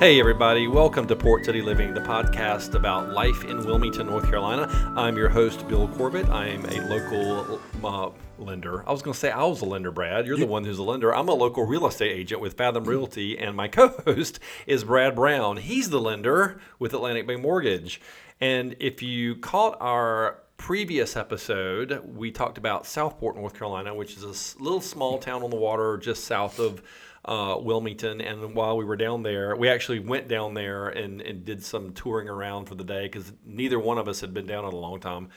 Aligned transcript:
Hey, 0.00 0.18
everybody, 0.18 0.66
welcome 0.66 1.06
to 1.08 1.14
Port 1.14 1.44
City 1.44 1.60
Living, 1.60 1.92
the 1.92 2.00
podcast 2.00 2.74
about 2.74 3.10
life 3.10 3.44
in 3.44 3.58
Wilmington, 3.66 4.06
North 4.06 4.24
Carolina. 4.24 4.66
I'm 4.96 5.14
your 5.14 5.28
host, 5.28 5.68
Bill 5.68 5.88
Corbett. 5.88 6.26
I'm 6.30 6.64
a 6.64 6.80
local 6.88 7.60
uh, 7.84 8.10
lender. 8.38 8.82
I 8.88 8.92
was 8.92 9.02
going 9.02 9.12
to 9.12 9.20
say 9.20 9.30
I 9.30 9.44
was 9.44 9.60
a 9.60 9.66
lender, 9.66 9.90
Brad. 9.90 10.26
You're 10.26 10.38
the 10.38 10.46
one 10.46 10.64
who's 10.64 10.78
a 10.78 10.82
lender. 10.82 11.14
I'm 11.14 11.28
a 11.28 11.34
local 11.34 11.66
real 11.66 11.86
estate 11.86 12.12
agent 12.12 12.40
with 12.40 12.54
Fathom 12.54 12.84
Realty, 12.84 13.36
and 13.36 13.54
my 13.54 13.68
co 13.68 13.88
host 14.06 14.40
is 14.66 14.84
Brad 14.84 15.14
Brown. 15.14 15.58
He's 15.58 15.90
the 15.90 16.00
lender 16.00 16.62
with 16.78 16.94
Atlantic 16.94 17.26
Bay 17.26 17.36
Mortgage. 17.36 18.00
And 18.40 18.76
if 18.80 19.02
you 19.02 19.36
caught 19.36 19.76
our 19.82 20.38
previous 20.56 21.14
episode, 21.14 22.00
we 22.06 22.30
talked 22.30 22.56
about 22.56 22.86
Southport, 22.86 23.36
North 23.36 23.52
Carolina, 23.52 23.94
which 23.94 24.16
is 24.16 24.22
a 24.24 24.62
little 24.62 24.80
small 24.80 25.18
town 25.18 25.42
on 25.42 25.50
the 25.50 25.56
water 25.56 25.98
just 25.98 26.24
south 26.24 26.58
of 26.58 26.82
uh, 27.24 27.56
Wilmington. 27.60 28.20
And 28.20 28.54
while 28.54 28.76
we 28.76 28.84
were 28.84 28.96
down 28.96 29.22
there, 29.22 29.56
we 29.56 29.68
actually 29.68 30.00
went 30.00 30.28
down 30.28 30.54
there 30.54 30.88
and, 30.88 31.20
and 31.20 31.44
did 31.44 31.62
some 31.62 31.92
touring 31.92 32.28
around 32.28 32.66
for 32.66 32.74
the 32.74 32.84
day 32.84 33.04
because 33.04 33.32
neither 33.44 33.78
one 33.78 33.98
of 33.98 34.08
us 34.08 34.20
had 34.20 34.32
been 34.32 34.46
down 34.46 34.64
in 34.64 34.72
a 34.72 34.76
long 34.76 35.00
time. 35.00 35.28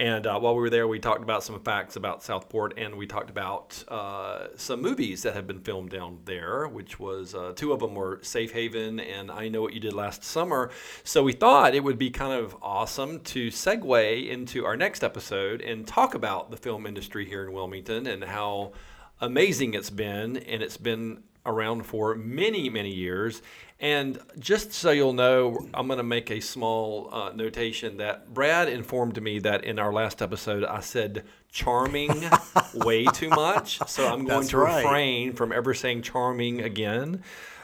And 0.00 0.28
uh, 0.28 0.38
while 0.38 0.54
we 0.54 0.60
were 0.60 0.70
there, 0.70 0.86
we 0.86 1.00
talked 1.00 1.24
about 1.24 1.42
some 1.42 1.58
facts 1.58 1.96
about 1.96 2.22
Southport, 2.22 2.74
and 2.76 2.94
we 2.94 3.04
talked 3.04 3.30
about 3.30 3.82
uh, 3.88 4.46
some 4.54 4.80
movies 4.80 5.24
that 5.24 5.34
have 5.34 5.48
been 5.48 5.58
filmed 5.58 5.90
down 5.90 6.20
there, 6.24 6.68
which 6.68 7.00
was 7.00 7.34
uh, 7.34 7.52
two 7.56 7.72
of 7.72 7.80
them 7.80 7.96
were 7.96 8.20
Safe 8.22 8.52
Haven 8.52 9.00
and 9.00 9.28
I 9.28 9.48
Know 9.48 9.62
What 9.62 9.72
You 9.72 9.80
Did 9.80 9.94
Last 9.94 10.22
Summer. 10.22 10.70
So 11.02 11.24
we 11.24 11.32
thought 11.32 11.74
it 11.74 11.82
would 11.82 11.98
be 11.98 12.10
kind 12.10 12.32
of 12.32 12.56
awesome 12.62 13.18
to 13.20 13.48
segue 13.48 14.28
into 14.28 14.64
our 14.64 14.76
next 14.76 15.02
episode 15.02 15.62
and 15.62 15.84
talk 15.84 16.14
about 16.14 16.52
the 16.52 16.56
film 16.56 16.86
industry 16.86 17.28
here 17.28 17.42
in 17.42 17.52
Wilmington 17.52 18.06
and 18.06 18.22
how 18.22 18.74
amazing 19.20 19.74
it's 19.74 19.90
been, 19.90 20.36
and 20.36 20.62
it's 20.62 20.76
been 20.76 21.22
around 21.46 21.84
for 21.86 22.14
many, 22.14 22.68
many 22.68 22.92
years. 22.94 23.42
And 23.80 24.18
just 24.38 24.72
so 24.72 24.90
you'll 24.90 25.12
know, 25.12 25.66
I'm 25.72 25.86
going 25.86 25.98
to 25.98 26.02
make 26.02 26.30
a 26.30 26.40
small 26.40 27.08
uh, 27.12 27.30
notation 27.32 27.98
that 27.98 28.34
Brad 28.34 28.68
informed 28.68 29.22
me 29.22 29.38
that 29.40 29.64
in 29.64 29.78
our 29.78 29.92
last 29.92 30.20
episode 30.20 30.64
I 30.64 30.80
said 30.80 31.24
charming 31.50 32.10
way 32.74 33.04
too 33.06 33.28
much. 33.30 33.78
So 33.88 34.06
I'm 34.06 34.24
going 34.24 34.40
That's 34.40 34.50
to 34.50 34.58
right. 34.58 34.82
refrain 34.82 35.32
from 35.32 35.52
ever 35.52 35.74
saying 35.74 36.02
charming 36.02 36.60
again. 36.62 37.22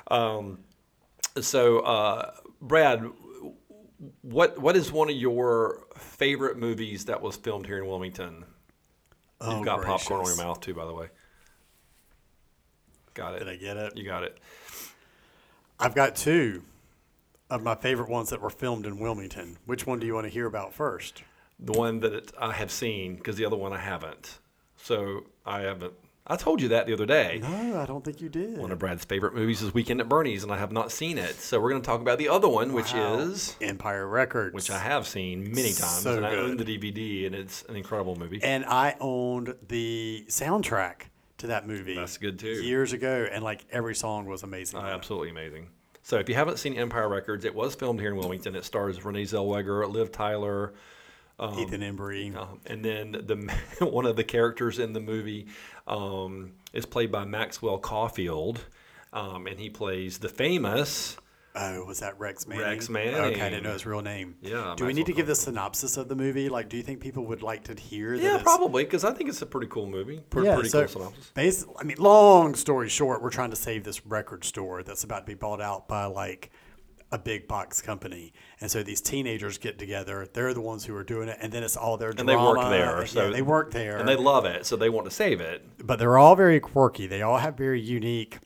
Um, 0.09 0.61
so, 1.41 1.81
uh, 1.81 2.31
Brad, 2.61 3.05
what 4.23 4.59
what 4.61 4.77
is 4.77 4.93
one 4.93 5.11
of 5.11 5.17
your 5.17 5.87
favorite 5.97 6.57
movies 6.57 7.07
that 7.07 7.21
was 7.23 7.37
filmed 7.37 7.67
here 7.67 7.79
in 7.79 7.87
Wilmington? 7.89 8.45
Oh, 9.41 9.57
You've 9.57 9.65
got 9.65 9.83
popcorn 9.83 10.21
on 10.21 10.25
gracious. 10.25 10.39
your 10.39 10.47
mouth 10.47 10.61
too, 10.61 10.75
by 10.75 10.85
the 10.87 10.95
way. 10.95 11.09
Got 13.15 13.35
it. 13.35 13.39
Did 13.41 13.49
I 13.49 13.57
get 13.57 13.77
it? 13.77 13.97
You 13.97 14.05
got 14.05 14.23
it. 14.25 14.39
I've 15.79 15.95
got 15.95 16.15
two 16.17 16.63
of 17.51 17.63
my 17.63 17.75
favorite 17.75 18.09
ones 18.09 18.31
that 18.31 18.41
were 18.41 18.51
filmed 18.51 18.87
in 18.87 18.99
Wilmington. 18.99 19.59
Which 19.67 19.87
one 19.87 19.99
do 19.99 20.07
you 20.07 20.15
want 20.15 20.27
to 20.27 20.31
hear 20.33 20.47
about 20.47 20.73
first? 20.73 21.23
The 21.59 21.73
one 21.73 22.01
that 22.01 22.13
it, 22.13 22.33
I 22.39 22.53
have 22.53 22.71
seen, 22.71 23.17
because 23.17 23.37
the 23.37 23.45
other 23.45 23.57
one 23.57 23.73
I 23.73 23.79
haven't. 23.79 24.39
So 24.77 25.25
I 25.47 25.61
haven't. 25.61 25.93
I 26.27 26.37
told 26.37 26.63
you 26.63 26.69
that 26.69 26.87
the 26.87 26.95
other 26.95 27.05
day. 27.05 27.39
No, 27.43 27.79
I 27.79 27.85
don't 27.85 28.03
think 28.03 28.23
you 28.23 28.31
did. 28.31 28.57
One 28.57 28.73
of 28.73 28.79
Brad's 28.79 29.05
favorite 29.05 29.35
movies 29.35 29.61
is 29.61 29.75
Weekend 29.75 30.01
at 30.01 30.09
Bernie's, 30.09 30.43
and 30.43 30.51
I 30.51 30.57
have 30.57 30.73
not 30.73 30.91
seen 30.91 31.19
it. 31.19 31.35
So 31.37 31.61
we're 31.61 31.69
going 31.69 31.83
to 31.83 31.87
talk 31.87 32.01
about 32.01 32.17
the 32.19 32.31
other 32.31 32.49
one, 32.49 32.73
which 32.73 32.95
Wow. 32.95 33.19
is 33.19 33.57
Empire 33.61 34.07
Records. 34.09 34.55
which 34.55 34.71
I 34.71 34.79
have 34.79 35.07
seen 35.07 35.51
many 35.55 35.75
times, 35.75 36.01
So 36.03 36.17
and 36.17 36.25
I 36.25 36.35
own 36.37 36.57
the. 36.57 36.65
DVD, 36.65 37.27
and 37.27 37.35
it's 37.35 37.63
an 37.69 37.77
incredible 37.77 38.17
movie. 38.17 38.41
And 38.43 38.65
I 38.65 38.97
owned 39.01 39.55
the 39.69 40.25
soundtrack 40.31 41.03
to 41.39 41.49
that 41.49 41.67
movie. 41.67 41.95
That's 41.95 42.19
good, 42.19 42.39
too. 42.39 42.63
Years 42.63 42.93
ago, 42.93 43.27
and 43.31 43.43
like 43.43 43.65
every 43.71 43.95
song 43.95 44.27
was 44.27 44.43
amazing. 44.43 44.81
Uh, 44.81 44.85
absolutely 44.85 45.31
amazing. 45.31 45.69
So 46.03 46.19
if 46.19 46.29
you 46.29 46.35
haven't 46.35 46.59
seen 46.59 46.75
Empire 46.75 47.09
Records, 47.09 47.47
it 47.47 47.55
was 47.55 47.75
filmed 47.75 47.99
here 47.99 48.11
in 48.11 48.17
Wilmington. 48.17 48.55
It 48.55 48.65
stars 48.65 49.03
Renee 49.03 49.23
Zellweger, 49.23 49.91
Liv 49.91 50.13
Tyler, 50.13 50.75
Ethan 51.41 51.81
Embry. 51.81 52.37
Um, 52.37 52.61
and 52.67 52.85
then 52.85 53.13
the 53.13 53.55
one 53.85 54.07
of 54.07 54.17
the 54.17 54.25
characters 54.25 54.79
in 54.79 54.93
the 54.93 55.01
movie 55.01 55.47
um, 55.87 56.53
is 56.73 56.87
played 56.87 57.11
by 57.11 57.25
Maxwell 57.25 57.79
Caulfield, 57.79 58.61
um, 59.13 59.47
and 59.47 59.59
he 59.59 59.71
plays 59.71 60.19
the 60.19 60.29
famous. 60.29 61.17
Oh, 61.57 61.85
was 61.85 62.01
that 62.01 62.19
Rex 62.19 62.49
Manning? 62.49 62.65
Rex 62.65 62.89
Manning. 62.89 63.15
Okay, 63.15 63.41
I 63.41 63.49
didn't 63.49 63.63
know 63.63 63.73
his 63.75 63.87
real 63.87 64.03
name. 64.03 64.35
Yeah, 64.43 64.75
Do 64.77 64.87
we 64.87 64.93
need 64.93 65.07
to 65.07 65.13
give 65.13 65.29
the 65.29 65.37
synopsis 65.37 65.97
of 65.97 66.09
the 66.09 66.17
movie? 66.17 66.49
Like, 66.49 66.69
do 66.69 66.77
you 66.77 66.83
think 66.83 67.01
people 67.01 67.27
would 67.27 67.43
like 67.43 67.63
to 67.65 67.81
hear? 67.81 68.15
Yeah, 68.15 68.39
probably 68.43 68.83
because 68.85 69.05
I 69.05 69.13
think 69.13 69.29
it's 69.29 69.41
a 69.43 69.47
pretty 69.47 69.69
cool 69.69 69.87
movie. 69.87 70.21
Pretty, 70.31 70.53
pretty 70.53 70.69
so 70.69 70.81
cool 70.87 71.13
synopsis. 71.13 71.33
basi- 71.65 71.77
I 71.79 71.85
mean, 71.85 71.97
long 72.01 72.55
story 72.57 72.89
short, 72.89 73.23
we're 73.23 73.31
trying 73.31 73.51
to 73.51 73.57
save 73.57 73.85
this 73.85 74.05
record 74.05 74.45
store 74.45 74.83
that's 74.83 75.05
about 75.05 75.21
to 75.21 75.27
be 75.27 75.35
bought 75.35 75.61
out 75.61 75.87
by 75.87 76.07
like 76.07 76.51
a 77.13 77.19
big 77.19 77.47
box 77.47 77.81
company, 77.81 78.33
and 78.61 78.69
so 78.69 78.83
these 78.83 79.01
teenagers 79.01 79.57
get 79.57 79.79
together. 79.79 80.27
They're 80.33 80.53
the 80.53 80.61
ones 80.61 80.85
who 80.85 80.97
are 80.97 81.05
doing 81.05 81.29
it, 81.29 81.39
and 81.41 81.53
then 81.53 81.63
it's 81.63 81.77
all 81.77 81.97
their 81.97 82.13
drama. 82.13 82.33
And 82.33 82.41
they 82.41 82.45
work 82.45 82.71
there, 82.71 82.99
and- 83.03 83.09
so 83.09 83.25
yeah, 83.27 83.31
they 83.33 83.43
work 83.43 83.71
there, 83.71 83.99
And 83.99 84.09
they 84.09 84.17
love 84.17 84.45
it, 84.47 84.67
so 84.67 84.75
they 84.75 84.89
want 84.91 85.05
to 85.09 85.13
save 85.15 85.41
it. 85.41 85.63
but 85.87 86.01
they're 86.01 86.19
all 86.19 86.35
very 86.35 86.59
quirky. 86.59 87.07
They 87.07 87.23
all 87.23 87.37
have 87.39 87.57
very 87.57 87.81
unique 87.81 88.39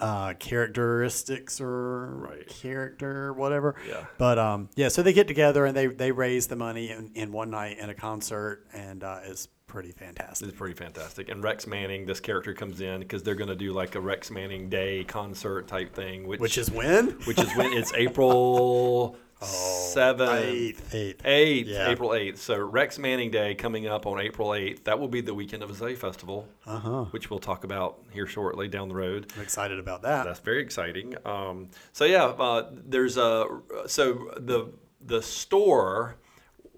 uh, 0.00 0.34
characteristics 0.38 1.60
or 1.60 2.16
Right. 2.16 2.46
character, 2.48 3.32
whatever. 3.32 3.74
Yeah. 3.88 4.04
But 4.18 4.38
um, 4.38 4.68
yeah, 4.76 4.88
so 4.88 5.02
they 5.02 5.12
get 5.12 5.28
together 5.28 5.64
and 5.66 5.76
they 5.76 5.86
they 5.86 6.12
raise 6.12 6.46
the 6.46 6.56
money 6.56 6.90
in, 6.90 7.10
in 7.14 7.32
one 7.32 7.50
night 7.50 7.78
in 7.78 7.90
a 7.90 7.94
concert, 7.94 8.66
and 8.72 9.02
uh, 9.04 9.20
it's 9.24 9.48
pretty 9.66 9.92
fantastic. 9.92 10.48
It's 10.48 10.56
pretty 10.56 10.74
fantastic. 10.74 11.28
And 11.28 11.42
Rex 11.42 11.66
Manning, 11.66 12.06
this 12.06 12.20
character 12.20 12.54
comes 12.54 12.80
in 12.80 13.00
because 13.00 13.22
they're 13.22 13.34
going 13.34 13.50
to 13.50 13.56
do 13.56 13.72
like 13.72 13.94
a 13.96 14.00
Rex 14.00 14.30
Manning 14.30 14.68
Day 14.70 15.04
concert 15.04 15.68
type 15.68 15.94
thing, 15.94 16.26
which, 16.26 16.40
Which 16.40 16.56
is 16.58 16.70
when 16.70 17.08
which 17.26 17.38
is 17.38 17.54
when 17.56 17.72
it's 17.72 17.92
April 17.94 19.16
seventh, 19.46 20.30
eighth, 20.44 20.94
eighth. 20.94 21.26
eighth, 21.26 21.68
Yeah. 21.68 21.90
April 21.90 22.14
eighth. 22.14 22.40
So 22.40 22.56
Rex 22.58 22.98
Manning 22.98 23.30
Day 23.30 23.54
coming 23.54 23.86
up 23.86 24.06
on 24.06 24.20
April 24.20 24.54
eighth. 24.54 24.84
That 24.84 24.98
will 24.98 25.08
be 25.08 25.20
the 25.20 25.34
weekend 25.34 25.62
of 25.62 25.70
Azalea 25.70 25.96
Festival, 25.96 26.48
Uh-huh. 26.66 27.04
which 27.10 27.30
we'll 27.30 27.38
talk 27.38 27.64
about 27.64 27.98
here 28.12 28.26
shortly 28.26 28.68
down 28.68 28.88
the 28.88 28.94
road. 28.94 29.32
I'm 29.36 29.42
excited 29.42 29.78
about 29.78 30.02
that. 30.02 30.24
That's 30.24 30.40
very 30.40 30.62
exciting. 30.62 31.14
Um, 31.24 31.68
so 31.92 32.04
yeah, 32.04 32.24
uh, 32.24 32.70
there's 32.72 33.16
a 33.16 33.46
so 33.86 34.30
the 34.38 34.72
the 35.00 35.22
store 35.22 36.16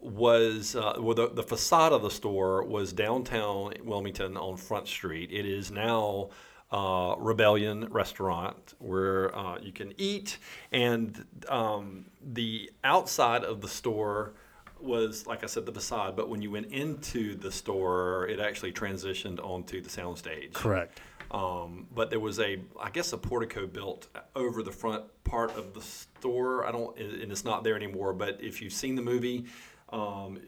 was 0.03 0.75
uh, 0.77 0.95
well 0.99 1.15
the, 1.15 1.29
the 1.29 1.43
facade 1.43 1.93
of 1.93 2.03
the 2.03 2.11
store 2.11 2.65
was 2.65 2.93
downtown 2.93 3.75
Wilmington 3.85 4.37
on 4.37 4.57
Front 4.57 4.89
Street. 4.89 5.31
It 5.33 5.45
is 5.47 5.71
now 5.71 6.31
uh, 6.73 7.15
Rebellion 7.19 7.89
Restaurant 7.91 8.75
where 8.79 9.37
uh, 9.37 9.59
you 9.61 9.73
can 9.73 9.93
eat, 9.99 10.39
and 10.73 11.25
um, 11.49 12.07
the 12.23 12.71
outside 12.85 13.45
of 13.45 13.61
the 13.61 13.69
store 13.69 14.35
was 14.81 15.27
like 15.27 15.43
I 15.45 15.47
said 15.47 15.67
the 15.67 15.73
facade, 15.73 16.17
but 16.17 16.29
when 16.29 16.41
you 16.43 16.51
went 16.51 16.67
into 16.67 17.35
the 17.37 17.53
store, 17.53 18.27
it 18.29 18.41
actually 18.41 18.73
transitioned 18.73 19.39
onto 19.45 19.81
the 19.81 19.91
soundstage. 19.91 20.53
Correct. 20.53 21.01
Um, 21.31 21.87
but 21.95 22.11
there 22.11 22.21
was 22.21 22.41
a, 22.41 22.61
I 22.81 22.91
guess, 22.91 23.13
a 23.13 23.19
portico 23.19 23.67
built 23.67 24.09
over 24.35 24.63
the 24.63 24.73
front 24.73 25.05
part 25.23 25.57
of 25.57 25.75
the 25.75 25.81
store. 25.81 26.67
I 26.67 26.73
don't, 26.73 26.97
and 26.99 27.31
it's 27.31 27.45
not 27.45 27.63
there 27.63 27.77
anymore. 27.77 28.13
But 28.13 28.39
if 28.41 28.61
you've 28.61 28.73
seen 28.73 28.97
the 28.97 29.03
movie, 29.03 29.47
um, 29.91 30.41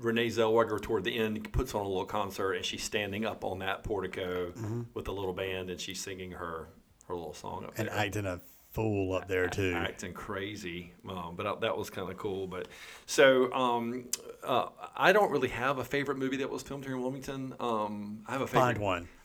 Renee 0.00 0.28
Zellweger 0.28 0.80
toward 0.80 1.04
the 1.04 1.16
end 1.16 1.52
puts 1.52 1.74
on 1.74 1.82
a 1.84 1.88
little 1.88 2.04
concert, 2.04 2.54
and 2.54 2.64
she's 2.64 2.82
standing 2.82 3.24
up 3.26 3.44
on 3.44 3.58
that 3.60 3.84
portico 3.84 4.52
with 4.94 5.08
a 5.08 5.12
little 5.12 5.32
band, 5.32 5.70
and 5.70 5.80
she's 5.80 6.00
singing 6.00 6.32
her 6.32 6.68
her 7.08 7.14
little 7.14 7.34
song 7.34 7.64
up 7.66 7.72
And 7.78 7.88
there. 7.88 7.96
acting 7.96 8.24
a 8.26 8.40
fool 8.70 9.12
up 9.14 9.26
there 9.26 9.48
too. 9.48 9.74
acting 9.76 10.12
crazy. 10.12 10.92
Um, 11.08 11.34
but 11.36 11.44
I, 11.46 11.54
that 11.62 11.76
was 11.76 11.90
kind 11.90 12.08
of 12.08 12.16
cool. 12.16 12.46
But 12.46 12.68
so 13.06 13.52
um, 13.52 14.04
uh, 14.44 14.66
I 14.96 15.12
don't 15.12 15.30
really 15.32 15.48
have 15.48 15.78
a 15.78 15.84
favorite 15.84 16.18
movie 16.18 16.36
that 16.38 16.48
was 16.50 16.62
filmed 16.62 16.84
here 16.84 16.94
in 16.94 17.02
Wilmington. 17.02 17.54
Um, 17.58 18.20
I 18.28 18.32
have 18.32 18.42
a 18.42 18.46
favorite. 18.46 18.62
Find 18.62 18.78
one. 18.78 19.08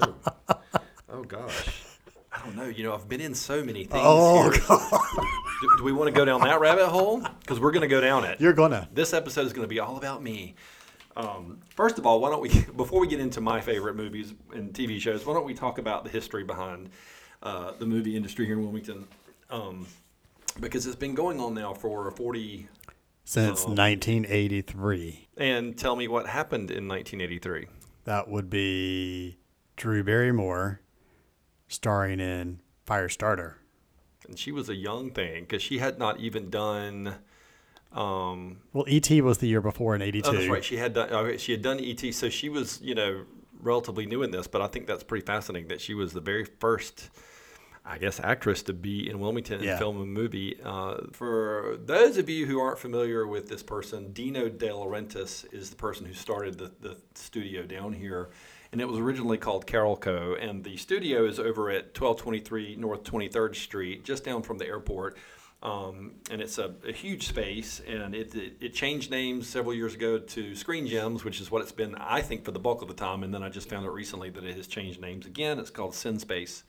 Oh, 0.00 0.14
oh 1.10 1.22
gosh. 1.24 1.81
I 2.42 2.46
don't 2.46 2.56
know. 2.56 2.64
You 2.68 2.84
know, 2.84 2.94
I've 2.94 3.08
been 3.08 3.20
in 3.20 3.34
so 3.34 3.62
many 3.64 3.84
things. 3.84 4.02
Oh, 4.04 4.50
here. 4.50 4.60
Do, 5.60 5.76
do 5.78 5.84
we 5.84 5.92
want 5.92 6.08
to 6.08 6.12
go 6.12 6.24
down 6.24 6.40
that 6.40 6.58
rabbit 6.58 6.88
hole? 6.88 7.20
Because 7.40 7.60
we're 7.60 7.70
going 7.70 7.82
to 7.82 7.88
go 7.88 8.00
down 8.00 8.24
it. 8.24 8.40
You're 8.40 8.52
gonna. 8.52 8.88
This 8.92 9.14
episode 9.14 9.46
is 9.46 9.52
going 9.52 9.62
to 9.62 9.68
be 9.68 9.78
all 9.78 9.96
about 9.96 10.22
me. 10.22 10.56
Um, 11.16 11.60
first 11.76 11.98
of 11.98 12.06
all, 12.06 12.20
why 12.20 12.30
don't 12.30 12.40
we, 12.40 12.48
before 12.76 13.00
we 13.00 13.06
get 13.06 13.20
into 13.20 13.40
my 13.40 13.60
favorite 13.60 13.94
movies 13.94 14.34
and 14.52 14.72
TV 14.72 15.00
shows, 15.00 15.24
why 15.24 15.34
don't 15.34 15.44
we 15.44 15.54
talk 15.54 15.78
about 15.78 16.02
the 16.02 16.10
history 16.10 16.42
behind 16.42 16.90
uh, 17.44 17.72
the 17.78 17.86
movie 17.86 18.16
industry 18.16 18.44
here 18.46 18.56
in 18.56 18.62
Wilmington? 18.62 19.06
Um, 19.50 19.86
because 20.58 20.86
it's 20.86 20.96
been 20.96 21.14
going 21.14 21.38
on 21.38 21.54
now 21.54 21.74
for 21.74 22.10
40, 22.10 22.68
Since 23.24 23.66
1983. 23.66 25.28
and 25.36 25.78
tell 25.78 25.94
me 25.94 26.08
what 26.08 26.26
happened 26.26 26.70
in 26.72 26.88
1983. 26.88 27.66
That 28.04 28.26
would 28.28 28.50
be 28.50 29.38
Drew 29.76 30.02
Barrymore 30.02 30.80
starring 31.72 32.20
in 32.20 32.60
Firestarter. 32.86 33.54
And 34.28 34.38
she 34.38 34.52
was 34.52 34.68
a 34.68 34.74
young 34.74 35.10
thing 35.10 35.42
because 35.44 35.62
she 35.62 35.78
had 35.78 35.98
not 35.98 36.20
even 36.20 36.50
done. 36.50 37.16
Um, 37.92 38.58
Well, 38.72 38.84
E.T. 38.88 39.20
was 39.20 39.38
the 39.38 39.48
year 39.48 39.60
before 39.60 39.94
in 39.94 40.02
82. 40.02 40.28
oh, 40.28 40.32
that's 40.32 40.48
right. 40.48 40.64
She 40.64 40.76
had 40.76 40.94
done. 40.94 41.38
She 41.38 41.52
had 41.52 41.62
done 41.62 41.78
ET, 41.80 42.00
so 42.14 42.28
she 42.28 42.48
was, 42.48 42.80
you 42.80 42.94
know, 42.94 43.24
relatively 43.60 44.06
new 44.06 44.22
in 44.22 44.30
this. 44.30 44.46
But 44.46 44.62
I 44.62 44.66
think 44.68 44.86
that's 44.86 45.02
pretty 45.02 45.26
fascinating 45.26 45.68
that 45.68 45.80
she 45.80 45.94
was 45.94 46.12
the 46.12 46.20
very 46.20 46.44
first 46.44 47.10
I 47.84 47.98
guess, 47.98 48.20
actress 48.20 48.62
to 48.62 48.72
be 48.72 49.10
in 49.10 49.18
Wilmington 49.18 49.56
and 49.56 49.64
Yeah. 49.64 49.76
film 49.76 50.00
a 50.00 50.06
movie. 50.06 50.56
Uh, 50.62 50.98
for 51.10 51.76
those 51.84 52.16
of 52.16 52.28
you 52.30 52.46
who 52.46 52.60
aren't 52.60 52.78
familiar 52.78 53.26
with 53.26 53.48
this 53.48 53.64
person, 53.64 54.12
Dino 54.12 54.48
De 54.48 54.68
Laurentiis 54.68 55.52
is 55.52 55.70
the 55.70 55.74
person 55.74 56.06
who 56.06 56.12
started 56.14 56.58
the, 56.58 56.70
the 56.80 56.96
studio 57.16 57.64
down 57.64 57.92
here. 57.92 58.30
And 58.72 58.80
it 58.80 58.88
was 58.88 58.98
originally 58.98 59.36
called 59.36 59.66
Carolco. 59.66 60.42
And 60.42 60.64
the 60.64 60.76
studio 60.78 61.26
is 61.26 61.38
over 61.38 61.70
at 61.70 61.98
1223 61.98 62.76
North 62.76 63.04
23rd 63.04 63.54
Street, 63.54 64.04
just 64.04 64.24
down 64.24 64.42
from 64.42 64.58
the 64.58 64.66
airport. 64.66 65.18
Um, 65.62 66.14
and 66.30 66.42
it's 66.42 66.58
a, 66.58 66.74
a 66.86 66.90
huge 66.90 67.28
space, 67.28 67.80
and 67.86 68.16
it, 68.16 68.34
it, 68.34 68.56
it 68.60 68.74
changed 68.74 69.12
names 69.12 69.48
several 69.48 69.72
years 69.72 69.94
ago 69.94 70.18
to 70.18 70.56
Screen 70.56 70.88
Gems, 70.88 71.22
which 71.22 71.40
is 71.40 71.52
what 71.52 71.62
it's 71.62 71.70
been, 71.70 71.94
I 71.94 72.20
think, 72.20 72.44
for 72.44 72.50
the 72.50 72.58
bulk 72.58 72.82
of 72.82 72.88
the 72.88 72.94
time. 72.94 73.22
And 73.22 73.32
then 73.32 73.44
I 73.44 73.48
just 73.48 73.68
found 73.68 73.86
out 73.86 73.94
recently 73.94 74.28
that 74.30 74.42
it 74.42 74.56
has 74.56 74.66
changed 74.66 75.00
names 75.00 75.24
again. 75.24 75.60
It's 75.60 75.70
called 75.70 75.92
CineSpace, 75.92 76.64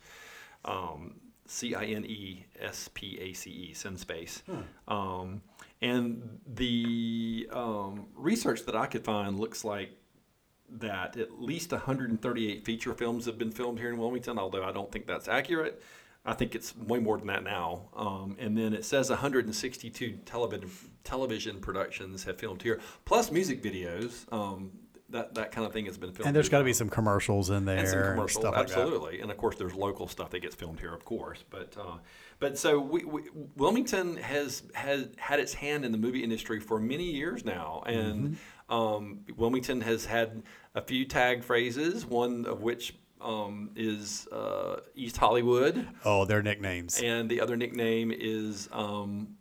um, 0.64 1.16
C 1.46 1.74
I 1.74 1.86
N 1.86 2.04
E 2.04 2.44
S 2.60 2.88
P 2.94 3.18
A 3.20 3.32
C 3.32 3.50
E, 3.50 3.72
CineSpace. 3.74 4.42
Um, 4.86 5.42
and 5.82 6.38
the 6.46 7.48
um, 7.52 8.06
research 8.14 8.64
that 8.66 8.76
I 8.76 8.86
could 8.86 9.04
find 9.04 9.40
looks 9.40 9.64
like 9.64 9.90
that 10.70 11.16
at 11.16 11.40
least 11.40 11.72
138 11.72 12.64
feature 12.64 12.94
films 12.94 13.26
have 13.26 13.38
been 13.38 13.52
filmed 13.52 13.78
here 13.78 13.90
in 13.90 13.98
Wilmington, 13.98 14.38
although 14.38 14.64
I 14.64 14.72
don't 14.72 14.90
think 14.90 15.06
that's 15.06 15.28
accurate. 15.28 15.82
I 16.26 16.32
think 16.32 16.54
it's 16.54 16.74
way 16.76 17.00
more 17.00 17.18
than 17.18 17.26
that 17.26 17.44
now. 17.44 17.82
Um, 17.94 18.36
and 18.38 18.56
then 18.56 18.72
it 18.72 18.84
says 18.84 19.10
162 19.10 20.18
television 20.24 20.70
television 21.04 21.60
productions 21.60 22.24
have 22.24 22.38
filmed 22.38 22.62
here, 22.62 22.80
plus 23.04 23.30
music 23.30 23.62
videos. 23.62 24.32
Um, 24.32 24.72
that 25.10 25.34
that 25.34 25.52
kind 25.52 25.66
of 25.66 25.72
thing 25.72 25.84
has 25.84 25.98
been 25.98 26.12
filmed. 26.12 26.26
And 26.26 26.34
there's 26.34 26.48
got 26.48 26.58
to 26.58 26.64
be 26.64 26.72
some 26.72 26.88
commercials 26.88 27.50
in 27.50 27.66
there 27.66 27.78
and 27.78 27.88
some 27.88 27.98
and 27.98 28.14
commercials, 28.14 28.42
stuff 28.42 28.56
like 28.56 28.68
that. 28.68 28.78
absolutely. 28.78 29.20
And 29.20 29.30
of 29.30 29.36
course, 29.36 29.56
there's 29.56 29.74
local 29.74 30.08
stuff 30.08 30.30
that 30.30 30.40
gets 30.40 30.54
filmed 30.54 30.80
here, 30.80 30.94
of 30.94 31.04
course. 31.04 31.44
But 31.50 31.76
uh, 31.78 31.98
but 32.38 32.58
so 32.58 32.80
we, 32.80 33.04
we, 33.04 33.22
Wilmington 33.54 34.16
has 34.16 34.62
has 34.74 35.08
had 35.16 35.40
its 35.40 35.54
hand 35.54 35.84
in 35.84 35.92
the 35.92 35.98
movie 35.98 36.24
industry 36.24 36.58
for 36.58 36.80
many 36.80 37.04
years 37.04 37.44
now, 37.44 37.82
and 37.86 38.24
Mm-hmm. 38.24 38.34
Um, 38.68 39.20
Wilmington 39.36 39.80
has 39.82 40.04
had 40.04 40.42
a 40.74 40.82
few 40.82 41.04
tag 41.04 41.44
phrases. 41.44 42.04
One 42.06 42.46
of 42.46 42.62
which 42.62 42.94
um, 43.20 43.70
is 43.76 44.26
uh, 44.32 44.80
East 44.94 45.16
Hollywood, 45.16 45.86
Oh, 46.04 46.24
their 46.24 46.42
nicknames. 46.42 47.00
and 47.02 47.30
the 47.30 47.40
other 47.40 47.56
nickname 47.56 48.12
is 48.14 48.68
um, 48.72 49.36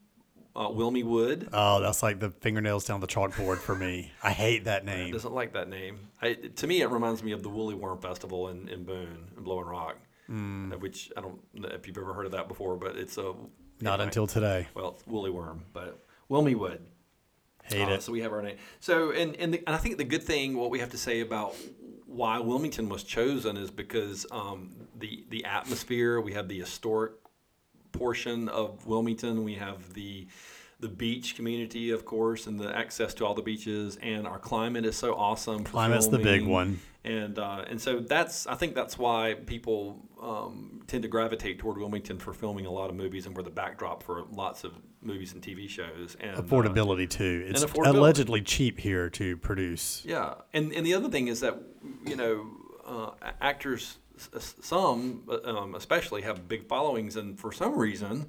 uh, 0.56 0.68
Wilmy 0.70 1.04
Wood. 1.04 1.50
Oh, 1.52 1.82
that's 1.82 2.02
like 2.04 2.20
the 2.20 2.30
fingernails 2.30 2.86
down 2.86 3.00
the 3.02 3.08
chalkboard 3.08 3.58
for 3.58 3.76
me. 3.76 4.12
I 4.22 4.32
hate 4.32 4.66
that 4.66 4.86
name. 4.86 5.12
Doesn't 5.12 5.34
like 5.34 5.54
that 5.54 5.68
name. 5.70 6.00
I, 6.22 6.34
to 6.34 6.68
me, 6.68 6.82
it 6.82 6.90
reminds 6.92 7.24
me 7.24 7.32
of 7.34 7.44
the 7.44 7.50
Woolly 7.50 7.76
Worm 7.76 8.00
Festival 8.00 8.50
in, 8.50 8.70
in 8.70 8.84
Boone, 8.84 9.32
in 9.36 9.44
Blowing 9.44 9.66
Rock, 9.66 9.98
uh, 10.30 10.34
which 10.78 11.12
I 11.18 11.22
don't 11.22 11.40
know 11.54 11.70
if 11.70 11.88
you've 11.88 11.98
ever 11.98 12.14
heard 12.14 12.26
of 12.28 12.32
that 12.34 12.48
before, 12.48 12.78
but 12.78 12.96
it's 12.96 13.18
a 13.18 13.34
Not 13.82 13.94
anyway, 13.96 14.04
until 14.06 14.28
today. 14.28 14.68
well, 14.76 14.92
it's 14.96 15.06
Woolly 15.08 15.32
Worm, 15.32 15.66
but 15.74 16.00
Wilmy 16.30 16.56
Wood. 16.56 16.86
Hate 17.64 17.88
Uh, 17.88 17.94
it. 17.94 18.04
So 18.04 18.12
we 18.12 18.22
have 18.22 18.32
our 18.34 18.42
name. 18.42 18.58
So 18.80 19.12
and 19.12 19.36
and, 19.38 19.54
the, 19.54 19.64
and 19.66 19.76
I 19.76 19.78
think 19.78 19.98
the 19.98 20.04
good 20.04 20.24
thing, 20.24 20.58
what 20.58 20.70
we 20.70 20.80
have 20.80 20.92
to 20.92 20.98
say 20.98 21.22
about 21.22 21.56
why 22.06 22.40
Wilmington 22.40 22.90
was 22.90 23.04
chosen 23.04 23.58
is 23.58 23.72
because 23.72 24.26
um, 24.32 24.76
the 24.98 25.26
the 25.30 25.46
atmosphere. 25.46 26.22
We 26.22 26.34
have 26.34 26.48
the 26.48 26.60
historic 26.60 27.14
portion 27.92 28.50
of 28.50 28.86
Wilmington. 28.86 29.44
We 29.44 29.56
have 29.56 29.94
the 29.94 30.28
the 30.80 30.90
beach 30.90 31.36
community, 31.36 31.92
of 31.92 32.04
course, 32.06 32.46
and 32.48 32.60
the 32.60 32.76
access 32.76 33.14
to 33.16 33.26
all 33.26 33.34
the 33.34 33.42
beaches. 33.42 33.98
And 34.02 34.28
our 34.28 34.40
climate 34.40 34.86
is 34.86 34.96
so 34.96 35.14
awesome. 35.16 35.64
Climate's 35.64 36.08
the 36.08 36.20
big 36.20 36.46
one. 36.46 36.80
And 37.06 37.38
uh, 37.38 37.66
and 37.68 37.82
so 37.82 38.00
that's 38.00 38.48
I 38.48 38.56
think 38.56 38.76
that's 38.76 38.98
why 38.98 39.36
people 39.46 40.00
um, 40.22 40.82
tend 40.88 41.04
to 41.04 41.10
gravitate 41.10 41.60
toward 41.60 41.78
Wilmington 41.78 42.18
for 42.18 42.32
filming 42.34 42.66
a 42.66 42.72
lot 42.72 42.90
of 42.90 42.96
movies, 42.96 43.26
and 43.26 43.36
we're 43.36 43.44
the 43.44 43.50
backdrop 43.50 44.02
for 44.04 44.24
lots 44.32 44.64
of 44.64 44.72
movies 45.02 45.34
and 45.34 45.42
TV 45.42 45.68
shows. 45.68 46.16
And 46.22 46.38
uh, 46.38 46.42
Affordability 46.42 47.10
too. 47.10 47.46
It's 47.46 47.66
affordability. 47.66 47.98
allegedly 47.98 48.42
cheap 48.42 48.80
here 48.80 49.10
to 49.12 49.36
produce. 49.36 50.04
yeah, 50.06 50.36
and 50.54 50.72
and 50.72 50.86
the 50.86 50.94
other 50.94 51.10
thing 51.10 51.28
is 51.28 51.42
that 51.42 51.58
you 52.06 52.16
know 52.16 52.48
uh, 52.86 53.12
actors, 53.42 53.98
some 54.62 55.24
uh, 55.28 55.58
um, 55.58 55.76
especially, 55.76 56.22
have 56.22 56.48
big 56.48 56.68
followings, 56.68 57.18
and 57.18 57.38
for 57.38 57.52
some 57.52 57.78
reason, 57.78 58.28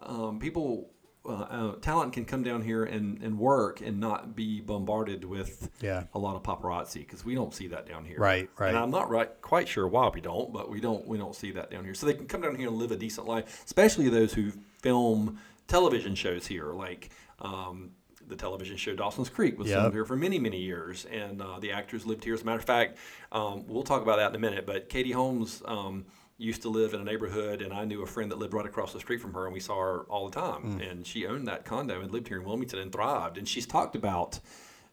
um, 0.00 0.38
people. 0.38 0.90
Uh, 1.24 1.32
uh, 1.34 1.74
talent 1.76 2.12
can 2.12 2.24
come 2.24 2.42
down 2.42 2.62
here 2.62 2.82
and, 2.84 3.22
and 3.22 3.38
work 3.38 3.80
and 3.80 4.00
not 4.00 4.34
be 4.34 4.60
bombarded 4.60 5.24
with 5.24 5.70
Yeah. 5.80 6.04
a 6.14 6.18
lot 6.18 6.34
of 6.34 6.42
paparazzi 6.42 6.94
because 6.98 7.24
we 7.24 7.36
don't 7.36 7.54
see 7.54 7.68
that 7.68 7.86
down 7.86 8.04
here. 8.04 8.18
Right, 8.18 8.50
right. 8.58 8.70
And 8.70 8.76
I'm 8.78 8.90
not 8.90 9.08
right 9.08 9.30
quite 9.40 9.68
sure 9.68 9.86
why 9.86 10.08
we 10.12 10.20
don't, 10.20 10.52
but 10.52 10.68
we 10.68 10.80
don't 10.80 11.06
we 11.06 11.18
don't 11.18 11.36
see 11.36 11.52
that 11.52 11.70
down 11.70 11.84
here. 11.84 11.94
So 11.94 12.06
they 12.06 12.14
can 12.14 12.26
come 12.26 12.40
down 12.40 12.56
here 12.56 12.66
and 12.68 12.76
live 12.76 12.90
a 12.90 12.96
decent 12.96 13.28
life, 13.28 13.62
especially 13.64 14.08
those 14.08 14.32
who 14.32 14.50
film 14.80 15.38
television 15.68 16.16
shows 16.16 16.44
here, 16.48 16.72
like 16.72 17.10
um, 17.40 17.92
the 18.26 18.34
television 18.34 18.76
show 18.76 18.96
Dawson's 18.96 19.28
Creek 19.28 19.58
was 19.60 19.68
Yep. 19.68 19.78
filmed 19.78 19.94
here 19.94 20.04
for 20.04 20.16
many 20.16 20.40
many 20.40 20.58
years, 20.58 21.04
and 21.04 21.40
uh, 21.40 21.60
the 21.60 21.70
actors 21.70 22.04
lived 22.04 22.24
here. 22.24 22.34
As 22.34 22.42
a 22.42 22.44
matter 22.44 22.58
of 22.58 22.64
fact, 22.64 22.98
um, 23.30 23.64
we'll 23.68 23.84
talk 23.84 24.02
about 24.02 24.16
that 24.16 24.30
in 24.30 24.34
a 24.34 24.40
minute. 24.40 24.66
But 24.66 24.88
Katie 24.88 25.12
Holmes. 25.12 25.62
Um, 25.66 26.04
Used 26.42 26.62
to 26.62 26.68
live 26.68 26.92
in 26.92 27.00
a 27.00 27.04
neighborhood, 27.04 27.62
and 27.62 27.72
I 27.72 27.84
knew 27.84 28.02
a 28.02 28.06
friend 28.06 28.28
that 28.32 28.38
lived 28.38 28.52
right 28.52 28.66
across 28.66 28.92
the 28.92 28.98
street 28.98 29.20
from 29.20 29.32
her, 29.34 29.44
and 29.44 29.54
we 29.54 29.60
saw 29.60 29.78
her 29.78 30.00
all 30.08 30.28
the 30.28 30.34
time. 30.40 30.80
And 30.80 31.06
she 31.06 31.24
owned 31.26 31.46
that 31.46 31.64
condo 31.64 32.00
and 32.00 32.10
lived 32.10 32.26
here 32.26 32.38
in 32.40 32.44
Wilmington 32.44 32.80
and 32.80 32.90
thrived. 32.90 33.38
And 33.38 33.46
she's 33.46 33.64
talked 33.66 33.94
about 33.94 34.40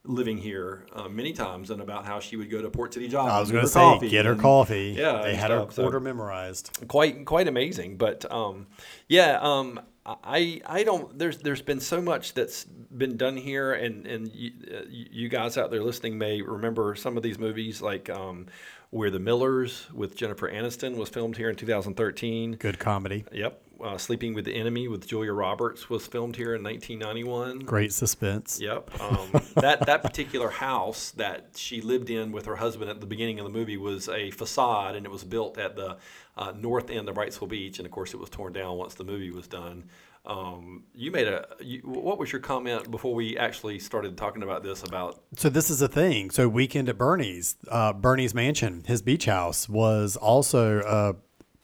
living 0.04 0.38
here 0.38 0.86
uh, 0.94 1.10
many 1.10 1.34
times 1.34 1.72
and 1.72 1.82
about 1.82 2.06
how 2.06 2.20
she 2.20 2.36
would 2.38 2.52
go 2.52 2.62
to 2.62 2.70
Port 2.70 2.94
City 2.94 3.08
Java. 3.08 3.32
I 3.32 3.40
was 3.40 3.52
going 3.52 3.64
to 3.64 3.68
say, 3.68 3.80
coffee 3.80 4.10
get 4.10 4.26
her 4.26 4.34
and- 4.34 4.42
coffee. 4.42 4.96
Yeah, 4.96 5.24
they 5.24 5.36
had 5.36 5.50
her 5.50 5.62
stuff, 5.62 5.74
so- 5.74 5.86
order 5.86 6.00
memorized. 6.00 6.70
quite 6.88 7.26
quite 7.26 7.48
amazing. 7.48 7.98
But 7.98 8.32
um, 8.32 8.68
yeah, 9.08 9.40
um, 9.42 9.80
I 10.06 10.62
I 10.66 10.84
don't. 10.84 11.18
There's 11.18 11.40
there's 11.40 11.62
been 11.64 11.80
so 11.80 12.00
much 12.00 12.34
that's 12.36 12.64
been 12.64 13.18
done 13.18 13.38
here, 13.38 13.74
and 13.74 14.06
and 14.06 14.32
you, 14.34 14.52
uh, 14.72 14.82
you 14.88 15.30
guys 15.30 15.58
out 15.58 15.72
there 15.72 15.84
listening 15.84 16.18
may 16.18 16.42
remember 16.42 16.94
some 16.96 17.18
of 17.18 17.24
these 17.24 17.40
movies, 17.40 17.82
like 17.82 18.10
um, 18.10 18.46
We're 18.92 19.12
the 19.12 19.20
Millers 19.20 19.88
with 19.94 20.16
Jennifer 20.16 20.52
Aniston 20.52 20.96
was 20.96 21.10
filmed 21.10 21.38
here 21.38 21.48
in 21.48 21.56
2013. 21.56 22.54
Good 22.54 22.80
comedy. 22.80 23.24
Yep. 23.32 23.62
Uh, 23.80 23.98
Sleeping 24.00 24.34
with 24.34 24.46
the 24.46 24.56
Enemy 24.56 24.88
with 24.88 25.08
Julia 25.08 25.32
Roberts 25.32 25.92
was 25.92 26.08
filmed 26.08 26.36
here 26.36 26.56
in 26.56 26.64
1991. 26.64 27.60
Great 27.60 27.94
suspense. 27.94 28.60
Yep. 28.60 29.00
Um, 29.00 29.30
that 29.58 29.86
that 29.86 30.02
particular 30.02 30.50
house 30.50 31.12
that 31.12 31.52
she 31.56 31.82
lived 31.82 32.10
in 32.10 32.32
with 32.32 32.48
her 32.48 32.56
husband 32.56 32.90
at 32.90 33.00
the 33.00 33.06
beginning 33.06 33.40
of 33.40 33.46
the 33.46 33.52
movie 33.52 33.78
was 33.78 34.10
a 34.10 34.32
facade, 34.32 34.96
and 34.96 35.06
it 35.06 35.12
was 35.12 35.24
built 35.24 35.60
at 35.60 35.76
the 35.76 35.98
uh, 36.36 36.52
north 36.58 36.90
end 36.90 37.08
of 37.10 37.16
Wrightsville 37.16 37.48
Beach, 37.48 37.78
and 37.78 37.86
of 37.86 37.92
course 37.92 38.16
it 38.16 38.18
was 38.20 38.30
torn 38.30 38.54
down 38.54 38.76
once 38.76 38.96
the 38.96 39.04
movie 39.04 39.32
was 39.32 39.48
done. 39.48 39.84
Um, 40.30 40.84
you 40.94 41.10
made 41.12 41.28
a. 41.28 41.48
You, 41.60 41.80
what 41.80 42.20
was 42.20 42.32
your 42.32 42.40
comment 42.40 42.92
before 42.92 43.16
we 43.16 43.36
actually 43.36 43.80
started 43.80 44.16
talking 44.16 44.44
about 44.44 44.62
this? 44.62 44.84
About 44.84 45.24
So 45.36 45.50
this 45.50 45.72
is 45.72 45.82
a 45.82 45.88
thing. 45.88 46.30
So 46.30 46.48
weekend 46.48 46.88
at 46.88 47.00
Bernie's, 47.00 47.58
uh, 47.68 47.94
Bernie's 47.94 48.36
mansion, 48.36 48.84
his 48.86 49.02
beach 49.02 49.26
house 49.26 49.68
was 49.68 50.16
also 50.16 51.16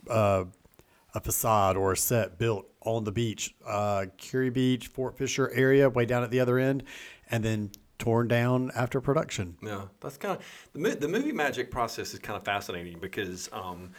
a, 0.10 0.12
a, 0.12 0.48
a 1.14 1.22
facade 1.22 1.78
or 1.78 1.92
a 1.92 1.98
set 1.98 2.40
built 2.40 2.68
on 2.82 3.04
the 3.04 3.12
beach, 3.12 3.54
uh, 3.68 4.08
Kure 4.18 4.50
Beach, 4.50 4.88
Fort 4.88 5.16
Fisher 5.16 5.52
area, 5.54 5.88
way 5.88 6.06
down 6.06 6.24
at 6.24 6.32
the 6.32 6.40
other 6.40 6.58
end, 6.58 6.84
and 7.30 7.44
then 7.44 7.72
torn 8.00 8.28
down 8.28 8.72
after 8.76 9.00
production. 9.00 9.58
yeah, 9.62 9.84
that's 10.00 10.18
kind 10.18 10.38
of 10.38 10.44
the 10.74 10.96
the 10.96 11.08
movie 11.08 11.32
magic 11.32 11.70
process 11.70 12.16
is 12.16 12.20
kind 12.20 12.36
of 12.36 12.44
fascinating 12.44 12.98
because. 13.00 13.48
Um, 13.54 13.92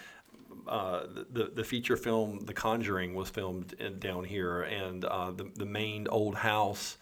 uh, 0.68 1.06
the 1.30 1.50
the 1.54 1.64
feature 1.64 1.96
film 1.96 2.40
The 2.40 2.54
Conjuring 2.54 3.14
was 3.14 3.28
filmed 3.28 3.72
in, 3.74 3.98
down 3.98 4.24
here, 4.24 4.62
and 4.62 5.04
uh, 5.04 5.30
the 5.30 5.50
the 5.54 5.66
main 5.66 6.08
old 6.08 6.34
house 6.36 6.96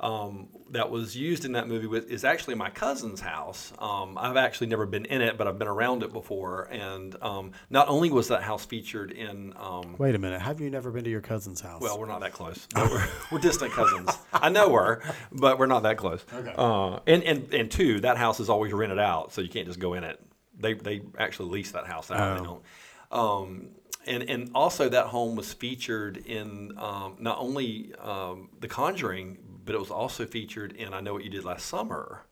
um, 0.00 0.48
that 0.70 0.90
was 0.90 1.16
used 1.16 1.44
in 1.44 1.52
that 1.52 1.66
movie 1.66 1.86
was, 1.88 2.04
is 2.04 2.24
actually 2.24 2.54
my 2.54 2.70
cousin's 2.70 3.20
house. 3.20 3.72
Um, 3.78 4.16
I've 4.16 4.36
actually 4.36 4.68
never 4.68 4.86
been 4.86 5.06
in 5.06 5.20
it, 5.22 5.36
but 5.36 5.48
I've 5.48 5.58
been 5.58 5.66
around 5.68 6.04
it 6.04 6.12
before. 6.12 6.68
And 6.70 7.16
um, 7.20 7.52
not 7.68 7.88
only 7.88 8.10
was 8.10 8.28
that 8.28 8.42
house 8.42 8.64
featured 8.64 9.10
in 9.10 9.54
um, 9.56 9.96
Wait 9.98 10.14
a 10.14 10.18
minute. 10.18 10.40
Have 10.40 10.60
you 10.60 10.70
never 10.70 10.92
been 10.92 11.02
to 11.04 11.10
your 11.10 11.20
cousin's 11.20 11.60
house? 11.60 11.82
well, 11.82 11.98
we're 11.98 12.06
not 12.06 12.20
that 12.20 12.32
close. 12.32 12.68
But 12.72 12.90
we're, 12.90 13.08
we're 13.32 13.38
distant 13.40 13.72
cousins. 13.72 14.16
I 14.32 14.50
know 14.50 14.72
her, 14.72 15.02
but 15.32 15.58
we're 15.58 15.66
not 15.66 15.82
that 15.82 15.96
close. 15.96 16.24
Okay. 16.32 16.54
Uh, 16.56 17.00
and, 17.06 17.24
and 17.24 17.52
and 17.52 17.70
two, 17.70 17.98
that 18.00 18.18
house 18.18 18.38
is 18.38 18.48
always 18.48 18.72
rented 18.72 19.00
out, 19.00 19.32
so 19.32 19.40
you 19.40 19.48
can't 19.48 19.66
just 19.66 19.80
go 19.80 19.94
in 19.94 20.04
it. 20.04 20.20
They 20.60 20.74
they 20.74 21.02
actually 21.18 21.50
lease 21.50 21.72
that 21.72 21.86
house 21.86 22.10
out. 22.10 22.38
They 22.38 22.46
Oh. 22.46 22.62
Um, 23.10 23.70
and 24.06 24.28
and 24.28 24.50
also 24.54 24.88
that 24.88 25.06
home 25.06 25.36
was 25.36 25.52
featured 25.52 26.18
in 26.18 26.72
um, 26.78 27.16
not 27.18 27.38
only 27.38 27.94
um, 28.00 28.50
The 28.60 28.68
Conjuring, 28.68 29.38
but 29.64 29.74
it 29.74 29.78
was 29.78 29.90
also 29.90 30.26
featured 30.26 30.72
in 30.72 30.94
I 30.94 31.00
Know 31.00 31.14
What 31.14 31.24
You 31.24 31.30
Did 31.30 31.44
Last 31.44 31.66
Summer. 31.66 32.22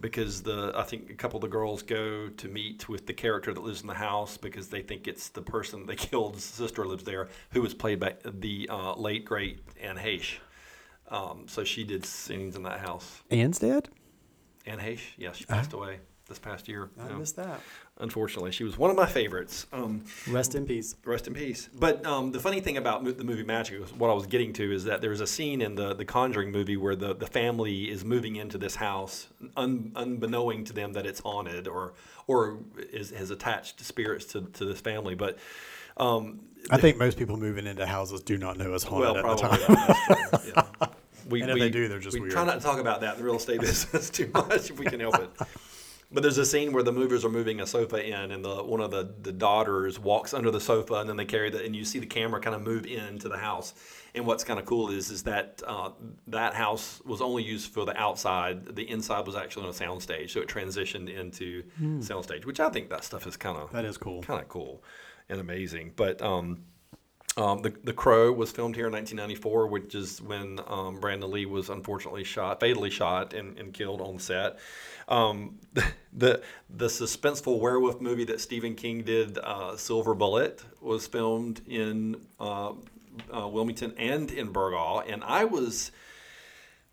Because 0.00 0.44
the 0.44 0.72
I 0.76 0.84
think 0.84 1.10
a 1.10 1.14
couple 1.14 1.38
of 1.38 1.42
the 1.42 1.48
girls 1.48 1.82
go 1.82 2.28
to 2.28 2.48
meet 2.48 2.88
with 2.88 3.06
the 3.06 3.12
character 3.12 3.52
that 3.52 3.60
lives 3.60 3.80
in 3.80 3.88
the 3.88 3.94
house 3.94 4.36
because 4.36 4.68
they 4.68 4.82
think 4.82 5.08
it's 5.08 5.28
the 5.28 5.42
person 5.42 5.86
they 5.86 5.96
killed's 5.96 6.44
sister 6.44 6.86
lives 6.86 7.04
there, 7.04 7.28
who 7.50 7.60
was 7.60 7.74
played 7.74 7.98
by 7.98 8.14
the 8.24 8.68
uh, 8.70 8.94
late 8.94 9.24
great 9.24 9.60
Anne 9.80 9.96
Heche. 9.96 10.36
Um, 11.08 11.46
so 11.48 11.64
she 11.64 11.84
did 11.84 12.06
scenes 12.06 12.56
in 12.56 12.62
that 12.62 12.80
house. 12.80 13.22
Anne's 13.30 13.58
dead? 13.58 13.88
Anne 14.64 14.78
Heche, 14.78 15.12
yeah, 15.18 15.32
she 15.32 15.44
passed 15.44 15.72
away. 15.72 15.98
This 16.28 16.38
past 16.38 16.68
year. 16.68 16.88
I 17.00 17.08
Yeah. 17.08 17.16
missed 17.16 17.36
that. 17.36 17.60
Unfortunately, 17.98 18.50
she 18.50 18.64
was 18.64 18.76
one 18.78 18.90
of 18.90 18.96
my 18.96 19.06
favorites. 19.06 19.66
Um, 19.72 20.04
Rest 20.28 20.54
in 20.54 20.66
peace. 20.66 20.96
Rest 21.04 21.26
in 21.26 21.34
peace. 21.34 21.68
But 21.78 22.04
um, 22.06 22.32
the 22.32 22.40
funny 22.40 22.60
thing 22.60 22.76
about 22.76 23.04
mo- 23.04 23.12
the 23.12 23.24
movie 23.24 23.44
Magic, 23.44 23.80
was 23.80 23.92
what 23.92 24.10
I 24.10 24.14
was 24.14 24.26
getting 24.26 24.52
to, 24.54 24.72
is 24.72 24.84
that 24.84 25.00
there's 25.00 25.20
a 25.20 25.26
scene 25.26 25.60
in 25.60 25.74
the 25.74 25.94
the 25.94 26.04
Conjuring 26.04 26.50
movie 26.50 26.76
where 26.76 26.96
the, 26.96 27.14
the 27.14 27.26
family 27.26 27.90
is 27.90 28.04
moving 28.04 28.36
into 28.36 28.58
this 28.58 28.76
house, 28.76 29.28
un, 29.56 29.92
unbeknowing 29.94 30.64
to 30.64 30.72
them 30.72 30.92
that 30.94 31.06
it's 31.06 31.20
haunted 31.20 31.68
or 31.68 31.92
or 32.26 32.58
is, 32.90 33.10
has 33.10 33.30
attached 33.30 33.80
spirits 33.84 34.24
to, 34.26 34.40
to 34.54 34.64
this 34.64 34.80
family. 34.80 35.14
But 35.14 35.38
um, 35.98 36.40
I 36.70 36.78
think 36.78 36.96
most 36.96 37.18
people 37.18 37.36
moving 37.36 37.66
into 37.66 37.86
houses 37.86 38.22
do 38.22 38.38
not 38.38 38.56
know 38.56 38.72
it's 38.74 38.82
haunted 38.84 39.22
well, 39.22 39.34
at 39.34 39.40
probably 39.40 39.58
the 39.58 39.64
time. 39.66 39.76
that's 40.30 40.44
true, 40.44 40.52
yeah. 40.56 40.88
We, 41.28 41.40
And 41.42 41.50
if 41.50 41.54
we, 41.54 41.60
they 41.60 41.70
do, 41.70 41.86
they're 41.88 41.98
just 41.98 42.14
we 42.14 42.20
weird. 42.20 42.32
try 42.32 42.44
not 42.44 42.54
to 42.54 42.60
talk 42.60 42.78
about 42.80 43.02
that 43.02 43.12
in 43.14 43.18
the 43.20 43.24
real 43.24 43.36
estate 43.36 43.60
business 43.60 44.08
too 44.10 44.30
much 44.34 44.70
if 44.70 44.78
we 44.78 44.86
can 44.86 45.00
help 45.00 45.16
it. 45.20 45.30
But 46.14 46.22
there's 46.22 46.38
a 46.38 46.46
scene 46.46 46.72
where 46.72 46.84
the 46.84 46.92
movers 46.92 47.24
are 47.24 47.28
moving 47.28 47.60
a 47.60 47.66
sofa 47.66 48.02
in, 48.02 48.30
and 48.30 48.44
the 48.44 48.62
one 48.62 48.80
of 48.80 48.92
the, 48.92 49.12
the 49.20 49.32
daughters 49.32 49.98
walks 49.98 50.32
under 50.32 50.50
the 50.50 50.60
sofa, 50.60 50.94
and 50.94 51.08
then 51.08 51.16
they 51.16 51.24
carry 51.24 51.50
the, 51.50 51.64
and 51.64 51.74
you 51.74 51.84
see 51.84 51.98
the 51.98 52.06
camera 52.06 52.40
kind 52.40 52.54
of 52.54 52.62
move 52.62 52.86
into 52.86 53.28
the 53.28 53.36
house. 53.36 53.74
And 54.14 54.24
what's 54.24 54.44
kind 54.44 54.60
of 54.60 54.64
cool 54.64 54.90
is 54.90 55.10
is 55.10 55.24
that 55.24 55.60
uh, 55.66 55.90
that 56.28 56.54
house 56.54 57.02
was 57.04 57.20
only 57.20 57.42
used 57.42 57.72
for 57.72 57.84
the 57.84 58.00
outside. 58.00 58.76
The 58.76 58.88
inside 58.88 59.26
was 59.26 59.34
actually 59.34 59.64
on 59.64 59.70
a 59.70 59.72
soundstage, 59.72 60.30
so 60.30 60.40
it 60.40 60.48
transitioned 60.48 61.12
into 61.12 61.64
soundstage, 61.98 62.44
which 62.44 62.60
I 62.60 62.70
think 62.70 62.90
that 62.90 63.02
stuff 63.02 63.26
is 63.26 63.36
kind 63.36 63.58
of. 63.58 63.72
That 63.72 63.84
is 63.84 63.98
cool. 63.98 64.22
kind 64.22 64.40
of 64.40 64.48
cool 64.48 64.84
and 65.28 65.40
amazing. 65.40 65.92
But 65.96 66.22
um, 66.22 66.62
um, 67.36 67.62
the 67.62 67.74
the 67.82 67.92
Crow 67.92 68.32
was 68.32 68.52
filmed 68.52 68.76
here 68.76 68.86
in 68.86 68.92
1994, 68.92 69.66
which 69.66 69.94
is 69.94 70.22
when 70.22 70.60
um, 70.66 71.00
Brandon 71.00 71.30
Lee 71.30 71.46
was 71.46 71.68
unfortunately 71.68 72.24
shot, 72.24 72.60
fatally 72.60 72.90
shot, 72.90 73.34
and, 73.34 73.58
and 73.58 73.72
killed 73.72 74.00
on 74.00 74.18
set. 74.18 74.58
Um, 75.08 75.58
the 76.12 76.42
the 76.70 76.86
suspenseful 76.86 77.58
werewolf 77.58 78.00
movie 78.00 78.24
that 78.24 78.40
Stephen 78.40 78.74
King 78.74 79.02
did, 79.02 79.38
uh, 79.38 79.76
Silver 79.76 80.14
Bullet, 80.14 80.62
was 80.80 81.06
filmed 81.06 81.60
in 81.66 82.16
uh, 82.40 82.72
uh, 83.34 83.48
Wilmington 83.48 83.94
and 83.98 84.30
in 84.30 84.52
Burgaw, 84.52 85.04
and 85.08 85.22
I 85.24 85.44
was. 85.44 85.90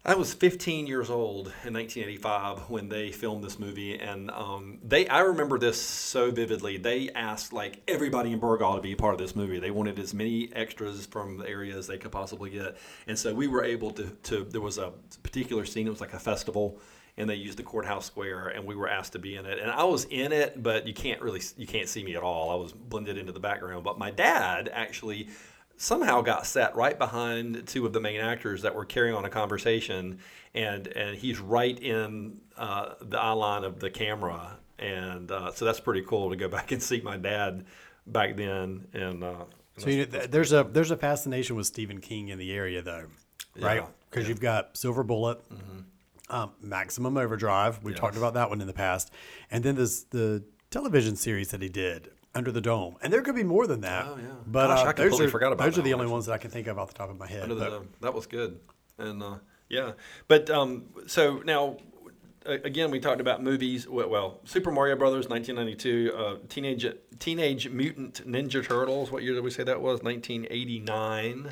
I 0.04 0.16
was 0.16 0.34
15 0.34 0.88
years 0.88 1.12
old 1.12 1.54
in 1.64 1.76
1985 1.76 2.72
when 2.72 2.90
they 2.90 3.12
filmed 3.12 3.44
this 3.44 3.60
movie, 3.60 4.00
and 4.00 4.32
um, 4.32 4.80
they. 4.84 5.08
I 5.08 5.20
remember 5.20 5.60
this 5.60 5.80
so 5.80 6.32
vividly. 6.32 6.78
They 6.78 7.12
asked 7.12 7.54
like 7.54 7.84
everybody 7.88 8.32
in 8.32 8.40
Burgaw 8.40 8.78
to 8.78 8.82
be 8.82 8.96
part 8.96 9.14
of 9.14 9.20
this 9.20 9.36
movie. 9.36 9.60
They 9.60 9.70
wanted 9.70 10.00
as 10.00 10.16
many 10.16 10.52
extras 10.56 11.06
from 11.06 11.38
the 11.38 11.48
area 11.48 11.78
as 11.78 11.86
they 11.86 12.00
could 12.00 12.12
possibly 12.12 12.50
get, 12.50 12.78
and 13.06 13.18
so 13.18 13.32
we 13.32 13.48
were 13.48 13.64
able 13.64 13.92
to. 13.92 14.06
to 14.24 14.44
there 14.46 14.60
was 14.60 14.80
a 14.80 14.92
particular 15.22 15.66
scene. 15.66 15.86
It 15.86 15.92
was 15.92 16.02
like 16.02 16.14
a 16.14 16.20
festival, 16.20 16.80
and 17.18 17.30
they 17.30 17.36
used 17.36 17.58
the 17.58 17.64
courthouse 17.64 18.06
square, 18.06 18.48
and 18.48 18.66
we 18.66 18.76
were 18.76 18.88
asked 18.88 19.14
to 19.14 19.20
be 19.20 19.36
in 19.36 19.46
it. 19.46 19.60
And 19.60 19.70
I 19.70 19.84
was 19.84 20.06
in 20.06 20.32
it, 20.32 20.62
but 20.62 20.88
you 20.88 20.94
can't 20.94 21.22
really 21.22 21.42
you 21.58 21.68
can't 21.68 21.88
see 21.90 22.04
me 22.04 22.16
at 22.16 22.24
all. 22.24 22.50
I 22.50 22.56
was 22.56 22.72
blended 22.74 23.18
into 23.18 23.32
the 23.32 23.40
background. 23.40 23.84
But 23.84 23.98
my 24.00 24.12
dad 24.12 24.70
actually 24.74 25.28
somehow 25.78 26.22
got 26.22 26.46
sat 26.46 26.76
right 26.76 26.98
behind 26.98 27.68
two 27.68 27.86
of 27.86 27.94
the 27.94 28.00
main 28.00 28.20
actors 28.22 28.62
that 28.62 28.76
were 28.76 28.86
carrying 28.86 29.16
on 29.16 29.26
a 29.26 29.30
conversation, 29.30 30.20
and 30.54 30.88
and 30.88 31.18
he's 31.18 31.40
right 31.40 31.78
in 31.80 32.38
uh, 32.58 32.94
the 33.02 33.20
eye 33.20 33.32
line 33.32 33.64
of 33.64 33.80
the 33.80 33.90
camera, 33.90 34.58
and 34.80 35.32
uh, 35.32 35.52
so 35.52 35.66
that's 35.66 35.80
pretty 35.80 36.02
cool 36.04 36.30
to 36.30 36.36
go 36.36 36.48
back 36.58 36.72
and 36.72 36.82
see 36.82 37.02
my 37.02 37.18
dad 37.18 37.66
back 38.08 38.36
then. 38.38 38.88
And 38.94 39.24
uh, 39.24 39.46
So 39.78 39.90
you 39.90 40.06
know, 40.06 40.26
there's 40.28 40.54
a 40.54 40.64
there's 40.64 40.92
a 40.92 40.98
fascination 40.98 41.56
with 41.56 41.66
Stephen 41.68 42.00
King 42.00 42.30
in 42.30 42.38
the 42.38 42.52
area 42.54 42.82
though, 42.82 43.08
right? 43.60 43.78
Yeah, 43.78 43.88
Because 44.10 44.28
you've 44.30 44.42
got 44.42 44.78
Silver 44.78 45.04
Bullet, 45.04 45.42
um, 46.32 46.52
Maximum 46.62 47.18
Overdrive. 47.18 47.84
We've 47.84 47.96
talked 47.96 48.18
about 48.18 48.34
that 48.34 48.50
one 48.50 48.62
in 48.62 48.68
the 48.68 48.74
past, 48.74 49.12
and 49.52 49.64
then 49.64 49.76
this 49.76 50.04
the 50.04 50.44
television 50.72 51.16
series 51.16 51.52
that 51.52 51.62
he 51.62 51.70
did 51.70 52.10
Under 52.34 52.52
the 52.52 52.62
Dome, 52.62 52.96
and 53.02 53.12
there 53.14 53.22
could 53.22 53.36
be 53.36 53.44
more 53.44 53.68
than 53.68 53.82
that. 53.82 54.06
Oh, 54.08 54.18
yeah. 54.18 54.28
But 54.48 54.68
Gosh, 54.68 54.86
uh, 54.86 54.90
I 54.90 54.94
those 54.94 55.22
are 55.22 55.30
forgot 55.30 55.52
about 55.54 55.66
those 55.66 55.78
are 55.78 55.82
the 55.84 55.94
only 55.94 56.08
ones 56.08 56.26
that 56.26 56.34
I 56.34 56.38
can 56.38 56.50
think 56.50 56.68
of 56.68 56.80
off 56.80 56.88
the 56.88 56.98
top 56.98 57.10
of 57.10 57.20
my 57.20 57.28
head. 57.28 57.44
Under 57.44 57.56
the, 57.56 57.84
that 58.00 58.14
was 58.14 58.26
good, 58.26 58.60
and 58.98 59.22
uh, 59.22 59.36
yeah. 59.70 59.92
But 60.28 60.50
um, 60.50 60.86
so 61.08 61.42
now, 61.46 61.78
again, 62.46 62.90
we 62.92 63.00
talked 63.00 63.22
about 63.22 63.44
movies. 63.44 63.88
Well, 63.88 64.10
well, 64.10 64.40
Super 64.46 64.72
Mario 64.72 64.96
Brothers, 64.96 65.28
1992. 65.28 66.14
Uh, 66.16 66.36
Teenage 66.48 66.86
Teenage 67.20 67.70
Mutant 67.70 68.26
Ninja 68.28 68.66
Turtles. 68.66 69.12
What 69.12 69.24
year 69.24 69.34
did 69.34 69.44
we 69.44 69.52
say 69.52 69.64
that 69.64 69.82
was? 69.82 70.02
1989. 70.02 71.52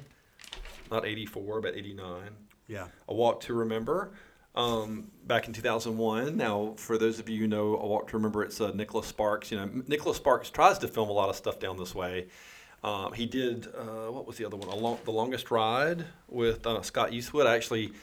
Not 0.92 1.06
84, 1.06 1.62
but 1.62 1.76
89. 1.76 2.32
yeah, 2.68 2.88
A 3.08 3.14
Walk 3.14 3.42
to 3.42 3.54
Remember. 3.54 4.12
Um, 4.56 5.12
back 5.26 5.48
in 5.48 5.54
2001. 5.54 6.36
Now, 6.36 6.74
for 6.76 6.98
those 6.98 7.20
of 7.20 7.30
you 7.30 7.42
who 7.42 7.48
know 7.48 7.78
A 7.78 7.86
Walk 7.86 8.10
to 8.10 8.18
Remember, 8.18 8.44
it's 8.44 8.60
uh, 8.60 8.72
Nicholas 8.74 9.08
Sparks. 9.08 9.52
You 9.52 9.58
know, 9.58 9.70
Nicholas 9.88 10.18
Sparks 10.18 10.50
tries 10.50 10.80
to 10.80 10.88
film 10.88 11.08
a 11.08 11.14
lot 11.14 11.30
of 11.30 11.36
stuff 11.36 11.60
down 11.60 11.78
this 11.78 11.94
way. 11.94 12.28
Um, 12.84 13.14
he 13.14 13.26
did 13.26 13.68
uh, 13.68 14.12
what 14.12 14.26
was 14.26 14.38
the 14.38 14.46
other 14.46 14.58
one? 14.58 14.70
Long, 14.70 14.98
the 15.06 15.12
Longest 15.12 15.52
Ride 15.52 16.06
with 16.28 16.66
uh, 16.66 16.82
Scott 16.82 17.14
Eastwood. 17.14 17.46
I 17.46 17.56
actually 17.56 17.94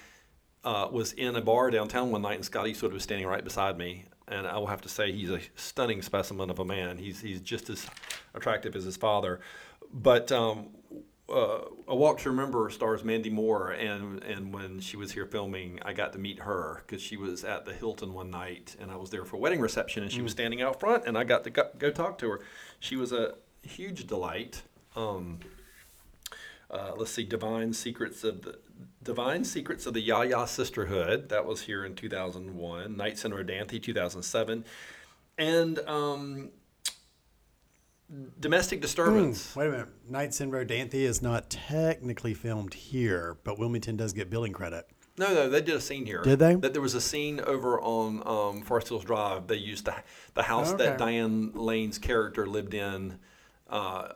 uh, 0.64 0.88
was 0.90 1.12
in 1.12 1.36
a 1.36 1.40
bar 1.40 1.70
downtown 1.70 2.10
one 2.10 2.22
night, 2.22 2.34
and 2.34 2.44
Scott 2.44 2.66
Eastwood 2.66 2.92
was 2.92 3.02
standing 3.02 3.26
right 3.26 3.42
beside 3.42 3.78
me. 3.78 4.04
And 4.28 4.46
I 4.46 4.58
will 4.58 4.66
have 4.66 4.82
to 4.82 4.88
say, 4.88 5.12
he's 5.12 5.30
a 5.30 5.40
stunning 5.54 6.02
specimen 6.02 6.50
of 6.50 6.58
a 6.58 6.64
man. 6.64 6.98
He's 6.98 7.20
he's 7.20 7.40
just 7.40 7.70
as 7.70 7.86
attractive 8.34 8.74
as 8.76 8.84
his 8.84 8.96
father. 8.96 9.40
But 9.92 10.32
um, 10.32 10.68
uh, 11.28 11.58
A 11.88 11.96
Walk 11.96 12.18
to 12.20 12.30
Remember 12.30 12.70
stars 12.70 13.02
Mandy 13.02 13.30
Moore, 13.30 13.70
and 13.70 14.22
and 14.22 14.54
when 14.54 14.80
she 14.80 14.96
was 14.96 15.12
here 15.12 15.26
filming, 15.26 15.80
I 15.84 15.92
got 15.92 16.12
to 16.12 16.18
meet 16.18 16.40
her 16.40 16.84
because 16.86 17.02
she 17.02 17.16
was 17.16 17.44
at 17.44 17.64
the 17.64 17.72
Hilton 17.72 18.14
one 18.14 18.30
night, 18.30 18.76
and 18.80 18.90
I 18.90 18.96
was 18.96 19.10
there 19.10 19.24
for 19.24 19.36
a 19.36 19.38
wedding 19.38 19.60
reception, 19.60 20.02
and 20.02 20.12
she 20.12 20.22
was 20.22 20.32
standing 20.32 20.62
out 20.62 20.78
front, 20.78 21.04
and 21.06 21.18
I 21.18 21.24
got 21.24 21.44
to 21.44 21.50
go, 21.50 21.68
go 21.78 21.90
talk 21.90 22.18
to 22.18 22.30
her. 22.30 22.40
She 22.78 22.96
was 22.96 23.12
a 23.12 23.34
huge 23.62 24.06
delight. 24.06 24.62
Um, 24.94 25.40
uh, 26.70 26.92
let's 26.96 27.10
see, 27.10 27.24
Divine 27.24 27.72
Secrets 27.72 28.22
of 28.22 28.42
the 28.42 28.58
Divine 29.02 29.44
Secrets 29.44 29.86
of 29.86 29.94
the 29.94 30.00
Yaya 30.00 30.46
Sisterhood. 30.46 31.28
That 31.28 31.44
was 31.44 31.62
here 31.62 31.84
in 31.84 31.94
2001. 31.94 32.96
Nights 32.96 33.24
in 33.24 33.32
Rodanthe, 33.32 33.82
2007, 33.82 34.64
and 35.38 35.78
um, 35.80 36.50
Domestic 38.38 38.80
Disturbance. 38.80 39.52
Hmm, 39.52 39.58
wait 39.60 39.66
a 39.66 39.70
minute. 39.70 39.88
Nights 40.08 40.40
in 40.40 40.50
Rodanthe 40.50 40.94
is 40.94 41.22
not 41.22 41.50
technically 41.50 42.34
filmed 42.34 42.74
here, 42.74 43.36
but 43.42 43.58
Wilmington 43.58 43.96
does 43.96 44.12
get 44.12 44.30
billing 44.30 44.52
credit. 44.52 44.86
No, 45.18 45.32
no, 45.32 45.48
they 45.48 45.62
did 45.62 45.74
a 45.74 45.80
scene 45.80 46.04
here. 46.06 46.22
Did 46.22 46.38
they? 46.38 46.54
That 46.54 46.72
there 46.74 46.82
was 46.82 46.94
a 46.94 47.00
scene 47.00 47.40
over 47.40 47.80
on 47.80 48.22
um, 48.26 48.62
Forest 48.62 48.88
Hills 48.90 49.04
Drive. 49.04 49.46
They 49.46 49.56
used 49.56 49.86
the 49.86 49.94
the 50.34 50.42
house 50.42 50.72
Okay. 50.72 50.84
that 50.84 50.98
Diane 50.98 51.52
Lane's 51.54 51.98
character 51.98 52.46
lived 52.46 52.74
in. 52.74 53.18
Uh, 53.68 54.08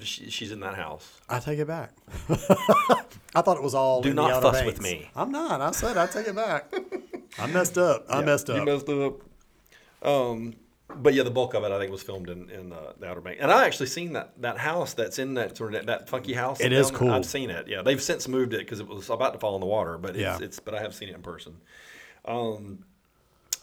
she, 0.00 0.30
she's 0.30 0.52
in 0.52 0.60
that 0.60 0.74
house. 0.74 1.20
I 1.28 1.38
take 1.40 1.58
it 1.58 1.66
back. 1.66 1.92
I 2.28 3.40
thought 3.40 3.56
it 3.56 3.62
was 3.62 3.74
all. 3.74 4.02
Do 4.02 4.12
not 4.14 4.42
fuss 4.42 4.64
with 4.64 4.80
me. 4.82 5.10
I'm 5.16 5.32
not. 5.32 5.60
I 5.60 5.70
said 5.70 5.96
I 5.96 6.06
take 6.06 6.28
it 6.28 6.36
back. 6.36 6.72
I 7.38 7.46
messed 7.46 7.78
up. 7.78 8.04
I 8.08 8.22
messed 8.22 8.50
up. 8.50 8.56
You 8.56 8.64
messed 8.64 8.88
up. 8.88 9.20
Um, 10.06 10.54
but 10.96 11.14
yeah, 11.14 11.22
the 11.22 11.30
bulk 11.30 11.54
of 11.54 11.64
it 11.64 11.72
I 11.72 11.78
think 11.78 11.90
was 11.90 12.02
filmed 12.02 12.28
in, 12.28 12.50
in 12.50 12.72
uh, 12.72 12.92
the 12.98 13.06
Outer 13.08 13.20
Bank, 13.20 13.38
and 13.40 13.50
I 13.50 13.66
actually 13.66 13.86
seen 13.86 14.12
that 14.14 14.40
that 14.42 14.58
house 14.58 14.94
that's 14.94 15.18
in 15.18 15.34
that 15.34 15.56
sort 15.56 15.74
of 15.74 15.86
that, 15.86 16.08
funky 16.08 16.34
house. 16.34 16.60
It 16.60 16.72
is 16.72 16.90
cool. 16.90 17.10
I've 17.10 17.26
seen 17.26 17.50
it. 17.50 17.68
Yeah, 17.68 17.82
they've 17.82 18.02
since 18.02 18.28
moved 18.28 18.54
it 18.54 18.60
because 18.60 18.80
it 18.80 18.88
was 18.88 19.10
about 19.10 19.32
to 19.32 19.38
fall 19.38 19.54
in 19.54 19.60
the 19.60 19.66
water, 19.66 19.98
but 19.98 20.10
it's, 20.10 20.18
Yeah. 20.18 20.38
it's 20.40 20.60
but 20.60 20.74
I 20.74 20.80
have 20.80 20.94
seen 20.94 21.08
it 21.08 21.14
in 21.14 21.22
person. 21.22 21.56
Um, 22.24 22.84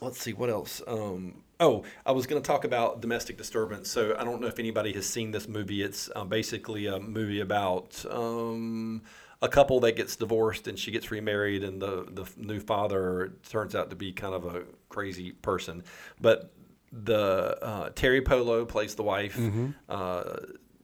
let's 0.01 0.19
see 0.19 0.33
what 0.33 0.49
else. 0.49 0.81
Um, 0.87 1.43
oh, 1.59 1.83
I 2.05 2.11
was 2.11 2.27
going 2.27 2.41
to 2.41 2.45
talk 2.47 2.63
about 2.63 3.01
domestic 3.01 3.37
disturbance. 3.37 3.89
So 3.89 4.15
I 4.17 4.23
don't 4.23 4.41
know 4.41 4.47
if 4.47 4.59
anybody 4.59 4.93
has 4.93 5.05
seen 5.07 5.31
this 5.31 5.47
movie. 5.47 5.81
It's 5.83 6.09
uh, 6.15 6.23
basically 6.25 6.87
a 6.87 6.99
movie 6.99 7.39
about 7.41 8.03
um, 8.09 9.01
a 9.41 9.47
couple 9.49 9.79
that 9.81 9.95
gets 9.95 10.15
divorced 10.15 10.67
and 10.67 10.77
she 10.77 10.91
gets 10.91 11.11
remarried, 11.11 11.63
and 11.63 11.81
the 11.81 12.05
the 12.11 12.25
new 12.37 12.59
father 12.59 13.33
turns 13.49 13.75
out 13.75 13.89
to 13.89 13.95
be 13.95 14.11
kind 14.11 14.33
of 14.33 14.45
a 14.45 14.63
crazy 14.89 15.31
person. 15.31 15.83
But 16.19 16.51
the 16.91 17.57
uh, 17.61 17.89
Teri 17.91 18.23
Polo 18.23 18.65
plays 18.65 18.95
the 18.95 19.03
wife. 19.03 19.37
Uh, 19.87 20.23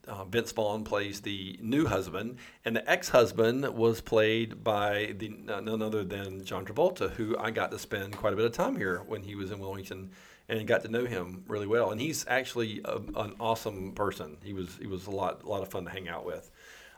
uh, 0.08 0.24
Vince 0.26 0.52
Vaughn 0.52 0.84
plays 0.84 1.22
the 1.22 1.58
new 1.62 1.86
husband, 1.88 2.38
and 2.64 2.76
the 2.76 2.90
ex-husband 2.90 3.68
was 3.70 4.02
played 4.02 4.64
by 4.64 5.16
the 5.18 5.30
none 5.30 5.82
other 5.82 6.04
than 6.04 6.44
John 6.46 6.66
Travolta, 6.66 7.10
who 7.12 7.36
I 7.38 7.52
got 7.52 7.72
to 7.72 7.80
spend 7.80 8.16
quite 8.16 8.34
a 8.34 8.36
bit 8.36 8.46
of 8.46 8.52
time 8.52 8.76
here 8.76 9.02
when 9.08 9.24
he 9.24 9.36
was 9.36 9.52
in 9.52 9.60
Wilmington, 9.60 10.12
and 10.48 10.68
got 10.68 10.84
to 10.84 10.90
know 10.90 11.06
him 11.06 11.44
really 11.48 11.68
well. 11.68 11.92
And 11.92 12.00
he's 12.00 12.26
actually 12.28 12.82
a, 12.86 12.98
an 13.16 13.36
awesome 13.40 13.94
person. 13.94 14.38
He 14.44 14.54
was 14.54 14.78
he 14.80 14.88
was 14.88 15.08
a 15.08 15.12
lot 15.12 15.44
a 15.44 15.50
lot 15.50 15.64
of 15.64 15.70
fun 15.70 15.86
to 15.86 15.92
hang 15.92 16.08
out 16.08 16.26
with. 16.26 16.52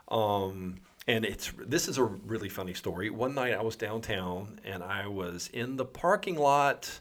Um, 0.10 0.82
and 1.08 1.24
it's 1.24 1.54
this 1.58 1.88
is 1.88 1.98
a 1.98 2.04
really 2.04 2.50
funny 2.50 2.74
story. 2.74 3.10
One 3.10 3.34
night 3.34 3.54
I 3.54 3.62
was 3.62 3.78
downtown 3.78 4.60
and 4.66 4.84
I 4.84 5.08
was 5.08 5.50
in 5.54 5.78
the 5.78 5.86
parking 5.86 6.36
lot 6.36 7.00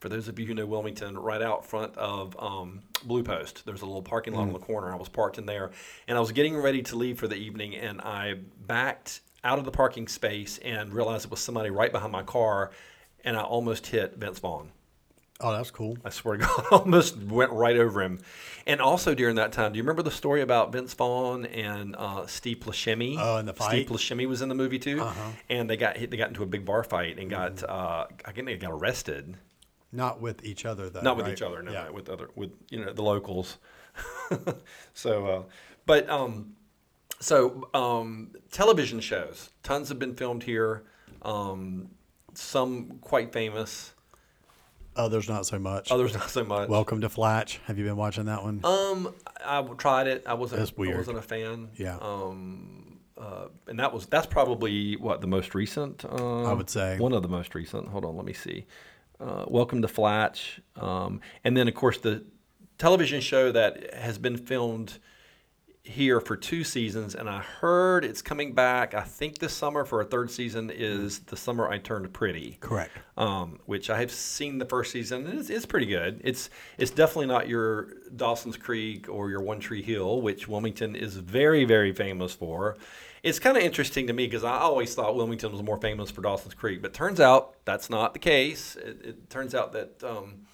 for 0.00 0.08
those 0.08 0.28
of 0.28 0.38
you 0.38 0.46
who 0.46 0.54
know 0.54 0.66
Wilmington, 0.66 1.18
right 1.18 1.42
out 1.42 1.64
front 1.64 1.96
of 1.96 2.36
um, 2.38 2.82
Blue 3.04 3.22
Post, 3.22 3.64
there's 3.66 3.82
a 3.82 3.86
little 3.86 4.02
parking 4.02 4.34
lot 4.34 4.42
on 4.42 4.52
the 4.52 4.58
corner. 4.58 4.92
I 4.92 4.96
was 4.96 5.08
parked 5.08 5.38
in 5.38 5.46
there, 5.46 5.70
and 6.06 6.16
I 6.16 6.20
was 6.20 6.32
getting 6.32 6.56
ready 6.56 6.82
to 6.82 6.96
leave 6.96 7.18
for 7.18 7.26
the 7.28 7.36
evening, 7.36 7.74
and 7.76 8.00
I 8.00 8.34
backed 8.66 9.20
out 9.44 9.58
of 9.58 9.64
the 9.64 9.70
parking 9.70 10.08
space 10.08 10.58
and 10.58 10.92
realized 10.92 11.24
it 11.24 11.30
was 11.30 11.40
somebody 11.40 11.70
right 11.70 11.90
behind 11.92 12.12
my 12.12 12.22
car, 12.22 12.70
and 13.24 13.36
I 13.36 13.42
almost 13.42 13.86
hit 13.88 14.16
Vince 14.16 14.38
Vaughn. 14.38 14.70
Oh, 15.40 15.52
that's 15.52 15.70
cool. 15.70 15.96
I 16.04 16.10
swear 16.10 16.36
to 16.36 16.44
God, 16.46 16.66
almost 16.72 17.16
went 17.16 17.52
right 17.52 17.76
over 17.76 18.02
him. 18.02 18.18
And 18.66 18.80
also 18.80 19.14
during 19.14 19.36
that 19.36 19.52
time, 19.52 19.72
do 19.72 19.76
you 19.76 19.84
remember 19.84 20.02
the 20.02 20.10
story 20.10 20.40
about 20.42 20.72
Vince 20.72 20.94
Vaughn 20.94 21.46
and 21.46 21.94
uh, 21.96 22.26
Steve 22.26 22.58
Buscemi? 22.58 23.16
Oh, 23.18 23.36
in 23.36 23.46
the 23.46 23.52
fight. 23.54 23.86
Steve? 23.86 23.88
Buscemi 23.88 24.26
was 24.26 24.42
in 24.42 24.48
the 24.48 24.56
movie 24.56 24.80
too, 24.80 25.00
Uh-huh. 25.00 25.30
and 25.48 25.70
they 25.70 25.76
got 25.76 25.96
hit, 25.96 26.10
they 26.10 26.16
got 26.16 26.26
into 26.28 26.42
a 26.42 26.46
big 26.46 26.64
bar 26.64 26.82
fight 26.82 27.18
and 27.20 27.30
got 27.30 27.62
uh, 27.62 28.06
I 28.24 28.32
think 28.32 28.46
they 28.46 28.56
got 28.56 28.72
arrested. 28.72 29.36
Not 29.92 30.20
with 30.20 30.44
each 30.44 30.64
other, 30.66 30.90
though. 30.90 31.00
Not 31.00 31.16
with 31.16 31.26
right? 31.26 31.32
each 31.32 31.42
other, 31.42 31.62
no, 31.62 31.72
Yeah. 31.72 31.90
with 31.90 32.08
other 32.08 32.28
with 32.34 32.52
you 32.70 32.84
know 32.84 32.92
the 32.92 33.02
locals. 33.02 33.58
so, 34.94 35.26
uh, 35.26 35.42
but 35.86 36.08
um, 36.10 36.54
so 37.20 37.68
um, 37.74 38.32
television 38.50 39.00
shows, 39.00 39.50
tons 39.62 39.88
have 39.88 39.98
been 39.98 40.14
filmed 40.14 40.42
here. 40.42 40.84
Um, 41.22 41.88
some 42.34 42.98
quite 43.00 43.32
famous, 43.32 43.94
Others 44.94 45.28
not 45.28 45.46
so 45.46 45.58
much. 45.58 45.90
others 45.90 46.14
not 46.14 46.28
so 46.28 46.44
much. 46.44 46.68
Welcome 46.68 47.00
to 47.00 47.08
Flatch. 47.08 47.60
Have 47.66 47.78
you 47.78 47.84
been 47.84 47.96
watching 47.96 48.26
that 48.26 48.42
one? 48.42 48.60
Um, 48.64 49.14
I 49.44 49.60
I 49.60 49.62
tried 49.76 50.06
it. 50.06 50.24
I 50.26 50.34
wasn't. 50.34 50.58
That's 50.60 50.76
weird. 50.76 50.94
I 50.94 50.98
wasn't 50.98 51.18
a 51.18 51.22
fan. 51.22 51.70
Yeah. 51.76 51.96
Um, 52.00 52.98
uh, 53.16 53.46
and 53.66 53.80
that 53.80 53.92
was 53.92 54.06
that's 54.06 54.26
probably 54.26 54.96
what 54.96 55.20
the 55.20 55.26
most 55.26 55.54
recent. 55.54 56.04
Uh, 56.04 56.44
I 56.44 56.52
would 56.52 56.68
say. 56.70 56.98
one 56.98 57.12
of 57.12 57.22
the 57.22 57.28
most 57.28 57.54
recent. 57.54 57.88
Hold 57.88 58.04
on, 58.04 58.16
let 58.16 58.24
me 58.24 58.32
see. 58.32 58.66
Uh, 59.20 59.44
Welcome 59.48 59.82
to 59.82 59.88
Flatch, 59.88 60.60
um, 60.76 61.20
and 61.42 61.56
then 61.56 61.66
of 61.66 61.74
course 61.74 61.98
the 61.98 62.24
television 62.78 63.20
show 63.20 63.50
that 63.50 63.92
has 63.92 64.16
been 64.16 64.36
filmed 64.36 64.98
here 65.82 66.20
for 66.20 66.36
two 66.36 66.62
seasons, 66.62 67.14
and 67.14 67.28
I 67.28 67.40
heard 67.40 68.04
it's 68.04 68.22
coming 68.22 68.52
back. 68.52 68.94
I 68.94 69.00
think 69.02 69.38
this 69.38 69.52
summer 69.54 69.84
for 69.84 70.00
a 70.00 70.04
third 70.04 70.30
season 70.30 70.70
is 70.70 71.20
the 71.20 71.36
summer 71.36 71.68
I 71.68 71.78
turned 71.78 72.12
pretty 72.12 72.58
Correct. 72.60 72.92
um, 73.16 73.58
which 73.66 73.90
I 73.90 73.98
have 73.98 74.12
seen 74.12 74.58
the 74.58 74.66
first 74.66 74.92
season. 74.92 75.26
And 75.26 75.40
it's, 75.40 75.50
it's 75.50 75.66
pretty 75.66 75.86
good. 75.86 76.20
It's 76.22 76.50
it's 76.76 76.90
definitely 76.90 77.26
not 77.26 77.48
your 77.48 77.94
Dawson's 78.14 78.56
Creek 78.56 79.08
or 79.08 79.30
your 79.30 79.40
One 79.40 79.60
Tree 79.60 79.82
Hill, 79.82 80.20
which 80.20 80.46
Wilmington 80.46 80.94
is 80.94 81.16
very 81.16 81.64
very 81.64 81.92
famous 81.92 82.34
for. 82.34 82.76
It's 83.22 83.38
kind 83.38 83.56
of 83.56 83.62
interesting 83.62 84.06
to 84.06 84.12
me 84.12 84.26
because 84.26 84.44
I 84.44 84.58
always 84.58 84.94
thought 84.94 85.16
Wilmington 85.16 85.52
was 85.52 85.62
more 85.62 85.78
famous 85.78 86.10
for 86.10 86.22
Dawson's 86.22 86.54
Creek, 86.54 86.82
but 86.82 86.94
turns 86.94 87.20
out 87.20 87.54
that's 87.64 87.90
not 87.90 88.12
the 88.12 88.18
case. 88.18 88.76
It, 88.76 89.00
it 89.04 89.30
turns 89.30 89.54
out 89.54 89.72
that 89.72 90.02
um, 90.04 90.46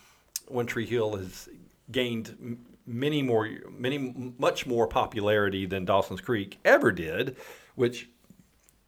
One 0.48 0.66
Tree 0.66 0.86
Hill 0.86 1.16
has 1.16 1.48
gained 1.90 2.58
many 2.86 3.22
more, 3.22 3.48
many 3.70 4.34
much 4.38 4.66
more 4.66 4.86
popularity 4.86 5.66
than 5.66 5.84
Dawson's 5.84 6.20
Creek 6.20 6.58
ever 6.64 6.92
did, 6.92 7.36
which 7.74 8.08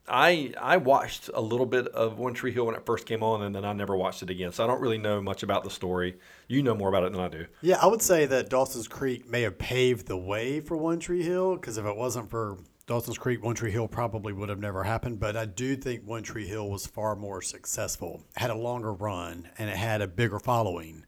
I 0.09 0.54
I 0.61 0.76
watched 0.76 1.30
a 1.35 1.40
little 1.40 1.66
bit 1.66 1.88
of 1.88 2.18
One 2.18 2.35
Tree 2.35 2.52
Hill 2.52 2.66
when 2.66 2.75
it 2.75 2.87
first 2.87 3.06
came 3.06 3.23
on, 3.23 3.42
and 3.42 3.54
then 3.54 3.64
I 3.64 3.73
never 3.73 3.97
watched 3.97 4.23
it 4.23 4.30
again. 4.30 4.52
So 4.52 4.64
I 4.64 4.66
don't 4.66 4.80
really 4.80 4.99
know 4.99 5.21
much 5.21 5.42
about 5.42 5.64
the 5.64 5.71
story. 5.71 6.16
You 6.49 6.62
know 6.62 6.75
more 6.75 6.88
about 6.88 7.04
it 7.04 7.12
than 7.12 7.21
I 7.21 7.28
do. 7.28 7.47
Yeah, 7.61 7.78
I 7.80 7.87
would 7.87 8.02
say 8.02 8.26
that 8.26 8.49
Dawson's 8.49 8.88
Creek 8.88 9.28
may 9.28 9.42
have 9.42 9.59
paved 9.59 10.06
the 10.06 10.16
way 10.16 10.61
for 10.61 10.76
One 10.76 11.00
Tree 11.00 11.23
Hill 11.23 11.56
because 11.56 11.78
if 11.78 11.85
it 11.85 11.97
wasn't 11.97 12.30
for 12.30 12.59
Dawson's 12.87 13.19
Creek, 13.19 13.43
One 13.43 13.57
Tree 13.57 13.73
Hill 13.73 13.88
probably 13.88 14.33
would 14.33 14.49
have 14.49 14.61
never 14.61 14.85
happened. 14.85 15.19
But 15.19 15.37
I 15.37 15.45
do 15.45 15.75
think 15.76 16.07
One 16.07 16.23
Tree 16.23 16.47
Hill 16.47 16.71
was 16.71 16.87
far 16.87 17.16
more 17.16 17.43
successful, 17.43 18.23
had 18.37 18.50
a 18.50 18.55
longer 18.55 18.93
run, 18.93 19.49
and 19.59 19.69
it 19.69 19.76
had 19.76 20.00
a 20.02 20.07
bigger 20.07 20.38
following. 20.38 21.05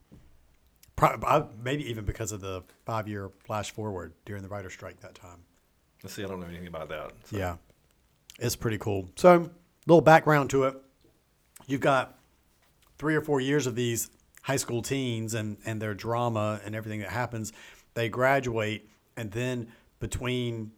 Pro- 0.96 1.20
I- 1.24 1.46
Maybe 1.62 1.88
even 1.88 2.04
because 2.04 2.32
of 2.32 2.40
the 2.40 2.64
five 2.84 3.06
year 3.06 3.30
flash 3.44 3.70
forward 3.70 4.12
during 4.24 4.42
the 4.42 4.48
writer's 4.48 4.72
strike 4.72 4.98
that 5.00 5.14
time. 5.14 5.38
Let's 6.02 6.14
see, 6.14 6.24
I 6.24 6.26
don't 6.26 6.40
know 6.40 6.46
anything 6.46 6.66
about 6.66 6.88
that. 6.88 7.12
So- 7.24 7.36
Yeah, 7.36 7.56
it's 8.40 8.56
pretty 8.56 8.78
cool. 8.78 9.08
So, 9.14 9.34
a 9.42 9.50
little 9.86 10.00
background 10.00 10.50
to 10.50 10.64
it. 10.64 10.76
You've 11.68 11.80
got 11.80 12.18
three 12.98 13.14
or 13.14 13.20
four 13.20 13.40
years 13.40 13.68
of 13.68 13.76
these 13.76 14.10
high 14.42 14.56
school 14.56 14.82
teens 14.82 15.34
and, 15.34 15.58
and 15.64 15.80
their 15.80 15.94
drama 15.94 16.60
and 16.64 16.74
everything 16.74 17.00
that 17.00 17.10
happens. 17.10 17.52
They 17.94 18.08
graduate, 18.08 18.88
and 19.16 19.30
then 19.30 19.68
between 20.00 20.72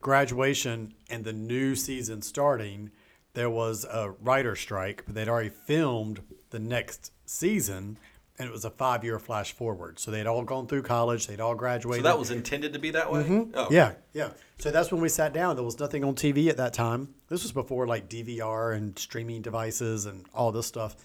graduation 0.00 0.94
and 1.10 1.24
the 1.24 1.32
new 1.32 1.74
season 1.74 2.22
starting, 2.22 2.90
there 3.34 3.50
was 3.50 3.84
a 3.84 4.10
writer 4.20 4.56
strike, 4.56 5.02
but 5.06 5.14
they'd 5.14 5.28
already 5.28 5.48
filmed 5.50 6.20
the 6.50 6.58
next 6.58 7.12
season, 7.26 7.98
and 8.38 8.48
it 8.48 8.52
was 8.52 8.64
a 8.64 8.70
five 8.70 9.02
year 9.04 9.18
flash 9.18 9.52
forward. 9.52 9.98
So 9.98 10.10
they'd 10.10 10.26
all 10.26 10.44
gone 10.44 10.66
through 10.66 10.82
college, 10.82 11.26
they'd 11.26 11.40
all 11.40 11.54
graduated. 11.54 12.04
So 12.04 12.10
that 12.10 12.18
was 12.18 12.30
intended 12.30 12.72
to 12.74 12.78
be 12.78 12.90
that 12.90 13.10
way. 13.12 13.46
Oh, 13.54 13.68
Yeah, 13.70 13.94
yeah. 14.12 14.30
So 14.58 14.70
that's 14.70 14.92
when 14.92 15.00
we 15.00 15.08
sat 15.08 15.32
down. 15.32 15.56
There 15.56 15.64
was 15.64 15.80
nothing 15.80 16.04
on 16.04 16.14
TV 16.14 16.48
at 16.48 16.56
that 16.58 16.74
time. 16.74 17.14
This 17.28 17.42
was 17.42 17.52
before 17.52 17.86
like 17.86 18.08
DVR 18.08 18.76
and 18.76 18.96
streaming 18.98 19.42
devices 19.42 20.06
and 20.06 20.24
all 20.32 20.52
this 20.52 20.66
stuff. 20.66 20.96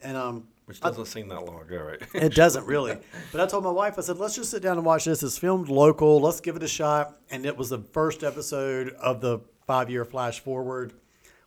And 0.00 0.16
um, 0.16 0.48
which 0.66 0.80
doesn't 0.80 1.06
seem 1.06 1.28
that 1.28 1.44
long 1.44 1.60
ago, 1.62 1.82
right? 1.82 2.00
it 2.14 2.34
doesn't 2.34 2.66
really. 2.66 2.96
But 3.32 3.40
I 3.40 3.46
told 3.46 3.64
my 3.64 3.70
wife, 3.70 3.98
I 3.98 4.02
said, 4.02 4.18
let's 4.18 4.34
just 4.36 4.50
sit 4.50 4.62
down 4.62 4.76
and 4.76 4.86
watch 4.86 5.04
this. 5.04 5.22
It's 5.22 5.38
filmed 5.38 5.68
local. 5.68 6.20
Let's 6.20 6.40
give 6.40 6.56
it 6.56 6.62
a 6.62 6.68
shot. 6.68 7.16
And 7.30 7.44
it 7.46 7.56
was 7.56 7.70
the 7.70 7.78
first 7.78 8.22
episode 8.22 8.90
of 9.00 9.20
the 9.20 9.40
five 9.66 9.90
year 9.90 10.04
flash 10.04 10.40
forward. 10.40 10.92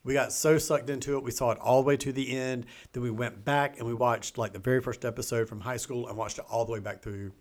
We 0.03 0.13
got 0.13 0.31
so 0.31 0.57
sucked 0.59 0.89
into 0.89 1.17
it. 1.17 1.23
We 1.23 1.31
saw 1.31 1.51
it 1.51 1.57
all 1.59 1.81
the 1.81 1.87
way 1.87 1.97
to 1.97 2.11
the 2.11 2.37
end. 2.37 2.67
Then 2.93 3.01
we 3.01 3.09
went 3.09 3.43
back 3.43 3.79
and 3.79 3.87
we 3.87 3.93
watched 3.93 4.37
like 4.37 4.53
the 4.53 4.59
very 4.59 4.79
first 4.81 5.03
episode 5.03 5.49
from 5.49 5.61
high 5.61 5.77
school 5.77 6.07
and 6.07 6.15
watched 6.15 6.37
it 6.37 6.45
all 6.49 6.63
the 6.65 6.71
way 6.71 6.79
back 6.79 7.01
through 7.01 7.31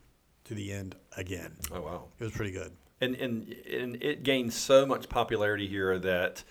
to 0.45 0.55
the 0.55 0.73
end 0.73 0.95
again. 1.17 1.57
oh 1.73 1.81
wow. 1.81 2.05
It 2.19 2.25
was 2.25 2.33
pretty 2.33 2.53
good. 2.53 2.73
and 3.01 3.15
and 3.17 3.53
and 3.71 4.03
it 4.03 4.23
gained 4.23 4.53
so 4.53 4.87
much 4.87 5.09
popularity 5.09 5.67
here 5.67 5.99
that 5.99 6.43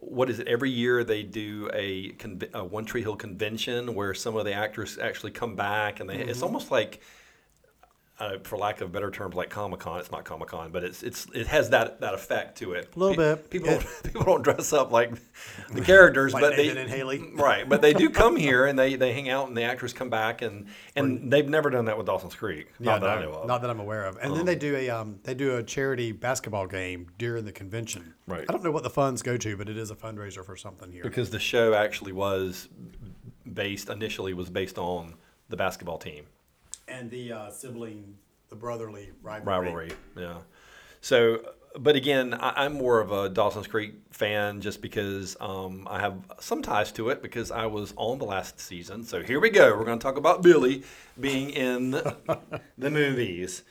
what 0.00 0.30
is 0.30 0.38
it 0.38 0.48
every 0.48 0.70
year 0.70 1.04
they 1.04 1.22
do 1.22 1.70
a, 1.72 2.12
conve- 2.12 2.52
a 2.54 2.64
one 2.64 2.84
tree 2.84 3.02
hill 3.02 3.16
convention 3.16 3.94
where 3.94 4.14
some 4.14 4.36
of 4.36 4.44
the 4.44 4.52
actors 4.52 4.98
actually 4.98 5.30
come 5.30 5.54
back 5.54 6.00
and 6.00 6.08
they 6.08 6.16
it's 6.16 6.38
mm-hmm. 6.38 6.44
almost 6.44 6.70
like 6.70 7.00
uh, 8.20 8.36
for 8.44 8.58
lack 8.58 8.80
of 8.82 8.92
better 8.92 9.10
terms 9.10 9.34
like 9.34 9.48
comic-con 9.50 9.98
it's 9.98 10.10
not 10.12 10.24
comic-con 10.24 10.70
but 10.70 10.84
it's 10.84 11.02
it's 11.02 11.26
it 11.34 11.46
has 11.46 11.70
that 11.70 12.00
that 12.00 12.12
effect 12.14 12.58
to 12.58 12.72
it 12.72 12.88
A 12.94 12.98
little 12.98 13.16
Pe- 13.16 13.34
bit. 13.36 13.50
people 13.50 13.68
Yeah. 13.70 13.78
don't, 13.78 14.02
people 14.04 14.22
don't 14.24 14.42
dress 14.42 14.72
up 14.72 14.92
like 14.92 15.10
the 15.72 15.80
characters 15.80 16.32
Like 16.34 16.42
but 16.42 16.56
Nathan 16.56 16.74
they 16.74 16.80
and 16.82 16.90
Haley. 16.90 17.30
right 17.34 17.68
but 17.68 17.80
they 17.82 17.92
do 17.94 18.10
come 18.22 18.36
here 18.36 18.66
and 18.66 18.78
they 18.78 18.94
they 18.96 19.12
hang 19.12 19.28
out 19.30 19.48
and 19.48 19.56
the 19.56 19.62
actors 19.62 19.92
come 19.92 20.10
back 20.10 20.42
and 20.42 20.66
and 20.94 21.32
they've 21.32 21.48
never 21.48 21.70
done 21.70 21.86
that 21.86 21.96
with 21.96 22.06
Dawson's 22.06 22.34
Creek 22.34 22.68
not 22.78 23.00
that 23.00 23.10
I 23.18 23.22
know 23.22 23.32
of 23.32 23.46
Not 23.48 23.62
that 23.62 23.70
I'm 23.70 23.80
aware 23.80 24.04
of. 24.04 24.18
And 24.20 24.36
then 24.36 24.44
they 24.44 24.54
do 24.56 24.76
a 24.76 24.90
um, 24.90 25.18
they 25.24 25.34
do 25.34 25.56
a 25.56 25.62
charity 25.62 26.12
basketball 26.12 26.66
game 26.66 27.06
during 27.18 27.44
the 27.44 27.52
convention. 27.52 28.14
Right. 28.26 28.44
I 28.48 28.52
don't 28.52 28.62
know 28.62 28.70
what 28.70 28.82
the 28.82 28.90
funds 28.90 29.22
go 29.22 29.36
to, 29.38 29.56
but 29.56 29.68
it 29.68 29.76
is 29.78 29.90
a 29.90 29.94
fundraiser 29.96 30.44
for 30.44 30.56
something 30.56 30.92
here. 30.92 31.02
because 31.02 31.30
the 31.30 31.38
show 31.38 31.74
actually 31.74 32.12
was 32.12 32.68
based 33.52 33.88
initially 33.88 34.34
was 34.34 34.50
based 34.50 34.78
on 34.78 35.14
the 35.48 35.56
basketball 35.56 35.98
team 35.98 36.24
and 36.90 37.10
the 37.10 37.32
uh, 37.32 37.50
sibling, 37.50 38.16
the 38.48 38.56
brotherly 38.56 39.10
rivalry. 39.22 39.58
rivalry. 39.58 39.92
Yeah. 40.16 40.38
So, 41.00 41.40
but 41.78 41.96
again, 41.96 42.34
I, 42.34 42.64
I'm 42.64 42.74
more 42.74 43.00
of 43.00 43.12
a 43.12 43.28
Dawson's 43.28 43.66
Creek 43.66 43.94
fan 44.10 44.60
just 44.60 44.82
because 44.82 45.36
um, 45.40 45.86
I 45.90 46.00
have 46.00 46.18
some 46.40 46.62
ties 46.62 46.92
to 46.92 47.10
it 47.10 47.22
because 47.22 47.50
I 47.50 47.66
was 47.66 47.94
on 47.96 48.18
the 48.18 48.24
last 48.24 48.60
season. 48.60 49.04
So 49.04 49.22
here 49.22 49.40
we 49.40 49.50
go. 49.50 49.76
We're 49.76 49.84
going 49.84 49.98
to 49.98 50.02
talk 50.02 50.16
about 50.16 50.42
Billy 50.42 50.82
being 51.18 51.50
in 51.50 51.92
the 51.92 52.90
movies. 52.90 53.62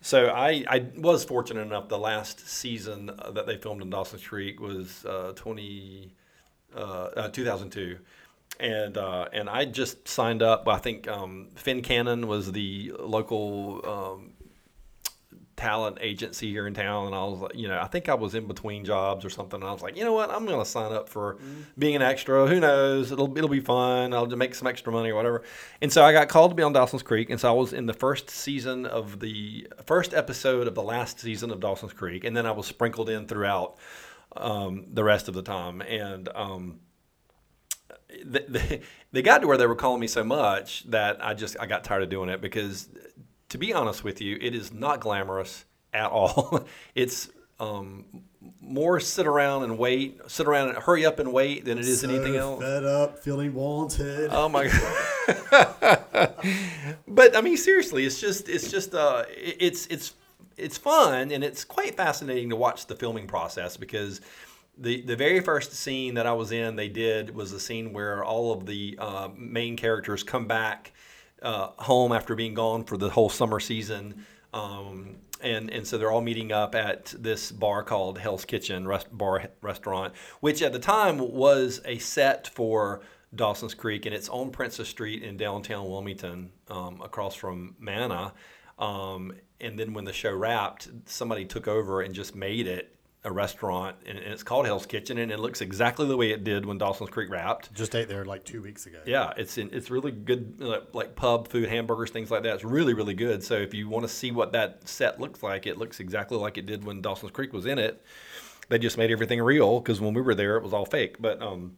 So 0.00 0.26
I, 0.26 0.64
I 0.68 0.86
was 0.96 1.24
fortunate 1.24 1.62
enough. 1.62 1.88
The 1.88 1.98
last 1.98 2.46
season 2.46 3.06
that 3.06 3.46
they 3.46 3.56
filmed 3.56 3.80
in 3.80 3.88
Dawson's 3.88 4.26
Creek 4.26 4.60
was 4.60 5.06
uh, 5.06 5.32
20, 5.34 6.12
uh, 6.76 6.78
uh, 6.78 7.28
2002. 7.28 7.98
And 8.60 8.96
uh, 8.96 9.28
and 9.32 9.48
I 9.50 9.64
just 9.64 10.06
signed 10.06 10.42
up. 10.42 10.68
I 10.68 10.78
think 10.78 11.08
um, 11.08 11.48
Fincannon 11.56 12.26
was 12.26 12.52
the 12.52 12.92
local 12.98 13.80
um, 13.84 14.34
talent 15.56 15.98
agency 16.00 16.50
here 16.50 16.66
in 16.66 16.74
town, 16.74 17.06
and 17.06 17.14
I 17.14 17.24
was 17.24 17.40
like, 17.40 17.54
you 17.54 17.68
know, 17.68 17.78
I 17.80 17.86
think 17.86 18.08
I 18.08 18.14
was 18.14 18.34
in 18.34 18.46
between 18.46 18.84
jobs 18.84 19.24
or 19.24 19.30
something, 19.30 19.60
and 19.60 19.68
I 19.68 19.72
was 19.72 19.82
like, 19.82 19.96
you 19.96 20.04
know 20.04 20.12
what, 20.12 20.30
I'm 20.30 20.46
going 20.46 20.58
to 20.58 20.64
sign 20.64 20.92
up 20.92 21.08
for 21.08 21.38
being 21.78 21.96
an 21.96 22.02
extra. 22.02 22.46
Who 22.46 22.60
knows? 22.60 23.12
It'll 23.12 23.36
it'll 23.36 23.48
be 23.48 23.60
fun. 23.60 24.12
I'll 24.12 24.26
just 24.26 24.36
make 24.36 24.54
some 24.54 24.66
extra 24.66 24.92
money 24.92 25.10
or 25.10 25.14
whatever. 25.14 25.42
And 25.80 25.92
so 25.92 26.04
I 26.04 26.12
got 26.12 26.28
called 26.28 26.50
to 26.50 26.54
be 26.54 26.62
on 26.62 26.72
Dawson's 26.72 27.02
Creek, 27.02 27.30
and 27.30 27.40
so 27.40 27.48
I 27.48 27.52
was 27.52 27.72
in 27.72 27.86
the 27.86 27.94
first 27.94 28.30
season 28.30 28.86
of 28.86 29.20
the 29.20 29.68
first 29.86 30.12
episode 30.14 30.66
of 30.66 30.74
the 30.74 30.82
last 30.82 31.20
season 31.20 31.50
of 31.50 31.60
Dawson's 31.60 31.92
Creek, 31.92 32.24
and 32.24 32.36
then 32.36 32.46
I 32.46 32.52
was 32.52 32.66
sprinkled 32.66 33.08
in 33.08 33.26
throughout 33.26 33.76
um, 34.36 34.86
the 34.92 35.04
rest 35.04 35.28
of 35.28 35.34
the 35.34 35.42
time, 35.42 35.80
and. 35.82 36.28
They, 38.24 38.80
they, 39.12 39.22
got 39.22 39.38
to 39.40 39.46
where 39.46 39.56
they 39.56 39.66
were 39.66 39.74
calling 39.74 40.00
me 40.00 40.06
so 40.06 40.24
much 40.24 40.88
that 40.90 41.24
I 41.24 41.34
just 41.34 41.56
I 41.58 41.66
got 41.66 41.84
tired 41.84 42.02
of 42.02 42.10
doing 42.10 42.28
it 42.28 42.40
because 42.40 42.88
to 43.48 43.58
be 43.58 43.72
honest 43.72 44.04
with 44.04 44.20
you, 44.20 44.38
it 44.40 44.54
is 44.54 44.72
not 44.72 45.00
glamorous 45.00 45.64
at 45.92 46.10
all. 46.10 46.64
it's 46.94 47.30
um, 47.58 48.04
more 48.60 49.00
sit 49.00 49.26
around 49.26 49.64
and 49.64 49.78
wait, 49.78 50.20
sit 50.26 50.46
around 50.46 50.70
and 50.70 50.78
hurry 50.78 51.06
up 51.06 51.18
and 51.18 51.32
wait 51.32 51.64
than 51.64 51.78
it 51.78 51.86
is 51.86 52.04
anything 52.04 52.36
else. 52.36 52.62
Fed 52.62 52.84
up, 52.84 53.18
feeling 53.18 53.54
wanted. 53.54 54.30
Oh 54.32 54.48
my 54.48 54.68
god! 54.68 56.34
but 57.08 57.36
I 57.36 57.40
mean, 57.40 57.56
seriously, 57.56 58.04
it's 58.04 58.20
just 58.20 58.48
it's 58.48 58.70
just 58.70 58.94
uh, 58.94 59.24
it's 59.28 59.86
it's 59.86 60.14
it's 60.56 60.78
fun 60.78 61.30
and 61.32 61.42
it's 61.42 61.64
quite 61.64 61.96
fascinating 61.96 62.50
to 62.50 62.56
watch 62.56 62.86
the 62.86 62.94
filming 62.94 63.26
process 63.26 63.76
because 63.76 64.20
the 64.78 65.02
the 65.02 65.16
very 65.16 65.40
first 65.40 65.72
scene 65.72 66.14
that 66.14 66.26
I 66.26 66.32
was 66.32 66.52
in, 66.52 66.76
they 66.76 66.88
did 66.88 67.34
was 67.34 67.52
a 67.52 67.60
scene 67.60 67.92
where 67.92 68.24
all 68.24 68.52
of 68.52 68.66
the 68.66 68.96
uh, 68.98 69.28
main 69.36 69.76
characters 69.76 70.22
come 70.22 70.46
back. 70.46 70.92
uh, 71.44 71.68
home 71.78 72.12
after 72.12 72.34
being 72.34 72.54
gone 72.54 72.84
for 72.84 72.96
the 72.96 73.10
whole 73.10 73.28
summer 73.28 73.60
season. 73.60 74.24
Um, 74.52 75.16
and, 75.40 75.70
and 75.70 75.86
so 75.86 75.98
they're 75.98 76.10
all 76.10 76.22
meeting 76.22 76.52
up 76.52 76.74
at 76.74 77.14
this 77.18 77.52
bar 77.52 77.82
called 77.82 78.18
Hell's 78.18 78.44
Kitchen 78.44 78.88
rest, 78.88 79.06
Bar 79.16 79.50
Restaurant, 79.60 80.14
which 80.40 80.62
at 80.62 80.72
the 80.72 80.78
time 80.78 81.18
was 81.18 81.82
a 81.84 81.98
set 81.98 82.48
for 82.48 83.02
Dawson's 83.34 83.74
Creek, 83.74 84.06
and 84.06 84.14
it's 84.14 84.28
on 84.28 84.50
Princess 84.50 84.88
Street 84.88 85.22
in 85.22 85.36
downtown 85.36 85.88
Wilmington, 85.90 86.50
um, 86.68 87.00
across 87.02 87.34
from 87.34 87.74
Manna. 87.78 88.32
Um, 88.78 89.32
and 89.60 89.78
then 89.78 89.92
when 89.92 90.04
the 90.04 90.12
show 90.12 90.32
wrapped, 90.32 90.88
somebody 91.06 91.44
took 91.44 91.68
over 91.68 92.00
and 92.00 92.14
just 92.14 92.34
made 92.34 92.66
it 92.66 92.93
a 93.24 93.32
restaurant, 93.32 93.96
and, 94.04 94.18
and 94.18 94.32
it's 94.32 94.42
called 94.42 94.66
Hell's 94.66 94.84
Kitchen, 94.84 95.16
and 95.16 95.32
it 95.32 95.40
looks 95.40 95.62
exactly 95.62 96.06
the 96.06 96.16
way 96.16 96.30
it 96.30 96.44
did 96.44 96.66
when 96.66 96.76
Dawson's 96.76 97.08
Creek 97.08 97.30
wrapped. 97.30 97.72
Just 97.72 97.94
ate 97.94 98.06
there 98.06 98.24
like 98.24 98.44
two 98.44 98.60
weeks 98.60 98.84
ago. 98.84 98.98
Yeah, 99.06 99.32
it's 99.36 99.56
in, 99.56 99.70
it's 99.72 99.90
really 99.90 100.12
good, 100.12 100.60
like, 100.60 100.94
like 100.94 101.16
pub 101.16 101.48
food, 101.48 101.68
hamburgers, 101.68 102.10
things 102.10 102.30
like 102.30 102.42
that. 102.42 102.54
It's 102.54 102.64
really 102.64 102.92
really 102.92 103.14
good. 103.14 103.42
So 103.42 103.54
if 103.54 103.72
you 103.72 103.88
want 103.88 104.04
to 104.04 104.08
see 104.08 104.30
what 104.30 104.52
that 104.52 104.86
set 104.86 105.20
looks 105.20 105.42
like, 105.42 105.66
it 105.66 105.78
looks 105.78 106.00
exactly 106.00 106.36
like 106.36 106.58
it 106.58 106.66
did 106.66 106.84
when 106.84 107.00
Dawson's 107.00 107.32
Creek 107.32 107.52
was 107.52 107.64
in 107.64 107.78
it. 107.78 108.02
They 108.68 108.78
just 108.78 108.98
made 108.98 109.10
everything 109.10 109.40
real 109.42 109.80
because 109.80 110.00
when 110.00 110.14
we 110.14 110.20
were 110.20 110.34
there, 110.34 110.56
it 110.56 110.62
was 110.62 110.72
all 110.72 110.86
fake. 110.86 111.16
But 111.20 111.42
um, 111.42 111.76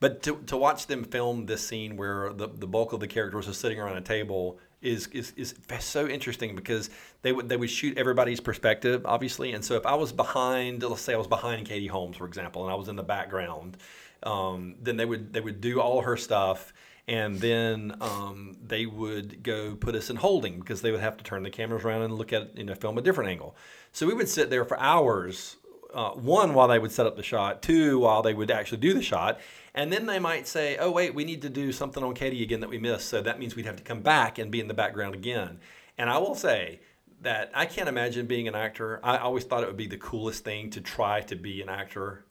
but 0.00 0.22
to, 0.22 0.36
to 0.46 0.56
watch 0.56 0.86
them 0.86 1.04
film 1.04 1.46
this 1.46 1.66
scene 1.66 1.96
where 1.96 2.32
the, 2.32 2.48
the 2.48 2.66
bulk 2.66 2.92
of 2.92 3.00
the 3.00 3.06
characters 3.08 3.48
are 3.48 3.52
sitting 3.52 3.80
around 3.80 3.96
a 3.96 4.00
table 4.00 4.58
is, 4.82 5.08
is 5.08 5.32
is 5.36 5.54
so 5.80 6.06
interesting 6.06 6.54
because 6.54 6.90
they 7.26 7.32
would 7.32 7.48
they 7.48 7.56
would 7.56 7.70
shoot 7.70 7.98
everybody's 7.98 8.38
perspective 8.38 9.04
obviously 9.04 9.52
and 9.52 9.64
so 9.64 9.74
if 9.74 9.84
I 9.84 9.96
was 9.96 10.12
behind 10.12 10.84
let's 10.84 11.02
say 11.02 11.12
I 11.12 11.16
was 11.16 11.26
behind 11.26 11.66
Katie 11.66 11.88
Holmes 11.88 12.16
for 12.16 12.24
example 12.24 12.62
and 12.62 12.72
I 12.72 12.76
was 12.76 12.86
in 12.88 12.94
the 12.94 13.02
background 13.02 13.76
um, 14.22 14.76
then 14.80 14.96
they 14.96 15.04
would 15.04 15.32
they 15.32 15.40
would 15.40 15.60
do 15.60 15.80
all 15.80 16.02
her 16.02 16.16
stuff 16.16 16.72
and 17.08 17.36
then 17.40 17.96
um, 18.00 18.56
they 18.64 18.86
would 18.86 19.42
go 19.42 19.74
put 19.74 19.96
us 19.96 20.08
in 20.08 20.14
holding 20.14 20.60
because 20.60 20.82
they 20.82 20.92
would 20.92 21.00
have 21.00 21.16
to 21.16 21.24
turn 21.24 21.42
the 21.42 21.50
cameras 21.50 21.84
around 21.84 22.02
and 22.02 22.14
look 22.14 22.32
at 22.32 22.56
you 22.56 22.62
know 22.62 22.76
film 22.76 22.96
a 22.96 23.02
different 23.02 23.28
angle 23.28 23.56
so 23.90 24.06
we 24.06 24.14
would 24.14 24.28
sit 24.28 24.48
there 24.48 24.64
for 24.64 24.78
hours 24.78 25.56
uh, 25.94 26.10
one 26.10 26.54
while 26.54 26.68
they 26.68 26.78
would 26.78 26.92
set 26.92 27.06
up 27.06 27.16
the 27.16 27.24
shot 27.24 27.60
two 27.60 27.98
while 27.98 28.22
they 28.22 28.34
would 28.34 28.52
actually 28.52 28.78
do 28.78 28.94
the 28.94 29.02
shot 29.02 29.40
and 29.74 29.92
then 29.92 30.06
they 30.06 30.18
might 30.18 30.48
say, 30.48 30.78
oh, 30.78 30.90
wait, 30.90 31.14
we 31.14 31.26
need 31.26 31.42
to 31.42 31.50
do 31.50 31.70
something 31.70 32.02
on 32.02 32.14
Katie 32.14 32.42
again 32.42 32.60
that 32.60 32.70
we 32.70 32.78
missed. 32.78 33.10
So 33.10 33.20
that 33.20 33.38
means 33.38 33.54
we'd 33.54 33.66
have 33.66 33.76
to 33.76 33.82
come 33.82 34.00
back 34.00 34.38
and 34.38 34.50
be 34.50 34.58
in 34.58 34.68
the 34.68 34.74
background 34.74 35.14
again. 35.14 35.60
And 35.98 36.08
I 36.08 36.16
will 36.16 36.34
say 36.34 36.80
that 37.20 37.50
I 37.54 37.66
can't 37.66 37.88
imagine 37.88 38.26
being 38.26 38.48
an 38.48 38.54
actor. 38.54 39.00
I 39.02 39.18
always 39.18 39.44
thought 39.44 39.62
it 39.62 39.66
would 39.66 39.76
be 39.76 39.86
the 39.86 39.96
coolest 39.96 40.44
thing 40.44 40.70
to 40.70 40.80
try 40.80 41.20
to 41.22 41.36
be 41.36 41.62
an 41.62 41.68
actor. 41.68 42.26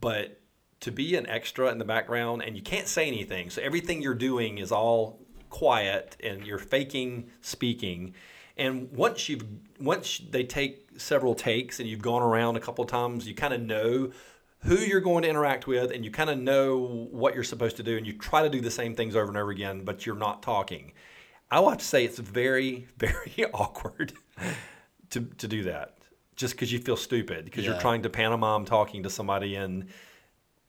But 0.00 0.40
to 0.80 0.90
be 0.90 1.14
an 1.14 1.28
extra 1.28 1.70
in 1.70 1.78
the 1.78 1.84
background 1.84 2.42
and 2.42 2.56
you 2.56 2.62
can't 2.62 2.88
say 2.88 3.06
anything. 3.06 3.50
So 3.50 3.62
everything 3.62 4.02
you're 4.02 4.14
doing 4.14 4.58
is 4.58 4.72
all 4.72 5.20
quiet 5.48 6.16
and 6.22 6.44
you're 6.44 6.58
faking 6.58 7.30
speaking. 7.40 8.14
And 8.56 8.90
once 8.92 9.28
you've 9.28 9.44
once 9.78 10.20
they 10.30 10.42
take 10.42 10.88
several 10.96 11.34
takes 11.34 11.78
and 11.78 11.88
you've 11.88 12.02
gone 12.02 12.22
around 12.22 12.56
a 12.56 12.60
couple 12.60 12.84
times, 12.84 13.28
you 13.28 13.34
kind 13.34 13.54
of 13.54 13.60
know 13.60 14.10
who 14.64 14.76
you're 14.76 15.00
going 15.00 15.22
to 15.22 15.28
interact 15.28 15.66
with 15.66 15.90
and 15.90 16.04
you 16.04 16.10
kind 16.10 16.30
of 16.30 16.38
know 16.38 17.08
what 17.10 17.34
you're 17.34 17.44
supposed 17.44 17.76
to 17.76 17.82
do 17.82 17.96
and 17.96 18.06
you 18.06 18.12
try 18.12 18.42
to 18.42 18.48
do 18.48 18.60
the 18.60 18.70
same 18.70 18.94
things 18.94 19.16
over 19.16 19.28
and 19.28 19.36
over 19.36 19.50
again 19.50 19.84
but 19.84 20.06
you're 20.06 20.14
not 20.14 20.42
talking 20.42 20.92
i 21.52 21.60
will 21.60 21.68
have 21.68 21.78
to 21.78 21.84
say 21.84 22.04
it's 22.04 22.18
very 22.18 22.88
very 22.98 23.44
awkward 23.54 24.12
to, 25.10 25.20
to 25.38 25.46
do 25.46 25.62
that 25.64 25.98
just 26.34 26.54
because 26.54 26.72
you 26.72 26.78
feel 26.80 26.96
stupid 26.96 27.44
because 27.44 27.64
Yeah. 27.64 27.72
you're 27.72 27.80
trying 27.80 28.02
to 28.02 28.10
pantomime 28.10 28.64
talking 28.64 29.04
to 29.04 29.10
somebody 29.10 29.54
in 29.54 29.88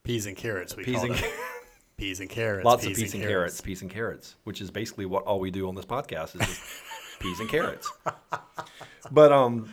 Peas 0.03 0.25
and 0.25 0.35
carrots. 0.35 0.75
We 0.75 0.83
peas 0.83 0.97
call 0.97 1.11
and. 1.13 1.23
Peas 1.97 2.19
and 2.19 2.29
carrots. 2.29 2.65
lots 2.65 2.85
of 2.85 2.93
peas 2.93 3.13
and 3.13 3.23
carrots 3.23 3.61
peas 3.61 3.81
and 3.81 3.89
carrots 3.89 4.35
which 4.43 4.59
is 4.61 4.69
basically 4.71 5.05
what 5.05 5.23
all 5.23 5.39
we 5.39 5.49
do 5.51 5.67
on 5.69 5.75
this 5.75 5.85
podcast 5.85 6.35
is 6.35 6.45
just 6.47 6.61
peas 7.21 7.39
and 7.39 7.47
carrots 7.49 7.89
but 9.11 9.31
um 9.31 9.71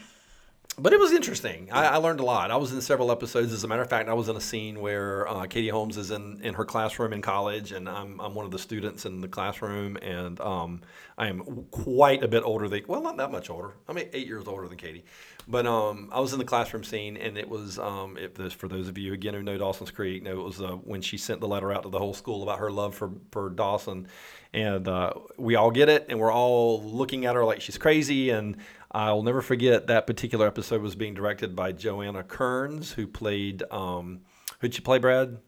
but 0.81 0.93
it 0.93 0.99
was 0.99 1.12
interesting. 1.12 1.69
I, 1.71 1.87
I 1.87 1.97
learned 1.97 2.21
a 2.21 2.25
lot. 2.25 2.51
I 2.51 2.57
was 2.57 2.73
in 2.73 2.81
several 2.81 3.12
episodes. 3.12 3.53
As 3.53 3.64
a 3.64 3.69
matter 3.69 3.83
of 3.83 3.90
fact, 3.90 4.09
I 4.09 4.14
was 4.14 4.29
in 4.29 4.37
a 4.37 4.40
scene 4.40 4.81
where 4.81 5.29
uh, 5.29 5.47
Katie 5.47 5.69
Holmes 5.69 5.97
is 5.97 6.11
in, 6.11 6.40
in 6.43 6.55
her 6.55 6.64
classroom 6.64 7.12
in 7.12 7.21
college, 7.23 7.73
and 7.73 7.88
I'm, 7.88 8.21
I'm 8.21 8.35
one 8.35 8.47
of 8.47 8.51
the 8.51 8.59
students 8.59 9.05
in 9.05 9.21
the 9.21 9.29
classroom, 9.29 9.97
and 9.99 10.40
um, 10.40 10.81
I 11.19 11.29
am 11.29 11.66
quite 11.71 12.23
a 12.23 12.29
bit 12.29 12.43
older 12.43 12.69
than 12.69 12.83
well, 12.87 13.03
not 13.03 13.16
that 13.19 13.31
much 13.31 13.51
older. 13.51 13.75
I'm 13.88 13.99
eight 13.99 14.27
years 14.27 14.47
older 14.47 14.66
than 14.69 14.79
Katie, 14.79 15.05
but 15.47 15.66
um, 15.66 16.09
I 16.12 16.21
was 16.21 16.33
in 16.33 16.38
the 16.38 16.45
classroom 16.45 16.85
scene, 16.85 17.16
and 17.16 17.37
it 17.37 17.49
was 17.49 17.79
um, 17.79 18.16
it 18.16 18.37
for 18.53 18.69
those 18.69 18.88
of 18.88 18.97
you 18.97 19.12
again 19.12 19.35
who 19.35 19.43
know 19.43 19.59
Dawson's 19.59 19.90
Creek, 19.90 20.23
know 20.23 20.40
it 20.40 20.45
was 20.45 20.61
uh, 20.61 20.73
when 20.73 21.03
she 21.03 21.19
sent 21.19 21.40
the 21.40 21.49
letter 21.49 21.73
out 21.73 21.83
to 21.83 21.90
the 21.90 21.99
whole 21.99 22.14
school 22.14 22.43
about 22.43 22.59
her 22.59 22.71
love 22.71 22.95
for 22.95 23.11
for 23.31 23.51
Dawson, 23.51 24.09
and 24.53 24.87
uh, 24.89 25.13
we 25.37 25.55
all 25.55 25.71
get 25.71 25.89
it, 25.89 26.07
and 26.09 26.19
we're 26.19 26.33
all 26.33 26.83
looking 26.83 27.27
at 27.27 27.35
her 27.35 27.45
like 27.45 27.61
she's 27.61 27.79
crazy, 27.79 28.31
and 28.31 28.57
I'll 28.91 29.23
never 29.23 29.43
forget 29.43 29.87
that 29.87 30.07
particular 30.07 30.47
episode 30.47 30.83
was 30.83 30.95
being 30.95 31.15
directed 31.15 31.55
by 31.55 31.73
Joanna 31.73 32.23
Kerns, 32.23 32.93
who 32.93 33.07
played 33.07 33.63
um, 33.71 34.21
who'd 34.61 34.75
she 34.75 34.81
play, 34.81 34.99
Brad? 34.99 35.39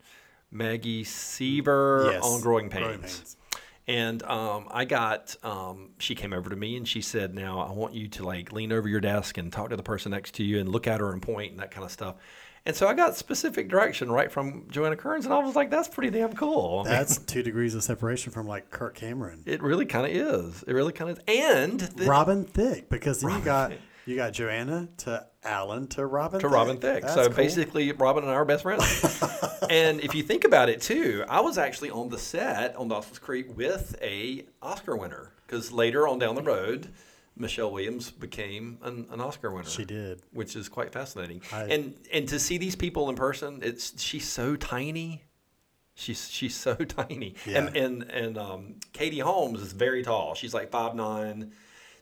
Maggie 0.51 1.05
Seaver 1.05 2.11
Yes, 2.13 2.25
on 2.25 2.41
Growing 2.41 2.69
Growing 2.69 2.99
Pains. 3.01 3.19
Pains. 3.19 3.37
And 3.89 4.23
um, 4.23 4.69
I 4.71 4.85
got, 4.85 5.35
um, 5.43 5.91
she 5.99 6.15
came 6.15 6.33
over 6.33 6.49
to 6.49 6.57
me 6.57 6.77
and 6.77 6.87
she 6.87 7.01
said, 7.01 7.35
Now 7.35 7.61
I 7.61 7.73
want 7.73 7.95
you 7.95 8.07
to 8.09 8.25
like 8.25 8.53
lean 8.53 8.71
over 8.71 8.89
your 8.89 9.01
desk 9.01 9.39
and 9.39 9.53
talk 9.53 9.71
to 9.71 9.77
the 9.77 9.83
person 9.83 10.13
next 10.13 10.35
to 10.37 10.45
you 10.45 10.61
and 10.61 10.69
look 10.69 10.87
at 10.87 11.01
her 11.01 11.13
and 11.13 11.21
point 11.21 11.53
and 11.53 11.61
that 11.61 11.73
kind 11.73 11.85
of 11.85 11.91
stuff. 11.91 12.15
And 12.65 12.77
so 12.77 12.87
I 12.87 12.95
got 12.95 13.17
specific 13.17 13.69
direction 13.69 14.11
right 14.11 14.31
from 14.31 14.67
Joanna 14.71 14.97
Kerns, 14.97 15.25
and 15.25 15.35
I 15.35 15.39
was 15.39 15.57
like, 15.57 15.71
That's 15.71 15.89
pretty 15.89 16.11
damn 16.11 16.33
cool. 16.33 16.85
That's 16.85 17.19
two 17.27 17.43
degrees 17.43 17.75
of 17.75 17.83
separation 17.83 18.33
from 18.33 18.47
like 18.47 18.71
Kirk 18.71 18.95
Cameron. 18.95 19.43
it 19.47 19.63
really 19.63 19.87
kind 19.87 20.07
of 20.07 20.13
is. 20.13 20.63
It 20.67 20.73
really 20.73 20.93
kind 20.93 21.11
of 21.11 21.21
is. 21.27 21.53
And 21.55 21.81
the, 21.81 22.07
Robin 22.07 22.45
Thicke, 22.45 22.89
because 22.89 23.21
then 23.21 23.33
you 23.39 23.45
got 23.45 23.73
you 24.07 24.17
got 24.17 24.33
Joanna 24.33 24.89
to 24.99 25.27
Alan 25.45 25.87
to 25.89 26.07
Robin 26.07 26.41
to 26.41 26.49
Robin 26.49 26.77
Thicke. 26.77 27.03
That's 27.03 27.15
So 27.15 27.27
cool. 27.27 27.37
basically, 27.37 27.91
Robin 27.93 28.23
and 28.25 28.31
I 28.33 28.37
are 28.37 28.45
best 28.45 28.63
friends. 28.63 29.23
and 29.71 30.01
if 30.01 30.15
you 30.15 30.23
think 30.23 30.45
about 30.45 30.69
it 30.69 30.81
too, 30.81 31.25
I 31.29 31.41
was 31.41 31.59
actually 31.59 31.91
on 31.91 32.11
the 32.11 32.19
set 32.19 32.77
on 32.77 32.89
Dawson's 32.89 33.19
Creek 33.19 33.57
with 33.57 33.97
a 34.03 34.45
Oscar 34.61 34.97
winner 34.97 35.33
because 35.47 35.73
later 35.73 36.07
on 36.07 36.19
down 36.21 36.35
the 36.37 36.43
road, 36.43 36.93
Michelle 37.37 37.71
Williams 37.71 38.11
became 38.11 38.79
an, 38.83 39.07
an 39.11 39.21
Oscar 39.21 39.51
winner. 39.53 39.69
she 39.69 39.85
did. 39.85 40.23
which 40.33 40.55
is 40.57 40.69
quite 40.69 40.93
fascinating. 40.93 41.43
I- 41.53 41.65
and 41.65 41.95
and 42.13 42.29
to 42.29 42.39
see 42.39 42.59
these 42.59 42.77
people 42.77 43.09
in 43.09 43.17
person, 43.17 43.61
it's 43.63 44.01
she's 44.03 44.29
so 44.29 44.57
tiny. 44.57 45.25
She's 45.95 46.31
she's 46.31 46.55
so 46.55 46.75
tiny. 46.99 47.35
And 47.47 47.55
Yeah. 47.55 47.59
and 47.59 47.77
and 47.77 48.03
and 48.11 48.39
um, 48.39 48.75
Katie 48.93 49.19
Holmes 49.21 49.61
is 49.61 49.73
very 49.73 50.03
tall. 50.03 50.35
She's 50.35 50.55
like 50.55 50.71
five 50.71 50.95
nine. 50.95 51.53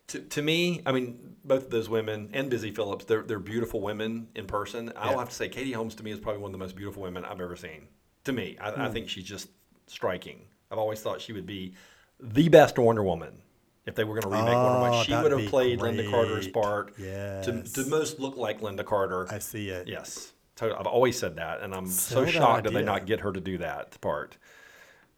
To, 0.09 0.19
to 0.19 0.43
me, 0.43 0.83
I 0.85 0.91
mean, 0.91 1.37
both 1.45 1.67
of 1.67 1.71
those 1.71 1.89
women 1.89 2.31
and 2.33 2.51
Busy 2.51 2.73
Phillips, 2.73 3.05
they're 3.05 3.23
they're 3.23 3.39
beautiful 3.39 3.81
women 3.81 4.27
in 4.35 4.47
person. 4.47 4.93
I'll 4.97 5.13
Yeah. 5.13 5.19
have 5.21 5.29
to 5.29 5.35
say, 5.35 5.49
Katie 5.49 5.71
Holmes 5.73 5.95
to 5.97 6.03
me 6.03 6.11
is 6.11 6.19
probably 6.19 6.43
one 6.43 6.49
of 6.49 6.53
the 6.53 6.59
most 6.59 6.75
beautiful 6.75 7.03
women 7.03 7.25
I've 7.25 7.41
ever 7.41 7.55
seen. 7.55 7.87
To 8.25 8.33
me, 8.33 8.57
I, 8.61 8.71
Hmm. 8.73 8.81
I 8.83 8.89
think 8.91 9.09
she's 9.09 9.25
just 9.25 9.49
striking. 9.87 10.43
I've 10.71 10.79
always 10.79 11.01
thought 11.01 11.21
she 11.21 11.33
would 11.33 11.47
be 11.47 11.75
the 12.19 12.49
best 12.49 12.77
Wonder 12.79 13.03
Woman 13.05 13.41
if 13.87 13.95
they 13.95 14.05
were 14.05 14.15
going 14.21 14.23
to 14.23 14.29
remake 14.29 14.55
Wonder 14.55 14.81
Woman. 14.81 14.99
Oh, 15.01 15.03
She 15.03 15.13
that'd 15.13 15.33
have 15.39 15.49
played 15.51 15.81
Lynda 15.81 16.09
Carter's 16.11 16.49
part 16.49 16.97
to, 16.97 17.03
Yes. 17.03 17.73
to 17.73 17.87
most 17.87 18.21
look 18.21 18.37
like 18.37 18.61
Lynda 18.61 18.85
Carter. 18.85 19.27
I 19.33 19.39
see 19.39 19.71
it. 19.71 19.89
Yes. 19.89 20.33
I've 20.63 20.87
always 20.87 21.19
said 21.19 21.37
that, 21.37 21.63
and 21.63 21.75
I'm 21.75 21.87
so 21.87 22.23
that 22.25 22.31
shocked 22.33 22.65
that 22.65 22.75
they 22.75 22.83
not 22.83 23.07
get 23.07 23.21
her 23.21 23.33
to 23.33 23.41
do 23.41 23.57
that 23.59 23.99
part. 24.03 24.37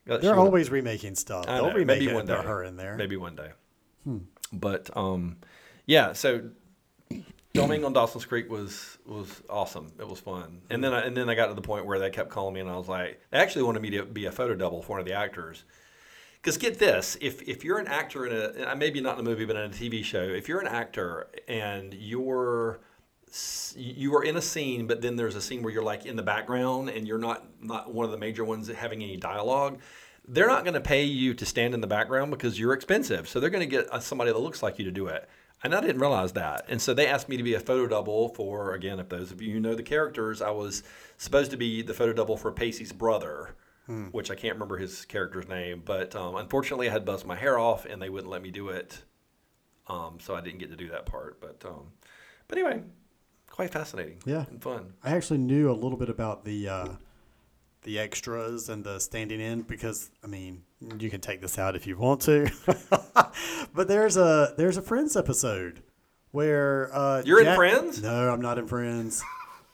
Uh, 0.08 0.18
They're 0.18 0.30
would've- 0.30 0.38
always 0.38 0.70
remaking 0.70 1.16
stuff. 1.16 1.46
They'll 1.46 1.66
know, 1.68 1.74
remake 1.74 1.98
maybe 2.00 2.12
it 2.12 2.14
one 2.14 2.26
day. 2.26 2.34
her 2.40 2.62
in 2.62 2.76
there. 2.76 2.92
Hmm. 2.92 2.98
Maybe 2.98 3.16
one 3.16 3.34
day. 3.34 3.50
But 4.52 4.96
um, 4.96 5.38
yeah. 5.86 6.12
So 6.12 6.50
filming 7.54 7.84
on 7.84 7.92
Dawson's 7.92 8.24
Creek 8.24 8.48
was 8.50 8.98
was 9.06 9.42
awesome. 9.50 9.92
It 9.98 10.08
was 10.08 10.20
fun. 10.20 10.60
And 10.70 10.82
then 10.82 10.92
I, 10.94 11.00
and 11.02 11.16
then 11.16 11.28
I 11.28 11.34
got 11.34 11.48
to 11.48 11.54
the 11.54 11.60
point 11.60 11.86
where 11.86 11.98
they 11.98 12.10
kept 12.10 12.30
calling 12.30 12.54
me, 12.54 12.60
and 12.60 12.70
I 12.70 12.76
was 12.76 12.88
like, 12.88 13.20
they 13.30 13.38
actually 13.38 13.64
wanted 13.64 13.82
me 13.82 13.90
to 13.90 14.04
be 14.04 14.26
a 14.26 14.32
photo 14.32 14.54
double 14.54 14.80
for 14.82 14.90
one 14.92 15.00
of 15.00 15.06
the 15.06 15.14
actors. 15.14 15.64
Because 16.42 16.58
get 16.58 16.80
this, 16.80 17.16
if, 17.20 17.40
if 17.42 17.62
you're 17.64 17.78
an 17.78 17.86
actor 17.86 18.26
in 18.26 18.64
a 18.66 18.74
maybe 18.74 19.00
not 19.00 19.14
in 19.14 19.24
a 19.24 19.28
movie 19.28 19.44
but 19.44 19.54
in 19.54 19.62
a 19.62 19.68
TV 19.72 20.02
show, 20.02 20.22
if 20.22 20.48
you're 20.48 20.60
an 20.60 20.66
actor 20.66 21.28
and 21.46 21.94
you're 21.94 22.80
you 23.76 24.14
are 24.14 24.24
in 24.24 24.36
a 24.36 24.42
scene, 24.42 24.86
but 24.86 25.00
then 25.00 25.16
there's 25.16 25.36
a 25.36 25.40
scene 25.40 25.62
where 25.62 25.72
you're 25.72 25.84
like 25.84 26.04
in 26.04 26.16
the 26.16 26.22
background 26.22 26.90
and 26.90 27.06
you're 27.06 27.18
not 27.18 27.46
not 27.60 27.94
one 27.94 28.04
of 28.04 28.10
the 28.10 28.18
major 28.18 28.44
ones 28.44 28.68
having 28.68 29.02
any 29.04 29.16
dialogue. 29.16 29.78
They're 30.26 30.48
not 30.48 30.64
going 30.64 30.74
to 30.74 30.80
pay 30.80 31.04
you 31.04 31.32
to 31.34 31.46
stand 31.46 31.74
in 31.74 31.80
the 31.80 31.86
background 31.86 32.30
because 32.30 32.58
you're 32.58 32.72
expensive. 32.72 33.28
So 33.28 33.40
they're 33.40 33.50
going 33.50 33.68
to 33.68 33.76
get 33.76 33.92
uh, 33.92 34.00
somebody 34.00 34.32
that 34.32 34.38
looks 34.38 34.62
like 34.62 34.78
you 34.78 34.84
to 34.84 34.90
do 34.90 35.06
it. 35.06 35.28
And 35.64 35.74
I 35.74 35.80
didn't 35.80 36.00
realize 36.00 36.32
that. 36.32 36.64
And 36.68 36.82
so 36.82 36.92
they 36.92 37.06
asked 37.06 37.28
me 37.28 37.36
to 37.36 37.42
be 37.42 37.54
a 37.54 37.60
photo 37.60 37.86
double 37.86 38.28
for, 38.30 38.74
again, 38.74 38.98
if 38.98 39.08
those 39.08 39.30
of 39.30 39.40
you 39.40 39.60
know 39.60 39.74
the 39.74 39.82
characters, 39.82 40.42
I 40.42 40.50
was 40.50 40.82
supposed 41.18 41.52
to 41.52 41.56
be 41.56 41.82
the 41.82 41.94
photo 41.94 42.12
double 42.12 42.36
for 42.36 42.50
Pacey's 42.50 42.92
brother, 42.92 43.54
which 43.86 44.30
I 44.30 44.34
can't 44.34 44.54
remember 44.54 44.76
his 44.78 45.04
character's 45.04 45.48
name. 45.48 45.82
But 45.84 46.14
um, 46.16 46.36
unfortunately, 46.36 46.88
I 46.88 46.92
had 46.92 47.04
buzzed 47.04 47.26
my 47.26 47.36
hair 47.36 47.58
off 47.58 47.84
and 47.84 48.00
they 48.00 48.08
wouldn't 48.08 48.30
let 48.30 48.42
me 48.42 48.50
do 48.50 48.68
it. 48.68 49.02
Um, 49.88 50.18
so 50.20 50.34
I 50.34 50.40
didn't 50.40 50.58
get 50.60 50.70
to 50.70 50.76
do 50.76 50.88
that 50.90 51.06
part. 51.06 51.40
But, 51.40 51.62
um, 51.68 51.88
but 52.48 52.56
anyway, 52.58 52.82
quite 53.50 53.70
fascinating 53.70 54.18
Yeah. 54.24 54.44
and 54.48 54.62
fun. 54.62 54.94
I 55.02 55.10
actually 55.16 55.38
knew 55.38 55.70
a 55.70 55.74
little 55.74 55.98
bit 55.98 56.08
about 56.08 56.44
the 56.44 56.68
uh, 56.68 56.88
the 57.82 57.98
extras 57.98 58.68
and 58.68 58.84
the 58.84 58.98
standing 59.00 59.40
in 59.40 59.62
because 59.62 60.10
I 60.22 60.28
mean 60.28 60.62
you 60.98 61.10
can 61.10 61.20
take 61.20 61.40
this 61.40 61.58
out 61.58 61.74
if 61.76 61.86
you 61.86 61.96
want 61.98 62.20
to, 62.22 62.48
but 63.74 63.88
there's 63.88 64.16
a 64.16 64.54
there's 64.56 64.76
a 64.76 64.82
Friends 64.82 65.16
episode 65.16 65.82
where 66.30 66.90
uh, 66.94 67.22
You're 67.24 67.40
in 67.44 67.54
Friends? 67.56 68.00
No, 68.02 68.30
I'm 68.32 68.40
not 68.40 68.58
in 68.58 68.66
Friends. 68.66 69.22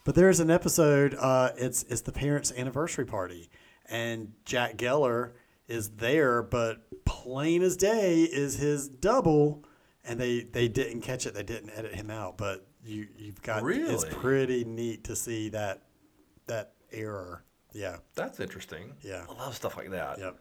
but 0.05 0.15
there's 0.15 0.41
an 0.41 0.51
episode. 0.51 1.15
Uh, 1.19 1.51
it's 1.57 1.83
it's 1.85 2.01
the 2.01 2.13
parents' 2.13 2.53
anniversary 2.57 3.05
party, 3.05 3.51
and 3.89 4.33
Jack 4.45 4.77
Geller 4.77 5.33
is 5.67 5.91
there, 5.91 6.43
but 6.43 6.83
plain 7.05 7.63
as 7.63 7.77
day 7.77 8.23
is 8.23 8.57
his 8.57 8.89
double, 8.89 9.65
and 10.05 10.19
they 10.19 10.41
they 10.41 10.69
didn't 10.69 11.03
catch 11.03 11.27
it. 11.27 11.35
They 11.35 11.43
didn't 11.43 11.71
edit 11.71 11.95
him 11.95 12.11
out, 12.11 12.39
but 12.39 12.67
you 12.85 13.07
you've 13.17 13.43
got 13.43 13.63
it's 13.69 14.05
pretty 14.11 14.65
neat 14.65 15.05
to 15.05 15.17
see 15.17 15.49
that 15.51 15.83
that 16.47 16.73
error. 16.93 17.45
Yeah. 17.73 17.99
That's 18.15 18.41
interesting. 18.41 18.95
Yeah. 19.03 19.27
I 19.29 19.35
love 19.35 19.55
stuff 19.55 19.77
like 19.77 19.91
that. 19.91 20.19
Yep. 20.19 20.39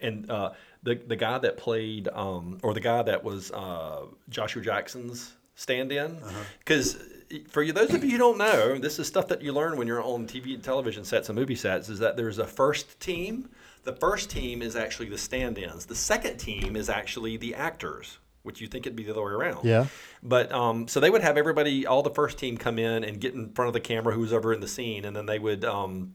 And 0.00 0.30
uh, 0.30 0.50
the 0.84 0.94
the 0.94 1.16
guy 1.16 1.38
that 1.38 1.56
played, 1.56 2.06
um, 2.08 2.58
or 2.62 2.72
the 2.74 2.80
guy 2.80 3.02
that 3.02 3.24
was 3.24 3.50
uh, 3.50 4.06
Joshua 4.28 4.62
Jackson's 4.62 5.34
stand-in, 5.56 6.22
Uh-huh. 6.22 6.42
For 7.48 7.62
you, 7.62 7.72
those 7.72 7.92
of 7.92 8.04
you 8.04 8.12
who 8.12 8.18
don't 8.18 8.38
know, 8.38 8.78
this 8.78 8.98
is 8.98 9.06
stuff 9.06 9.28
that 9.28 9.42
you 9.42 9.52
learn 9.52 9.76
when 9.76 9.86
you're 9.86 10.02
on 10.02 10.26
TV 10.26 10.54
and 10.54 10.62
television 10.62 11.04
sets 11.04 11.28
and 11.28 11.38
movie 11.38 11.54
sets. 11.54 11.88
Is 11.88 11.98
that 11.98 12.16
there's 12.16 12.38
a 12.38 12.46
first 12.46 12.98
team. 13.00 13.50
The 13.84 13.92
first 13.92 14.30
team 14.30 14.62
is 14.62 14.76
actually 14.76 15.08
the 15.08 15.18
stand-ins. 15.18 15.86
The 15.86 15.94
second 15.94 16.38
team 16.38 16.76
is 16.76 16.88
actually 16.88 17.36
the 17.36 17.54
actors, 17.54 18.18
which 18.42 18.60
you 18.60 18.66
think 18.66 18.86
it'd 18.86 18.96
be 18.96 19.04
the 19.04 19.12
other 19.12 19.22
way 19.22 19.32
around. 19.32 19.64
Yeah. 19.64 19.86
But 20.22 20.52
um, 20.52 20.88
so 20.88 21.00
they 21.00 21.10
would 21.10 21.22
have 21.22 21.36
everybody, 21.36 21.86
all 21.86 22.02
the 22.02 22.10
first 22.10 22.38
team, 22.38 22.56
come 22.56 22.78
in 22.78 23.04
and 23.04 23.20
get 23.20 23.34
in 23.34 23.52
front 23.52 23.68
of 23.68 23.72
the 23.72 23.80
camera, 23.80 24.14
who's 24.14 24.32
over 24.32 24.52
in 24.52 24.60
the 24.60 24.68
scene, 24.68 25.04
and 25.04 25.14
then 25.16 25.26
they 25.26 25.38
would. 25.38 25.64
Um, 25.64 26.14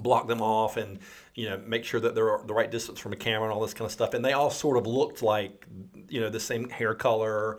block 0.00 0.28
them 0.28 0.40
off 0.40 0.76
and 0.76 1.00
you 1.34 1.50
know 1.50 1.60
make 1.66 1.84
sure 1.84 1.98
that 1.98 2.14
they're 2.14 2.38
the 2.46 2.54
right 2.54 2.70
distance 2.70 3.00
from 3.00 3.12
a 3.12 3.16
camera 3.16 3.48
and 3.48 3.52
all 3.52 3.60
this 3.60 3.74
kind 3.74 3.84
of 3.84 3.90
stuff 3.90 4.14
and 4.14 4.24
they 4.24 4.32
all 4.32 4.48
sort 4.48 4.76
of 4.76 4.86
looked 4.86 5.22
like 5.22 5.66
you 6.08 6.20
know 6.20 6.30
the 6.30 6.38
same 6.38 6.68
hair 6.68 6.94
color 6.94 7.58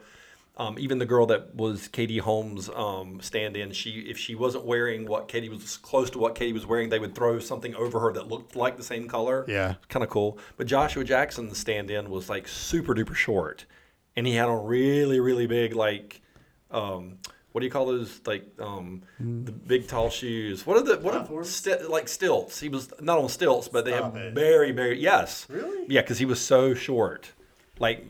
um, 0.59 0.77
even 0.77 0.99
the 0.99 1.05
girl 1.05 1.25
that 1.27 1.55
was 1.55 1.87
Katie 1.87 2.17
Holmes 2.19 2.69
um, 2.75 3.19
stand-in, 3.21 3.71
she 3.71 3.91
if 4.01 4.17
she 4.17 4.35
wasn't 4.35 4.65
wearing 4.65 5.07
what 5.07 5.27
Katie 5.27 5.49
was 5.49 5.77
close 5.77 6.09
to 6.11 6.19
what 6.19 6.35
Katie 6.35 6.53
was 6.53 6.65
wearing, 6.67 6.89
they 6.89 6.99
would 6.99 7.15
throw 7.15 7.39
something 7.39 7.73
over 7.75 7.99
her 8.01 8.11
that 8.13 8.27
looked 8.27 8.55
like 8.55 8.75
the 8.77 8.83
same 8.83 9.07
color. 9.07 9.45
Yeah. 9.47 9.75
kind 9.87 10.03
of 10.03 10.09
cool. 10.09 10.37
But 10.57 10.67
Joshua 10.67 11.03
Jackson's 11.03 11.57
stand-in 11.57 12.09
was 12.11 12.29
like 12.29 12.47
super 12.47 12.93
duper 12.93 13.15
short, 13.15 13.65
and 14.15 14.27
he 14.27 14.35
had 14.35 14.49
on 14.49 14.65
really 14.65 15.19
really 15.19 15.47
big 15.47 15.73
like 15.75 16.21
um, 16.71 17.17
what 17.51 17.61
do 17.61 17.65
you 17.65 17.71
call 17.71 17.87
those 17.87 18.21
like 18.27 18.45
um, 18.59 19.01
the 19.19 19.51
big 19.51 19.87
tall 19.87 20.09
shoes? 20.09 20.67
What 20.67 20.77
are 20.77 20.83
the 20.83 20.97
what 20.97 21.13
are 21.15 21.19
Platforms? 21.19 21.49
sti- 21.49 21.83
like 21.87 22.07
stilts? 22.07 22.59
He 22.59 22.69
was 22.69 22.91
not 22.99 23.17
on 23.17 23.29
stilts, 23.29 23.67
but 23.69 23.85
they 23.85 23.91
Stop 23.91 24.13
have 24.13 24.21
it. 24.23 24.33
very 24.35 24.71
very 24.71 24.99
yes. 25.01 25.47
Really? 25.49 25.85
Yeah, 25.87 26.01
because 26.01 26.19
he 26.19 26.25
was 26.25 26.39
so 26.39 26.73
short, 26.73 27.31
like 27.79 28.05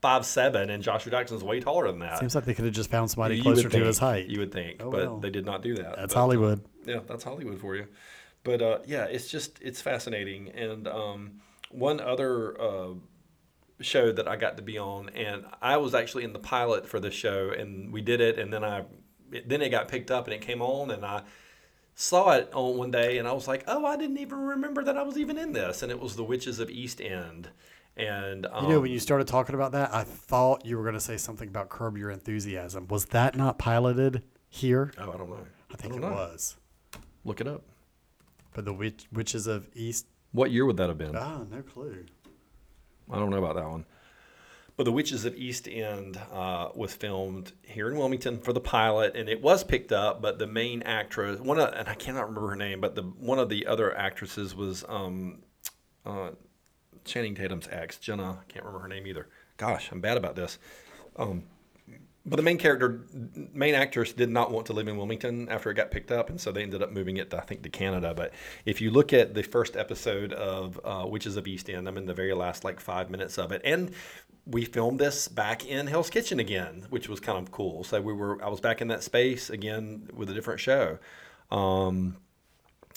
five 0.00 0.24
seven, 0.24 0.70
and 0.70 0.82
Joshua 0.82 1.10
Jackson's 1.12 1.42
way 1.42 1.60
taller 1.60 1.86
than 1.90 1.98
that. 2.00 2.18
Seems 2.18 2.34
like 2.34 2.44
they 2.44 2.54
could 2.54 2.64
have 2.64 2.74
just 2.74 2.90
found 2.90 3.10
somebody 3.10 3.36
You 3.36 3.42
closer 3.42 3.64
to 3.64 3.68
think, 3.70 3.84
his 3.84 3.98
height. 3.98 4.26
You 4.28 4.40
would 4.40 4.52
think, 4.52 4.80
Oh, 4.82 4.90
but 4.90 5.00
well. 5.06 5.18
they 5.18 5.30
did 5.30 5.44
not 5.46 5.62
do 5.62 5.74
that. 5.76 5.96
That's 5.96 6.14
But, 6.14 6.20
Hollywood. 6.20 6.64
yeah, 6.86 7.00
that's 7.06 7.24
Hollywood 7.24 7.60
for 7.60 7.76
you. 7.76 7.86
But 8.44 8.62
uh, 8.62 8.78
yeah, 8.86 9.04
it's 9.04 9.28
just 9.28 9.58
it's 9.60 9.80
fascinating. 9.82 10.50
And 10.50 10.86
um, 10.88 11.40
one 11.70 12.00
other 12.00 12.60
uh, 12.60 12.94
show 13.80 14.12
that 14.12 14.26
I 14.28 14.36
got 14.36 14.56
to 14.56 14.62
be 14.62 14.78
on, 14.78 15.08
and 15.10 15.44
I 15.60 15.76
was 15.76 15.94
actually 15.94 16.24
in 16.24 16.32
the 16.32 16.38
pilot 16.38 16.88
for 16.88 17.00
this 17.00 17.14
show, 17.14 17.50
and 17.50 17.92
we 17.92 18.00
did 18.00 18.20
it, 18.20 18.38
and 18.38 18.52
then 18.52 18.64
I 18.64 18.84
it, 19.32 19.48
then 19.48 19.60
it 19.62 19.70
got 19.70 19.88
picked 19.88 20.10
up 20.10 20.26
and 20.26 20.34
it 20.34 20.40
came 20.40 20.62
on, 20.62 20.90
and 20.90 21.04
I 21.04 21.22
saw 21.94 22.30
it 22.36 22.48
on 22.54 22.78
one 22.78 22.90
day, 22.92 23.18
and 23.18 23.26
I 23.26 23.32
was 23.32 23.48
like, 23.48 23.64
oh, 23.66 23.84
I 23.84 23.96
didn't 23.96 24.18
even 24.18 24.38
remember 24.38 24.84
that 24.84 24.96
I 24.96 25.02
was 25.02 25.18
even 25.18 25.36
in 25.36 25.52
this, 25.52 25.82
and 25.82 25.90
it 25.90 26.00
was 26.00 26.14
The 26.16 26.24
Witches 26.24 26.60
of 26.60 26.70
East 26.70 27.00
End. 27.00 27.48
And 27.98 28.46
um, 28.46 28.64
You 28.64 28.70
know, 28.70 28.80
when 28.80 28.90
you 28.92 28.98
started 29.00 29.26
talking 29.26 29.54
about 29.54 29.72
that, 29.72 29.92
I 29.92 30.04
thought 30.04 30.64
you 30.64 30.76
were 30.76 30.82
going 30.84 30.94
to 30.94 31.00
say 31.00 31.16
something 31.16 31.48
about 31.48 31.68
Curb 31.68 31.96
Your 31.98 32.10
Enthusiasm. 32.10 32.86
Was 32.88 33.06
that 33.06 33.36
not 33.36 33.58
piloted 33.58 34.22
here? 34.48 34.92
oh, 34.98 35.12
I 35.12 35.16
don't 35.16 35.28
know. 35.30 35.46
I 35.72 35.76
think 35.76 35.94
don't 35.94 36.04
it 36.04 36.06
know. 36.06 36.12
was. 36.14 36.56
Look 37.24 37.40
it 37.40 37.48
up. 37.48 37.62
But 38.54 38.64
the 38.64 38.72
witch, 38.72 39.06
Witches 39.12 39.46
of 39.46 39.68
East. 39.74 40.06
What 40.32 40.50
year 40.50 40.64
would 40.64 40.76
that 40.76 40.88
have 40.88 40.98
been? 40.98 41.16
Ah, 41.16 41.42
no 41.50 41.62
clue. 41.62 42.04
I 43.10 43.16
don't 43.18 43.30
know 43.30 43.38
about 43.38 43.56
that 43.56 43.68
one. 43.68 43.84
But 44.76 44.84
The 44.84 44.92
Witches 44.92 45.24
of 45.24 45.34
East 45.34 45.66
End 45.66 46.20
uh, 46.32 46.68
was 46.72 46.94
filmed 46.94 47.50
here 47.62 47.90
in 47.90 47.98
Wilmington 47.98 48.38
for 48.38 48.52
the 48.52 48.60
pilot, 48.60 49.16
and 49.16 49.28
it 49.28 49.42
was 49.42 49.64
picked 49.64 49.90
up. 49.90 50.22
But 50.22 50.38
the 50.38 50.46
main 50.46 50.82
actress, 50.82 51.40
one 51.40 51.58
of, 51.58 51.72
and 51.74 51.88
I 51.88 51.94
cannot 51.94 52.28
remember 52.28 52.50
her 52.50 52.54
name, 52.56 52.80
but 52.80 52.94
the 52.94 53.02
one 53.02 53.40
of 53.40 53.48
the 53.48 53.66
other 53.66 53.96
actresses 53.96 54.54
was 54.54 54.84
um, 54.88 55.40
uh, 56.06 56.30
Channing 57.04 57.34
Tatum's 57.34 57.68
ex, 57.70 57.98
Jenna. 57.98 58.38
I 58.40 58.52
can't 58.52 58.64
remember 58.64 58.80
her 58.80 58.88
name 58.88 59.06
either. 59.06 59.28
Gosh, 59.56 59.90
I'm 59.90 60.00
bad 60.00 60.16
about 60.16 60.36
this. 60.36 60.58
Um, 61.16 61.44
but 62.28 62.36
the 62.36 62.42
main 62.42 62.58
character, 62.58 63.00
main 63.54 63.74
actress, 63.74 64.12
did 64.12 64.28
not 64.28 64.50
want 64.50 64.66
to 64.66 64.72
live 64.72 64.86
in 64.86 64.96
Wilmington 64.96 65.48
after 65.48 65.70
it 65.70 65.74
got 65.74 65.90
picked 65.90 66.12
up, 66.12 66.28
and 66.28 66.38
so 66.38 66.52
they 66.52 66.62
ended 66.62 66.82
up 66.82 66.92
moving 66.92 67.16
it, 67.16 67.32
I 67.32 67.40
think, 67.40 67.62
to 67.62 67.70
Canada. 67.70 68.12
But 68.14 68.32
if 68.66 68.80
you 68.80 68.90
look 68.90 69.12
at 69.12 69.34
the 69.34 69.42
first 69.42 69.76
episode 69.76 70.32
of 70.34 70.78
uh, 70.84 71.06
Witches 71.06 71.36
of 71.36 71.46
East 71.46 71.70
End, 71.70 71.88
I'm 71.88 71.96
in 71.96 72.04
the 72.04 72.14
very 72.14 72.34
last 72.34 72.64
like 72.64 72.80
five 72.80 73.08
minutes 73.08 73.38
of 73.38 73.50
it, 73.50 73.62
and 73.64 73.92
we 74.44 74.64
filmed 74.64 74.98
this 74.98 75.28
back 75.28 75.66
in 75.66 75.86
Hell's 75.86 76.10
Kitchen 76.10 76.38
again, 76.38 76.86
which 76.90 77.08
was 77.08 77.18
kind 77.18 77.38
of 77.38 77.50
cool. 77.50 77.82
So 77.84 78.00
we 78.00 78.12
were, 78.12 78.42
I 78.44 78.48
was 78.48 78.60
back 78.60 78.82
in 78.82 78.88
that 78.88 79.02
space 79.02 79.48
again 79.48 80.08
with 80.14 80.28
a 80.28 80.34
different 80.34 80.60
show, 80.60 80.98
um, 81.50 82.16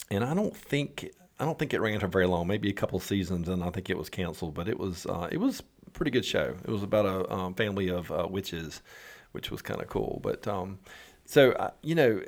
and 0.10 0.24
I 0.24 0.34
don't 0.34 0.56
think. 0.56 1.12
I 1.42 1.46
don't 1.46 1.58
think 1.58 1.74
it 1.74 1.82
ran 1.82 2.00
for 2.00 2.08
very 2.08 2.28
long, 2.28 2.46
maybe 2.46 2.70
a 2.70 2.74
couple 2.74 3.00
seasons, 3.00 3.50
and 3.50 3.64
I 3.64 3.72
think 3.72 3.90
it 3.90 3.98
was 3.98 4.12
canceled. 4.12 4.54
But 4.54 4.70
it 4.70 4.78
was 4.78 5.08
uh, 5.08 5.28
it 5.32 5.38
was 5.38 5.64
a 5.88 5.90
pretty 5.90 6.12
good 6.12 6.24
show. 6.24 6.56
It 6.64 6.70
was 6.70 6.84
about 6.84 7.08
a 7.08 7.34
um, 7.34 7.56
family 7.56 7.90
of 7.90 8.12
uh, 8.12 8.28
witches, 8.30 8.84
which 9.32 9.50
was 9.50 9.64
kind 9.64 9.82
of 9.82 9.88
cool. 9.88 10.20
But 10.22 10.48
um, 10.48 10.78
so 11.26 11.54
uh, 11.54 11.72
you 11.82 11.96
know, 11.96 12.22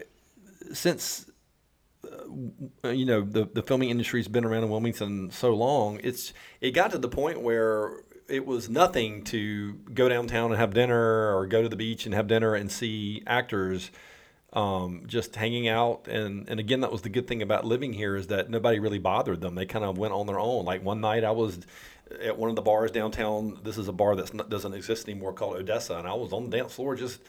since 0.73 1.29
uh, 2.83 2.89
you 2.89 3.05
know 3.05 3.21
the 3.21 3.45
the 3.45 3.61
filming 3.61 3.91
industry's 3.91 4.27
been 4.27 4.45
around 4.45 4.63
in 4.63 4.71
Wilmington 4.71 5.29
so 5.29 5.53
long, 5.53 5.99
it's 6.03 6.33
it 6.59 6.71
got 6.71 6.89
to 6.89 6.97
the 6.97 7.07
point 7.07 7.39
where 7.43 8.01
it 8.27 8.47
was 8.47 8.67
nothing 8.67 9.23
to 9.25 9.73
go 9.93 10.09
downtown 10.09 10.49
and 10.49 10.59
have 10.59 10.73
dinner 10.73 11.37
or 11.37 11.45
go 11.45 11.61
to 11.61 11.69
the 11.69 11.75
beach 11.75 12.07
and 12.07 12.15
have 12.15 12.25
dinner 12.25 12.55
and 12.55 12.71
see 12.71 13.21
actors 13.27 13.91
um, 14.53 15.03
just 15.07 15.35
hanging 15.35 15.67
out. 15.67 16.07
And, 16.07 16.47
and 16.47 16.59
again, 16.59 16.81
that 16.81 16.91
was 16.91 17.01
the 17.01 17.09
good 17.09 17.27
thing 17.27 17.41
about 17.41 17.65
living 17.65 17.93
here 17.93 18.15
is 18.15 18.27
that 18.27 18.49
nobody 18.49 18.79
really 18.79 18.99
bothered 18.99 19.41
them. 19.41 19.55
They 19.55 19.65
kind 19.65 19.83
of 19.83 19.97
went 19.97 20.13
on 20.13 20.27
their 20.27 20.39
own. 20.39 20.63
Like 20.63 20.83
one 20.83 21.01
night 21.01 21.23
I 21.23 21.31
was 21.31 21.59
at 22.21 22.37
one 22.37 22.49
of 22.49 22.55
the 22.55 22.61
bars 22.61 22.91
downtown. 22.91 23.59
This 23.63 23.77
is 23.77 23.87
a 23.87 23.93
bar 23.93 24.15
that 24.15 24.49
doesn't 24.49 24.73
exist 24.73 25.09
anymore 25.09 25.33
called 25.33 25.55
Odessa. 25.55 25.97
And 25.97 26.07
I 26.07 26.13
was 26.13 26.31
on 26.31 26.49
the 26.49 26.57
dance 26.57 26.75
floor 26.75 26.95
just, 26.95 27.19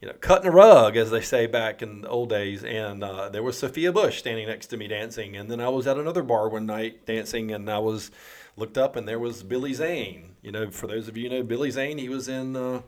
you 0.00 0.06
know, 0.06 0.14
cutting 0.20 0.46
a 0.46 0.52
rug, 0.52 0.96
as 0.96 1.10
they 1.10 1.20
say 1.20 1.46
back 1.46 1.82
in 1.82 2.02
the 2.02 2.08
old 2.08 2.28
days. 2.28 2.62
And 2.62 3.02
uh, 3.02 3.28
there 3.28 3.42
was 3.42 3.58
Sophia 3.58 3.92
Bush 3.92 4.18
standing 4.18 4.46
next 4.46 4.68
to 4.68 4.76
me 4.76 4.86
dancing. 4.86 5.36
And 5.36 5.50
then 5.50 5.60
I 5.60 5.68
was 5.70 5.88
at 5.88 5.98
another 5.98 6.22
bar 6.22 6.48
one 6.48 6.66
night 6.66 7.06
dancing 7.06 7.50
and 7.50 7.68
I 7.68 7.80
was 7.80 8.12
looked 8.56 8.78
up 8.78 8.94
and 8.94 9.08
there 9.08 9.18
was 9.18 9.42
Billy 9.42 9.74
Zane. 9.74 10.36
You 10.42 10.52
know, 10.52 10.70
for 10.70 10.86
those 10.86 11.08
of 11.08 11.16
you 11.16 11.28
who 11.28 11.36
know 11.38 11.42
Billy 11.42 11.72
Zane, 11.72 11.98
he 11.98 12.08
was 12.08 12.28
in, 12.28 12.54
uh, 12.54 12.82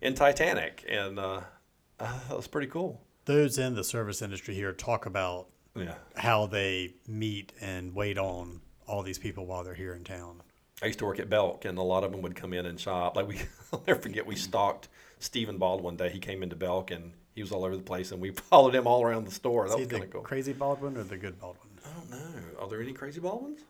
in 0.00 0.14
Titanic. 0.14 0.84
And 0.88 1.18
uh, 1.18 1.40
that 1.98 2.36
was 2.36 2.46
pretty 2.46 2.68
cool. 2.68 3.00
Those 3.32 3.56
in 3.56 3.74
the 3.74 3.82
service 3.82 4.20
industry 4.20 4.54
here 4.54 4.74
talk 4.74 5.06
about 5.06 5.46
Yeah. 5.74 5.94
how 6.16 6.44
they 6.46 6.96
meet 7.08 7.54
and 7.62 7.94
wait 7.94 8.18
on 8.18 8.60
all 8.86 9.02
these 9.02 9.18
people 9.18 9.46
while 9.46 9.64
they're 9.64 9.72
here 9.72 9.94
in 9.94 10.04
town. 10.04 10.42
I 10.82 10.86
used 10.86 10.98
to 10.98 11.06
work 11.06 11.18
at 11.18 11.30
Belk, 11.30 11.64
and 11.64 11.78
a 11.78 11.82
lot 11.82 12.04
of 12.04 12.12
them 12.12 12.20
would 12.20 12.36
come 12.36 12.52
in 12.52 12.66
and 12.66 12.78
shop. 12.78 13.16
Like 13.16 13.26
we, 13.26 13.40
I'll 13.72 13.82
never 13.86 14.00
forget, 14.00 14.26
we 14.26 14.36
stalked 14.36 14.88
Stephen 15.18 15.56
Bald 15.56 15.80
one 15.82 15.96
day. 15.96 16.10
He 16.10 16.18
came 16.18 16.42
into 16.42 16.56
Belk, 16.56 16.90
and 16.90 17.12
he 17.34 17.40
was 17.40 17.52
all 17.52 17.64
over 17.64 17.74
the 17.74 17.82
place, 17.82 18.12
and 18.12 18.20
we 18.20 18.30
followed 18.50 18.74
him 18.74 18.86
all 18.86 19.02
around 19.02 19.24
the 19.26 19.30
store. 19.32 19.66
That 19.66 19.78
was 19.78 19.86
kind 19.86 20.04
of 20.04 20.10
cool. 20.10 20.20
crazy 20.20 20.52
Baldwin 20.52 20.98
or 20.98 21.04
the 21.04 21.16
good 21.16 21.40
Baldwin? 21.40 21.70
I 21.86 21.88
don't 21.98 22.10
know. 22.10 22.60
Are 22.60 22.68
there 22.68 22.82
any 22.82 22.92
crazy 22.92 23.18
Baldwins? 23.20 23.60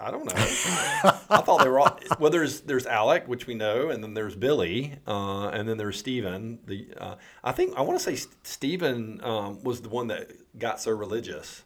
I 0.00 0.10
don't 0.12 0.24
know. 0.26 0.32
I 0.36 1.40
thought 1.44 1.62
they 1.62 1.68
were 1.68 1.80
all. 1.80 1.98
Well, 2.20 2.30
there's 2.30 2.60
there's 2.62 2.86
Alec, 2.86 3.26
which 3.26 3.46
we 3.46 3.54
know, 3.54 3.90
and 3.90 4.02
then 4.02 4.14
there's 4.14 4.36
Billy, 4.36 4.94
uh, 5.06 5.48
and 5.48 5.68
then 5.68 5.76
there's 5.76 5.98
Stephen. 5.98 6.60
The 6.66 6.88
uh, 6.96 7.14
I 7.42 7.52
think 7.52 7.76
I 7.76 7.80
want 7.82 7.98
to 7.98 8.04
say 8.16 8.28
Stephen 8.44 9.20
um, 9.24 9.62
was 9.64 9.82
the 9.82 9.88
one 9.88 10.06
that 10.08 10.30
got 10.58 10.80
so 10.80 10.92
religious, 10.92 11.64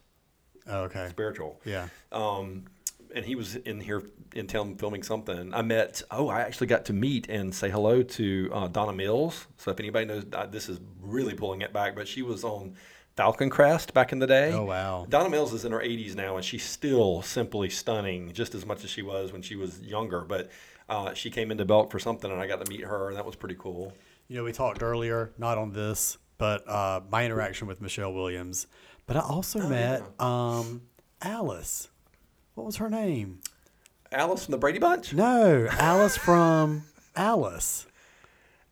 Oh, 0.67 0.81
okay. 0.83 1.07
spiritual. 1.09 1.61
Yeah. 1.65 1.87
um, 2.11 2.65
and 3.15 3.23
he 3.23 3.35
was 3.35 3.55
in 3.57 3.79
here 3.79 4.01
in 4.33 4.47
town 4.47 4.75
filming 4.77 5.03
something. 5.03 5.53
I 5.53 5.61
met. 5.61 6.01
Oh, 6.09 6.27
I 6.29 6.41
actually 6.41 6.65
got 6.67 6.85
to 6.85 6.93
meet 6.93 7.29
and 7.29 7.53
say 7.53 7.69
hello 7.69 8.01
to 8.01 8.49
uh, 8.51 8.67
Donna 8.69 8.93
Mills. 8.93 9.45
So 9.57 9.69
if 9.69 9.79
anybody 9.79 10.05
knows, 10.07 10.25
this 10.49 10.67
is 10.69 10.79
really 10.99 11.35
pulling 11.35 11.61
it 11.61 11.71
back, 11.71 11.95
but 11.95 12.07
she 12.07 12.23
was 12.23 12.43
on 12.43 12.73
Falcon 13.15 13.49
Crest 13.49 13.93
back 13.93 14.11
in 14.11 14.19
the 14.19 14.27
day. 14.27 14.51
Oh, 14.51 14.65
wow. 14.65 15.05
Donna 15.07 15.29
Mills 15.29 15.53
is 15.53 15.65
in 15.65 15.71
her 15.71 15.79
80s 15.79 16.15
now, 16.15 16.35
and 16.35 16.43
she's 16.43 16.63
still 16.63 17.21
simply 17.21 17.69
stunning, 17.69 18.31
just 18.33 18.55
as 18.55 18.65
much 18.65 18.83
as 18.83 18.89
she 18.89 19.01
was 19.01 19.31
when 19.31 19.41
she 19.41 19.55
was 19.55 19.79
younger. 19.81 20.21
But 20.21 20.49
uh, 20.89 21.13
she 21.13 21.29
came 21.29 21.51
into 21.51 21.65
Belk 21.65 21.91
for 21.91 21.99
something, 21.99 22.31
and 22.31 22.41
I 22.41 22.47
got 22.47 22.63
to 22.65 22.69
meet 22.69 22.81
her, 22.81 23.09
and 23.09 23.17
that 23.17 23.25
was 23.25 23.35
pretty 23.35 23.55
cool. 23.57 23.93
You 24.27 24.37
know, 24.37 24.43
we 24.43 24.51
talked 24.51 24.81
earlier, 24.81 25.31
not 25.37 25.57
on 25.57 25.73
this, 25.73 26.17
but 26.37 26.67
uh, 26.67 27.01
my 27.09 27.25
interaction 27.25 27.67
with 27.67 27.81
Michelle 27.81 28.13
Williams. 28.13 28.67
But 29.05 29.17
I 29.17 29.19
also 29.19 29.59
met 29.67 30.01
um, 30.19 30.81
Alice. 31.21 31.89
What 32.55 32.65
was 32.65 32.77
her 32.77 32.89
name? 32.89 33.41
Alice 34.11 34.45
from 34.45 34.53
the 34.53 34.57
Brady 34.57 34.79
Bunch. 34.79 35.13
No, 35.13 35.67
Alice 35.71 36.17
from 36.17 36.83
Alice. 37.15 37.85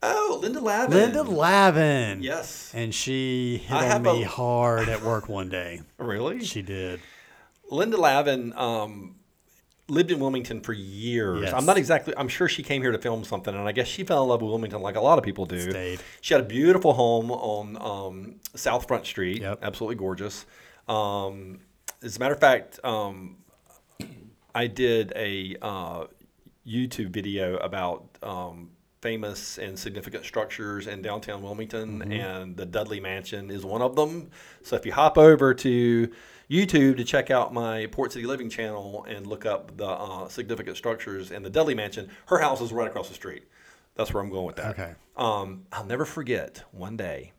Oh, 0.04 0.40
Linda 0.42 0.60
Lavin. 0.60 0.98
Linda 0.98 1.22
Lavin. 1.24 2.24
Yes. 2.24 2.72
And 2.74 2.94
she 2.94 3.58
hit 3.66 3.72
I 3.78 3.92
on 3.96 4.02
me 4.02 4.24
a- 4.24 4.28
hard 4.28 4.90
at 4.90 5.04
work 5.04 5.30
one 5.30 5.50
day. 5.50 5.82
Really? 5.98 6.44
She 6.44 6.62
did. 6.62 7.00
Linda 7.70 7.98
Lavin 7.98 8.52
um, 8.58 9.16
lived 9.88 10.12
in 10.12 10.20
Wilmington 10.20 10.62
for 10.62 10.74
years. 10.74 11.44
Yes. 11.44 11.54
I'm 11.54 11.66
not 11.66 11.78
exactly. 11.78 12.14
I'm 12.18 12.28
sure 12.28 12.48
she 12.50 12.64
came 12.64 12.82
here 12.82 12.92
to 12.92 12.98
film 12.98 13.24
something, 13.24 13.54
and 13.54 13.68
I 13.68 13.72
guess 13.72 13.88
she 13.88 14.04
fell 14.04 14.24
in 14.24 14.30
love 14.30 14.42
with 14.42 14.50
Wilmington 14.50 14.82
like 14.82 14.96
a 14.96 15.02
lot 15.02 15.18
of 15.20 15.24
people 15.24 15.46
do. 15.46 15.70
Stayed. 15.70 16.00
She 16.22 16.34
had 16.34 16.42
a 16.42 16.48
beautiful 16.48 16.94
home 16.94 17.32
on 17.32 17.78
um, 17.80 18.36
South 18.56 18.88
Front 18.88 19.06
Street. 19.06 19.42
Yep. 19.42 19.60
Absolutely 19.62 19.96
gorgeous. 19.96 20.46
Um, 20.88 21.60
as 22.02 22.18
a 22.18 22.20
matter 22.20 22.34
of 22.34 22.40
fact, 22.40 22.80
um, 22.84 23.38
I 24.56 24.66
did 24.68 25.14
a 25.16 25.56
uh, 25.62 26.06
YouTube 26.68 27.12
video 27.12 27.58
about 27.58 28.06
um, 28.24 28.72
famous 29.02 29.58
and 29.58 29.78
significant 29.78 30.24
structures 30.24 30.88
in 30.88 31.02
downtown 31.02 31.42
Wilmington, 31.42 32.12
and 32.12 32.56
the 32.56 32.66
Dudley 32.66 33.00
Mansion 33.00 33.50
is 33.50 33.66
one 33.66 33.82
of 33.82 33.96
them. 33.96 34.30
So 34.62 34.76
if 34.76 34.86
you 34.86 34.94
hop 34.94 35.18
over 35.18 35.54
to 35.56 36.12
YouTube 36.50 36.98
to 36.98 37.04
check 37.04 37.32
out 37.32 37.54
my 37.54 37.88
Port 37.88 38.12
City 38.12 38.26
Living 38.26 38.50
channel 38.50 39.06
and 39.08 39.26
look 39.26 39.46
up 39.46 39.76
the 39.76 39.88
uh, 39.88 40.28
significant 40.28 40.78
structures 40.78 41.32
and 41.32 41.44
the 41.44 41.50
Dudley 41.50 41.74
Mansion, 41.74 42.10
her 42.28 42.38
house 42.38 42.62
is 42.62 42.72
right 42.72 42.88
across 42.88 43.08
the 43.08 43.16
street. 43.16 43.44
That's 43.96 44.14
where 44.14 44.24
I'm 44.24 44.30
going 44.30 44.46
with 44.46 44.56
that. 44.58 44.80
Okay. 44.80 44.94
Um, 45.18 45.66
I'll 45.72 45.86
never 45.86 46.06
forget 46.06 46.64
one 46.72 46.96
day 46.96 47.34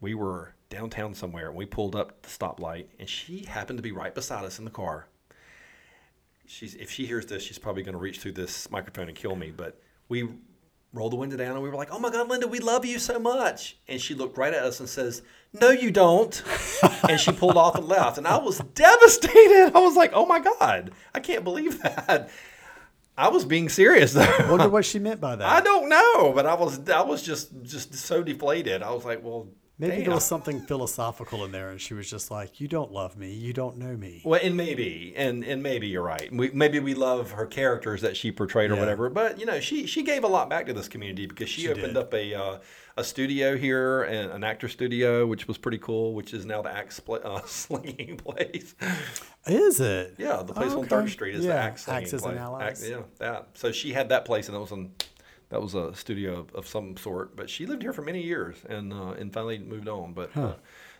we 0.00 0.14
were 0.14 0.54
downtown 0.70 1.14
somewhere 1.14 1.48
and 1.48 1.56
we 1.56 1.66
pulled 1.66 1.96
up 1.96 2.22
the 2.22 2.28
stoplight 2.28 2.86
and 2.98 3.08
she 3.08 3.44
happened 3.44 3.78
to 3.78 3.82
be 3.82 3.92
right 3.92 4.14
beside 4.14 4.44
us 4.44 4.58
in 4.58 4.64
the 4.64 4.70
car. 4.70 5.08
She's 6.46 6.74
if 6.74 6.90
she 6.90 7.06
hears 7.06 7.26
this, 7.26 7.42
she's 7.42 7.58
probably 7.58 7.82
going 7.82 7.92
to 7.92 7.98
reach 7.98 8.18
through 8.18 8.32
this 8.32 8.70
microphone 8.70 9.08
and 9.08 9.16
kill 9.16 9.36
me. 9.36 9.52
But 9.56 9.80
we 10.08 10.28
rolled 10.92 11.12
the 11.12 11.16
window 11.16 11.36
down 11.36 11.52
and 11.52 11.62
we 11.62 11.68
were 11.68 11.76
like, 11.76 11.92
"Oh 11.92 11.98
my 11.98 12.10
God, 12.10 12.28
Linda, 12.28 12.48
we 12.48 12.58
love 12.58 12.84
you 12.84 12.98
so 12.98 13.18
much!" 13.18 13.76
And 13.88 14.00
she 14.00 14.14
looked 14.14 14.36
right 14.38 14.52
at 14.52 14.62
us 14.62 14.80
and 14.80 14.88
says, 14.88 15.22
"No, 15.52 15.70
you 15.70 15.90
don't." 15.90 16.42
and 17.08 17.20
she 17.20 17.32
pulled 17.32 17.56
off 17.56 17.76
and 17.76 17.88
left. 17.88 18.18
And 18.18 18.26
I 18.26 18.38
was 18.38 18.58
devastated. 18.58 19.72
I 19.74 19.80
was 19.80 19.96
like, 19.96 20.12
"Oh 20.14 20.26
my 20.26 20.40
God, 20.40 20.92
I 21.14 21.20
can't 21.20 21.44
believe 21.44 21.82
that." 21.82 22.30
I 23.16 23.28
was 23.28 23.44
being 23.44 23.68
serious 23.68 24.14
though. 24.14 24.46
Wonder 24.48 24.68
what 24.68 24.84
she 24.86 24.98
meant 24.98 25.20
by 25.20 25.36
that. 25.36 25.46
I 25.46 25.60
don't 25.60 25.88
know, 25.90 26.32
but 26.34 26.46
I 26.46 26.54
was 26.54 26.88
I 26.88 27.02
was 27.02 27.22
just 27.22 27.50
just 27.62 27.94
so 27.94 28.22
deflated. 28.22 28.82
I 28.82 28.92
was 28.92 29.04
like, 29.04 29.22
well, 29.22 29.48
Maybe 29.80 29.96
damn. 29.96 30.04
there 30.04 30.14
was 30.14 30.24
something 30.26 30.60
philosophical 30.60 31.44
in 31.44 31.52
there, 31.52 31.70
and 31.70 31.80
she 31.80 31.94
was 31.94 32.08
just 32.10 32.30
like, 32.30 32.60
"You 32.60 32.68
don't 32.68 32.92
love 32.92 33.16
me. 33.16 33.32
You 33.32 33.52
don't 33.54 33.78
know 33.78 33.96
me." 33.96 34.20
Well, 34.24 34.38
and 34.42 34.56
maybe, 34.56 35.14
and 35.16 35.42
and 35.42 35.62
maybe 35.62 35.86
you're 35.88 36.02
right. 36.02 36.28
We, 36.32 36.50
maybe 36.50 36.78
we 36.80 36.94
love 36.94 37.30
her 37.32 37.46
characters 37.46 38.02
that 38.02 38.16
she 38.16 38.30
portrayed 38.30 38.70
or 38.70 38.74
Yeah. 38.74 38.80
whatever. 38.80 39.08
But 39.08 39.40
you 39.40 39.46
know, 39.46 39.58
she 39.58 39.86
she 39.86 40.02
gave 40.02 40.22
a 40.22 40.28
lot 40.28 40.50
back 40.50 40.66
to 40.66 40.72
this 40.74 40.86
community 40.86 41.26
because 41.26 41.48
she, 41.48 41.62
She 41.62 41.68
opened 41.70 41.94
did. 41.94 41.96
up 41.96 42.12
a 42.12 42.34
uh, 42.34 42.58
a 42.98 43.04
studio 43.04 43.56
here 43.56 44.02
and 44.02 44.30
an 44.30 44.44
actor 44.44 44.68
studio, 44.68 45.26
which 45.26 45.48
was 45.48 45.56
pretty 45.56 45.78
cool. 45.78 46.12
Which 46.14 46.34
is 46.34 46.44
now 46.44 46.60
the 46.60 46.70
axe 46.70 47.00
uh, 47.08 47.40
slinging 47.46 48.18
place. 48.18 48.74
Is 49.46 49.80
it? 49.80 50.16
Yeah, 50.18 50.42
the 50.42 50.52
place 50.52 50.72
Oh, 50.72 50.80
on 50.80 50.86
Third. 50.86 51.08
Street 51.08 51.34
is 51.36 51.44
Yeah, 51.46 51.52
the 51.54 51.58
axe 51.58 51.84
slinging 51.84 52.02
Axes 52.02 52.22
and 52.22 52.32
place. 52.32 52.38
Allies. 52.42 52.68
Axe- 52.82 52.88
yeah, 52.90 53.02
that. 53.18 53.48
So 53.54 53.72
she 53.72 53.92
had 53.94 54.10
that 54.10 54.26
place, 54.26 54.48
and 54.48 54.56
it 54.56 54.60
was 54.60 54.72
an 54.72 54.92
that 55.50 55.60
was 55.60 55.74
a 55.74 55.94
studio 55.94 56.40
of, 56.40 56.54
of 56.54 56.66
some 56.66 56.96
sort. 56.96 57.36
But 57.36 57.50
she 57.50 57.66
lived 57.66 57.82
here 57.82 57.92
for 57.92 58.02
many 58.02 58.22
years, 58.22 58.56
and 58.68 58.92
uh, 58.92 59.10
and 59.10 59.32
finally 59.32 59.58
moved 59.58 59.88
on. 59.88 60.12
But 60.12 60.36
uh, 60.36 60.54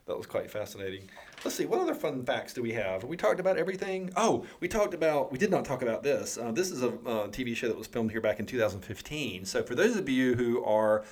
that 0.07 0.17
was 0.17 0.27
quite 0.27 0.51
fascinating. 0.51 1.09
Let's 1.45 1.57
see, 1.57 1.65
what 1.65 1.81
other 1.81 1.95
fun 1.95 2.25
facts 2.25 2.53
do 2.53 2.63
we 2.63 2.73
have? 2.73 3.05
We 3.05 3.17
talked 3.17 3.41
about 3.41 3.57
everything. 3.57 4.11
Oh, 4.17 4.45
we 4.61 4.69
talked 4.69 4.93
about. 4.93 5.33
We 5.33 5.39
did 5.39 5.51
not 5.51 5.65
talk 5.65 5.83
about 5.83 6.03
this. 6.03 6.37
Uh, 6.37 6.53
this 6.53 6.71
is 6.71 6.83
a 6.83 6.89
uh, 6.89 7.29
TV 7.29 7.57
show 7.57 7.69
that 7.69 7.79
was 7.79 7.87
filmed 7.87 8.11
here 8.11 8.21
back 8.21 8.41
in 8.41 8.47
2015. 8.47 9.45
So 9.45 9.63
for 9.63 9.75
those 9.75 9.97
of 9.97 10.09
you 10.09 10.35
who 10.35 10.65
are 10.65 11.05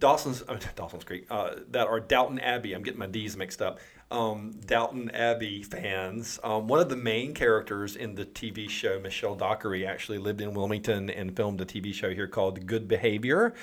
Dawson's 0.00 0.42
uh, 0.48 0.58
Dawson's 0.76 1.04
Creek 1.04 1.26
uh, 1.30 1.56
that 1.70 1.86
are 1.86 2.00
Downton 2.00 2.40
Abbey. 2.40 2.72
I'm 2.72 2.82
getting 2.82 2.98
my 2.98 3.06
D's 3.06 3.36
mixed 3.36 3.62
up. 3.62 3.78
Um, 4.10 4.52
Downton 4.66 5.10
Abbey 5.10 5.62
fans. 5.62 6.40
Um, 6.42 6.66
one 6.66 6.80
of 6.80 6.88
the 6.88 6.96
main 6.96 7.32
characters 7.32 7.94
in 7.94 8.16
the 8.16 8.26
TV 8.26 8.68
show, 8.68 8.98
Michelle 8.98 9.36
Dockery, 9.36 9.86
actually 9.86 10.18
lived 10.18 10.40
in 10.40 10.52
Wilmington 10.52 11.10
and 11.10 11.36
filmed 11.36 11.60
a 11.60 11.64
TV 11.64 11.94
show 11.94 12.12
here 12.12 12.26
called 12.26 12.66
Good 12.66 12.88
Behavior. 12.88 13.54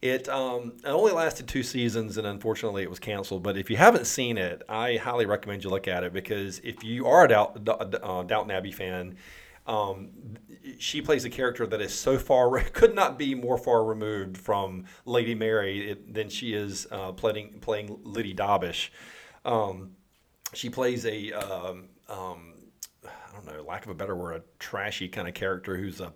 It, 0.00 0.30
um, 0.30 0.72
it 0.78 0.88
only 0.88 1.12
lasted 1.12 1.46
two 1.46 1.62
seasons 1.62 2.16
and 2.16 2.26
unfortunately 2.26 2.82
it 2.82 2.88
was 2.88 2.98
canceled. 2.98 3.42
But 3.42 3.58
if 3.58 3.68
you 3.68 3.76
haven't 3.76 4.06
seen 4.06 4.38
it, 4.38 4.62
I 4.68 4.96
highly 4.96 5.26
recommend 5.26 5.64
you 5.64 5.70
look 5.70 5.86
at 5.86 6.04
it 6.04 6.14
because 6.14 6.60
if 6.60 6.82
you 6.82 7.06
are 7.06 7.26
a 7.26 7.40
uh, 7.42 8.22
Downton 8.22 8.50
Abbey 8.50 8.72
fan, 8.72 9.16
um, 9.66 10.10
she 10.78 11.02
plays 11.02 11.24
a 11.24 11.30
character 11.30 11.66
that 11.66 11.80
is 11.80 11.94
so 11.94 12.18
far 12.18 12.58
could 12.72 12.94
not 12.94 13.18
be 13.18 13.34
more 13.34 13.58
far 13.58 13.84
removed 13.84 14.38
from 14.38 14.86
Lady 15.04 15.34
Mary 15.34 15.96
than 16.08 16.28
she 16.28 16.54
is 16.54 16.86
uh, 16.90 17.12
playing 17.12 17.58
playing 17.60 17.98
Liddy 18.02 18.34
Dobbish. 18.34 18.88
Um, 19.44 19.92
she 20.52 20.68
plays 20.70 21.06
a 21.06 21.32
um, 21.32 21.88
um, 22.08 22.54
I 23.04 23.32
don't 23.34 23.46
know, 23.46 23.62
lack 23.62 23.84
of 23.84 23.90
a 23.90 23.94
better 23.94 24.16
word, 24.16 24.36
a 24.36 24.42
trashy 24.58 25.08
kind 25.08 25.28
of 25.28 25.34
character 25.34 25.76
who's 25.76 26.00
a 26.00 26.12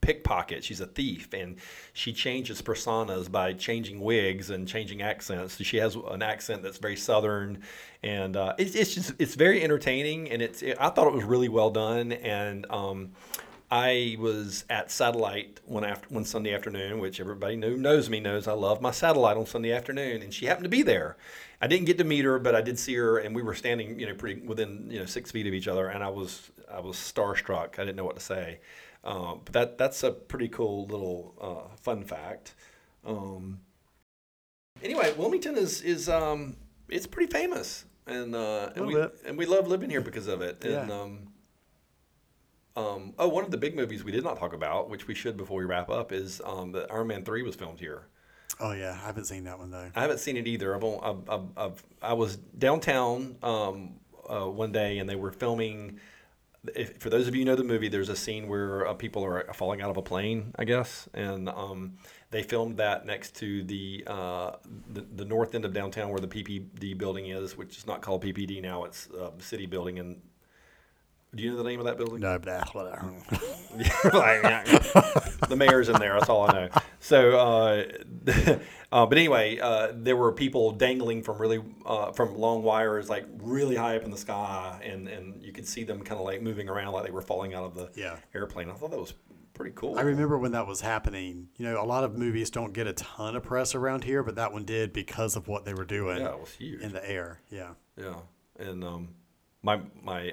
pickpocket. 0.00 0.64
She's 0.64 0.80
a 0.80 0.86
thief, 0.86 1.32
and 1.34 1.56
she 1.92 2.12
changes 2.12 2.62
personas 2.62 3.30
by 3.30 3.52
changing 3.52 4.00
wigs 4.00 4.50
and 4.50 4.66
changing 4.66 5.02
accents. 5.02 5.62
She 5.62 5.76
has 5.78 5.96
an 5.96 6.22
accent 6.22 6.62
that's 6.62 6.78
very 6.78 6.96
southern, 6.96 7.62
and 8.02 8.36
uh, 8.36 8.54
it's, 8.58 8.74
it's 8.74 8.94
just 8.94 9.12
it's 9.18 9.34
very 9.34 9.62
entertaining, 9.62 10.30
and 10.30 10.40
it's 10.40 10.62
I 10.62 10.88
thought 10.90 11.08
it 11.08 11.12
was 11.12 11.24
really 11.24 11.48
well 11.48 11.70
done, 11.70 12.12
and 12.12 12.64
um, 12.70 13.12
I 13.70 14.16
was 14.18 14.64
at 14.70 14.90
Satellite 14.90 15.60
one 15.66 15.84
after 15.84 16.08
one 16.08 16.24
Sunday 16.24 16.54
afternoon, 16.54 17.00
which 17.00 17.20
everybody 17.20 17.60
who 17.60 17.76
knows 17.76 18.08
me 18.08 18.18
knows 18.18 18.48
I 18.48 18.52
love 18.52 18.80
my 18.80 18.90
Satellite 18.90 19.36
on 19.36 19.44
Sunday 19.44 19.72
afternoon, 19.72 20.22
and 20.22 20.32
she 20.32 20.46
happened 20.46 20.64
to 20.64 20.70
be 20.70 20.82
there. 20.82 21.16
I 21.60 21.66
didn't 21.66 21.84
get 21.86 21.98
to 21.98 22.04
meet 22.04 22.24
her, 22.24 22.38
but 22.38 22.54
I 22.54 22.62
did 22.62 22.78
see 22.78 22.94
her, 22.94 23.18
and 23.18 23.34
we 23.34 23.42
were 23.42 23.54
standing, 23.54 23.98
you 24.00 24.06
know, 24.06 24.14
pretty 24.14 24.40
within 24.40 24.88
you 24.90 24.98
know 25.00 25.06
six 25.06 25.30
feet 25.32 25.46
of 25.46 25.52
each 25.52 25.68
other, 25.68 25.88
and 25.88 26.02
I 26.02 26.08
was 26.08 26.50
I 26.72 26.80
was 26.80 26.96
starstruck. 26.96 27.78
I 27.78 27.84
didn't 27.84 27.96
know 27.96 28.04
what 28.04 28.16
to 28.16 28.22
say. 28.22 28.60
Um, 29.04 29.40
but 29.44 29.52
that 29.52 29.78
that's 29.78 30.02
a 30.02 30.12
pretty 30.12 30.48
cool 30.48 30.86
little 30.86 31.34
uh, 31.40 31.76
fun 31.76 32.04
fact. 32.04 32.54
Um, 33.04 33.60
anyway, 34.82 35.12
Wilmington 35.16 35.56
is 35.58 35.82
is 35.82 36.08
um, 36.08 36.56
it's 36.88 37.06
pretty 37.06 37.30
famous, 37.30 37.84
and 38.06 38.34
uh, 38.34 38.70
and 38.74 38.86
we 38.86 38.94
bit. 38.94 39.14
and 39.26 39.36
we 39.36 39.44
love 39.44 39.68
living 39.68 39.90
here 39.90 40.00
because 40.00 40.26
of 40.26 40.40
it. 40.40 40.64
And 40.64 40.88
Yeah. 40.88 41.00
um, 41.00 41.28
um, 42.78 43.12
oh, 43.18 43.26
one 43.26 43.44
of 43.44 43.50
the 43.50 43.56
big 43.56 43.74
movies 43.74 44.04
we 44.04 44.12
did 44.12 44.22
not 44.22 44.38
talk 44.38 44.52
about, 44.52 44.88
which 44.88 45.08
we 45.08 45.14
should 45.14 45.36
before 45.36 45.58
we 45.58 45.64
wrap 45.64 45.90
up, 45.90 46.12
is 46.12 46.40
um, 46.44 46.70
that 46.72 46.90
Iron 46.92 47.08
Man 47.08 47.24
three 47.24 47.42
was 47.42 47.56
filmed 47.56 47.80
here. 47.80 48.06
Oh 48.60 48.72
yeah, 48.72 48.92
I 48.92 49.06
haven't 49.06 49.24
seen 49.24 49.44
that 49.44 49.58
one 49.58 49.70
though. 49.70 49.90
I 49.94 50.00
haven't 50.00 50.18
seen 50.18 50.36
it 50.36 50.46
either. 50.46 50.76
I've, 50.76 50.84
I've, 50.84 51.30
I've, 51.30 51.42
I've 51.56 51.82
I 52.02 52.12
was 52.12 52.36
downtown 52.36 53.36
um, 53.42 53.94
uh, 54.28 54.46
one 54.46 54.70
day 54.70 54.98
and 54.98 55.10
they 55.10 55.16
were 55.16 55.32
filming. 55.32 55.98
If, 56.74 56.98
for 56.98 57.08
those 57.08 57.28
of 57.28 57.34
you 57.34 57.42
who 57.42 57.46
know 57.46 57.56
the 57.56 57.64
movie, 57.64 57.88
there's 57.88 58.08
a 58.08 58.16
scene 58.16 58.48
where 58.48 58.86
uh, 58.86 58.94
people 58.94 59.24
are 59.24 59.52
falling 59.54 59.80
out 59.80 59.90
of 59.90 59.96
a 59.96 60.02
plane, 60.02 60.52
I 60.56 60.64
guess, 60.64 61.08
and 61.14 61.48
um, 61.48 61.98
they 62.30 62.42
filmed 62.42 62.76
that 62.76 63.06
next 63.06 63.36
to 63.36 63.62
the, 63.62 64.04
uh, 64.06 64.52
the 64.92 65.06
the 65.16 65.24
north 65.24 65.54
end 65.54 65.64
of 65.64 65.72
downtown 65.72 66.10
where 66.10 66.18
the 66.18 66.28
PPD 66.28 66.98
building 66.98 67.26
is, 67.26 67.56
which 67.56 67.78
is 67.78 67.86
not 67.86 68.02
called 68.02 68.22
PPD 68.24 68.60
now; 68.60 68.84
it's 68.84 69.08
uh, 69.10 69.30
City 69.38 69.66
Building. 69.66 69.98
And 69.98 70.20
do 71.34 71.42
you 71.42 71.50
know 71.50 71.56
the 71.58 71.64
name 71.64 71.78
of 71.78 71.86
that 71.86 71.96
building? 71.98 72.20
No, 72.20 72.38
but 72.38 72.48
uh, 72.48 72.64
the 75.48 75.56
mayor's 75.56 75.88
in 75.88 75.98
there. 75.98 76.14
That's 76.14 76.28
all 76.28 76.48
I 76.50 76.52
know. 76.52 76.68
So, 77.00 77.38
uh, 77.38 77.84
uh, 78.92 79.06
but 79.06 79.18
anyway, 79.18 79.58
uh, 79.58 79.92
there 79.94 80.16
were 80.16 80.32
people 80.32 80.72
dangling 80.72 81.22
from 81.22 81.38
really 81.38 81.62
uh, 81.86 82.12
from 82.12 82.36
long 82.36 82.62
wires, 82.62 83.08
like 83.08 83.26
really 83.42 83.76
high 83.76 83.96
up 83.96 84.04
in 84.04 84.10
the 84.10 84.16
sky, 84.16 84.80
and 84.84 85.08
and 85.08 85.42
you 85.42 85.52
could 85.52 85.66
see 85.66 85.84
them 85.84 86.02
kind 86.02 86.18
of 86.18 86.24
like 86.24 86.42
moving 86.42 86.68
around, 86.68 86.92
like 86.92 87.04
they 87.04 87.10
were 87.12 87.22
falling 87.22 87.54
out 87.54 87.64
of 87.64 87.74
the 87.74 87.90
Yeah. 87.94 88.16
airplane. 88.34 88.70
I 88.70 88.74
thought 88.74 88.90
that 88.90 89.00
was 89.00 89.14
pretty 89.54 89.72
cool. 89.74 89.98
I 89.98 90.02
remember 90.02 90.38
when 90.38 90.52
that 90.52 90.66
was 90.66 90.80
happening. 90.80 91.48
You 91.56 91.66
know, 91.66 91.82
a 91.82 91.84
lot 91.84 92.04
of 92.04 92.16
movies 92.16 92.50
don't 92.50 92.72
get 92.72 92.86
a 92.86 92.92
ton 92.94 93.36
of 93.36 93.42
press 93.42 93.74
around 93.74 94.04
here, 94.04 94.22
but 94.22 94.36
that 94.36 94.52
one 94.52 94.64
did 94.64 94.92
because 94.92 95.36
of 95.36 95.48
what 95.48 95.64
they 95.64 95.74
were 95.74 95.84
doing 95.84 96.18
yeah, 96.18 96.30
it 96.34 96.40
was 96.40 96.52
huge. 96.52 96.80
in 96.80 96.92
the 96.92 97.08
air. 97.10 97.40
Yeah. 97.50 97.70
Yeah, 97.96 98.14
and 98.58 98.82
um, 98.84 99.08
my 99.62 99.80
my 100.02 100.30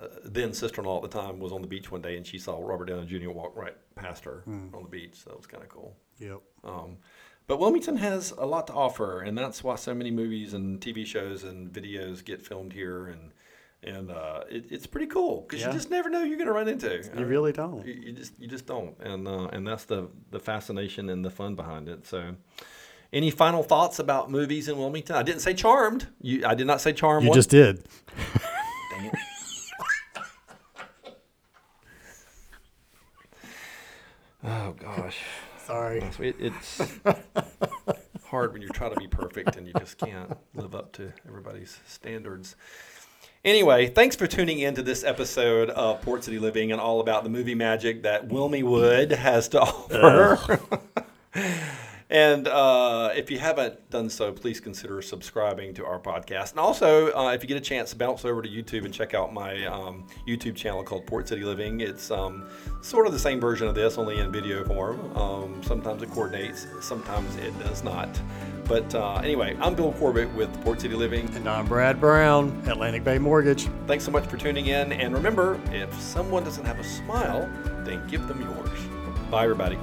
uh, 0.00 0.08
then 0.24 0.52
sister-in-law 0.52 1.02
at 1.04 1.10
the 1.10 1.18
time 1.20 1.38
was 1.38 1.52
on 1.52 1.62
the 1.62 1.66
beach 1.68 1.90
one 1.90 2.02
day, 2.02 2.16
and 2.16 2.26
she 2.26 2.38
saw 2.38 2.58
Robert 2.60 2.86
Downey 2.86 3.06
Jr. 3.06 3.30
walk 3.30 3.56
right 3.56 3.76
past 3.94 4.24
her 4.24 4.42
Hmm. 4.44 4.68
on 4.74 4.82
the 4.82 4.88
beach. 4.88 5.14
So 5.14 5.30
that 5.30 5.36
was 5.36 5.46
kind 5.46 5.62
of 5.62 5.68
cool. 5.68 5.96
Yep. 6.18 6.40
Um, 6.64 6.98
but 7.46 7.58
Wilmington 7.58 7.96
has 7.96 8.32
a 8.36 8.44
lot 8.46 8.66
to 8.66 8.72
offer, 8.72 9.20
and 9.20 9.36
that's 9.38 9.62
why 9.64 9.76
so 9.76 9.94
many 9.94 10.10
movies 10.10 10.52
and 10.54 10.80
TV 10.80 11.06
shows 11.06 11.44
and 11.44 11.72
videos 11.72 12.24
get 12.24 12.42
filmed 12.42 12.72
here, 12.72 13.06
and 13.06 13.32
and 13.82 14.10
uh, 14.10 14.40
it, 14.50 14.64
it's 14.70 14.86
pretty 14.86 15.06
cool 15.06 15.42
because 15.42 15.60
Yeah. 15.60 15.68
you 15.68 15.74
just 15.74 15.90
never 15.90 16.08
know 16.10 16.20
who 16.22 16.26
you're 16.26 16.38
going 16.38 16.48
to 16.48 16.52
run 16.52 16.66
into. 16.66 17.02
You 17.16 17.24
really 17.24 17.52
don't. 17.52 17.86
You, 17.86 17.92
you 17.94 18.12
just 18.12 18.32
you 18.38 18.48
just 18.48 18.66
don't, 18.66 18.96
and 19.00 19.28
uh, 19.28 19.46
and 19.52 19.66
that's 19.66 19.84
the 19.84 20.08
the 20.30 20.40
fascination 20.40 21.08
and 21.08 21.24
the 21.24 21.30
fun 21.30 21.54
behind 21.54 21.88
it. 21.88 22.06
So. 22.06 22.34
Any 23.12 23.30
final 23.30 23.62
thoughts 23.62 24.00
about 24.00 24.32
movies 24.32 24.66
in 24.68 24.76
Wilmington? 24.76 25.14
I 25.14 25.22
didn't 25.22 25.40
say 25.40 25.54
Charmed. 25.54 26.08
You, 26.20 26.44
I 26.44 26.56
did 26.56 26.66
not 26.66 26.80
say 26.80 26.92
Charmed. 26.92 27.22
You 27.22 27.30
one- 27.30 27.36
just 27.36 27.48
did. 27.50 27.86
Dang 28.90 29.06
it. 29.06 29.12
Oh 34.46 34.74
gosh, 34.78 35.18
Sorry. 35.64 35.98
it, 36.20 36.36
it's 36.38 36.80
hard 38.24 38.52
when 38.52 38.62
you 38.62 38.68
try 38.68 38.88
to 38.88 38.96
be 38.96 39.06
perfect 39.06 39.56
and 39.56 39.66
you 39.66 39.72
just 39.78 39.98
can't 39.98 40.36
live 40.54 40.74
up 40.74 40.92
to 40.94 41.12
everybody's 41.26 41.78
standards. 41.86 42.56
Anyway, 43.44 43.86
thanks 43.86 44.16
for 44.16 44.26
tuning 44.26 44.58
in 44.58 44.74
to 44.74 44.82
this 44.82 45.04
episode 45.04 45.70
of 45.70 46.02
Port 46.02 46.24
City 46.24 46.38
Living 46.38 46.72
and 46.72 46.80
all 46.80 47.00
about 47.00 47.22
the 47.22 47.30
movie 47.30 47.54
magic 47.54 48.02
that 48.02 48.28
Wilmy 48.28 48.62
Wood 48.64 49.12
has 49.12 49.48
to 49.48 49.60
offer. 49.62 50.60
And 52.16 52.48
uh, 52.48 53.10
if 53.14 53.30
you 53.30 53.38
haven't 53.38 53.90
done 53.90 54.08
so, 54.08 54.32
please 54.32 54.58
consider 54.58 55.02
subscribing 55.02 55.74
to 55.74 55.84
our 55.84 56.00
podcast. 56.00 56.52
And 56.52 56.60
also, 56.60 57.14
uh, 57.14 57.32
if 57.32 57.42
you 57.42 57.46
get 57.46 57.58
a 57.58 57.60
chance, 57.60 57.92
bounce 57.92 58.24
over 58.24 58.40
to 58.40 58.48
YouTube 58.48 58.86
and 58.86 58.94
check 58.94 59.12
out 59.12 59.34
my 59.34 59.66
um, 59.66 60.06
YouTube 60.26 60.56
channel 60.56 60.82
called 60.82 61.06
Port 61.06 61.28
City 61.28 61.42
Living. 61.42 61.80
It's 61.80 62.10
um, 62.10 62.48
sort 62.80 63.06
of 63.06 63.12
the 63.12 63.18
same 63.18 63.38
version 63.38 63.68
of 63.68 63.74
this, 63.74 63.98
only 63.98 64.20
in 64.20 64.32
video 64.32 64.64
form. 64.64 65.14
Um, 65.14 65.62
sometimes 65.62 66.02
it 66.02 66.10
coordinates, 66.10 66.66
sometimes 66.80 67.36
it 67.36 67.52
does 67.58 67.84
not. 67.84 68.08
But 68.64 68.94
uh, 68.94 69.16
anyway, 69.16 69.54
I'm 69.60 69.74
Bill 69.74 69.92
Corbett 69.92 70.32
with 70.32 70.50
Port 70.64 70.80
City 70.80 70.94
Living. 70.94 71.28
And 71.34 71.46
I'm 71.46 71.66
Brad 71.66 72.00
Brown, 72.00 72.62
Atlantic 72.66 73.04
Bay 73.04 73.18
Mortgage. 73.18 73.68
Thanks 73.86 74.06
so 74.06 74.10
much 74.10 74.26
for 74.26 74.38
tuning 74.38 74.68
in. 74.68 74.90
And 74.90 75.12
remember, 75.12 75.60
if 75.70 75.92
someone 76.00 76.44
doesn't 76.44 76.64
have 76.64 76.78
a 76.78 76.84
smile, 76.84 77.46
then 77.84 78.08
give 78.08 78.26
them 78.26 78.40
yours. 78.40 78.78
Bye, 79.30 79.44
everybody. 79.44 79.78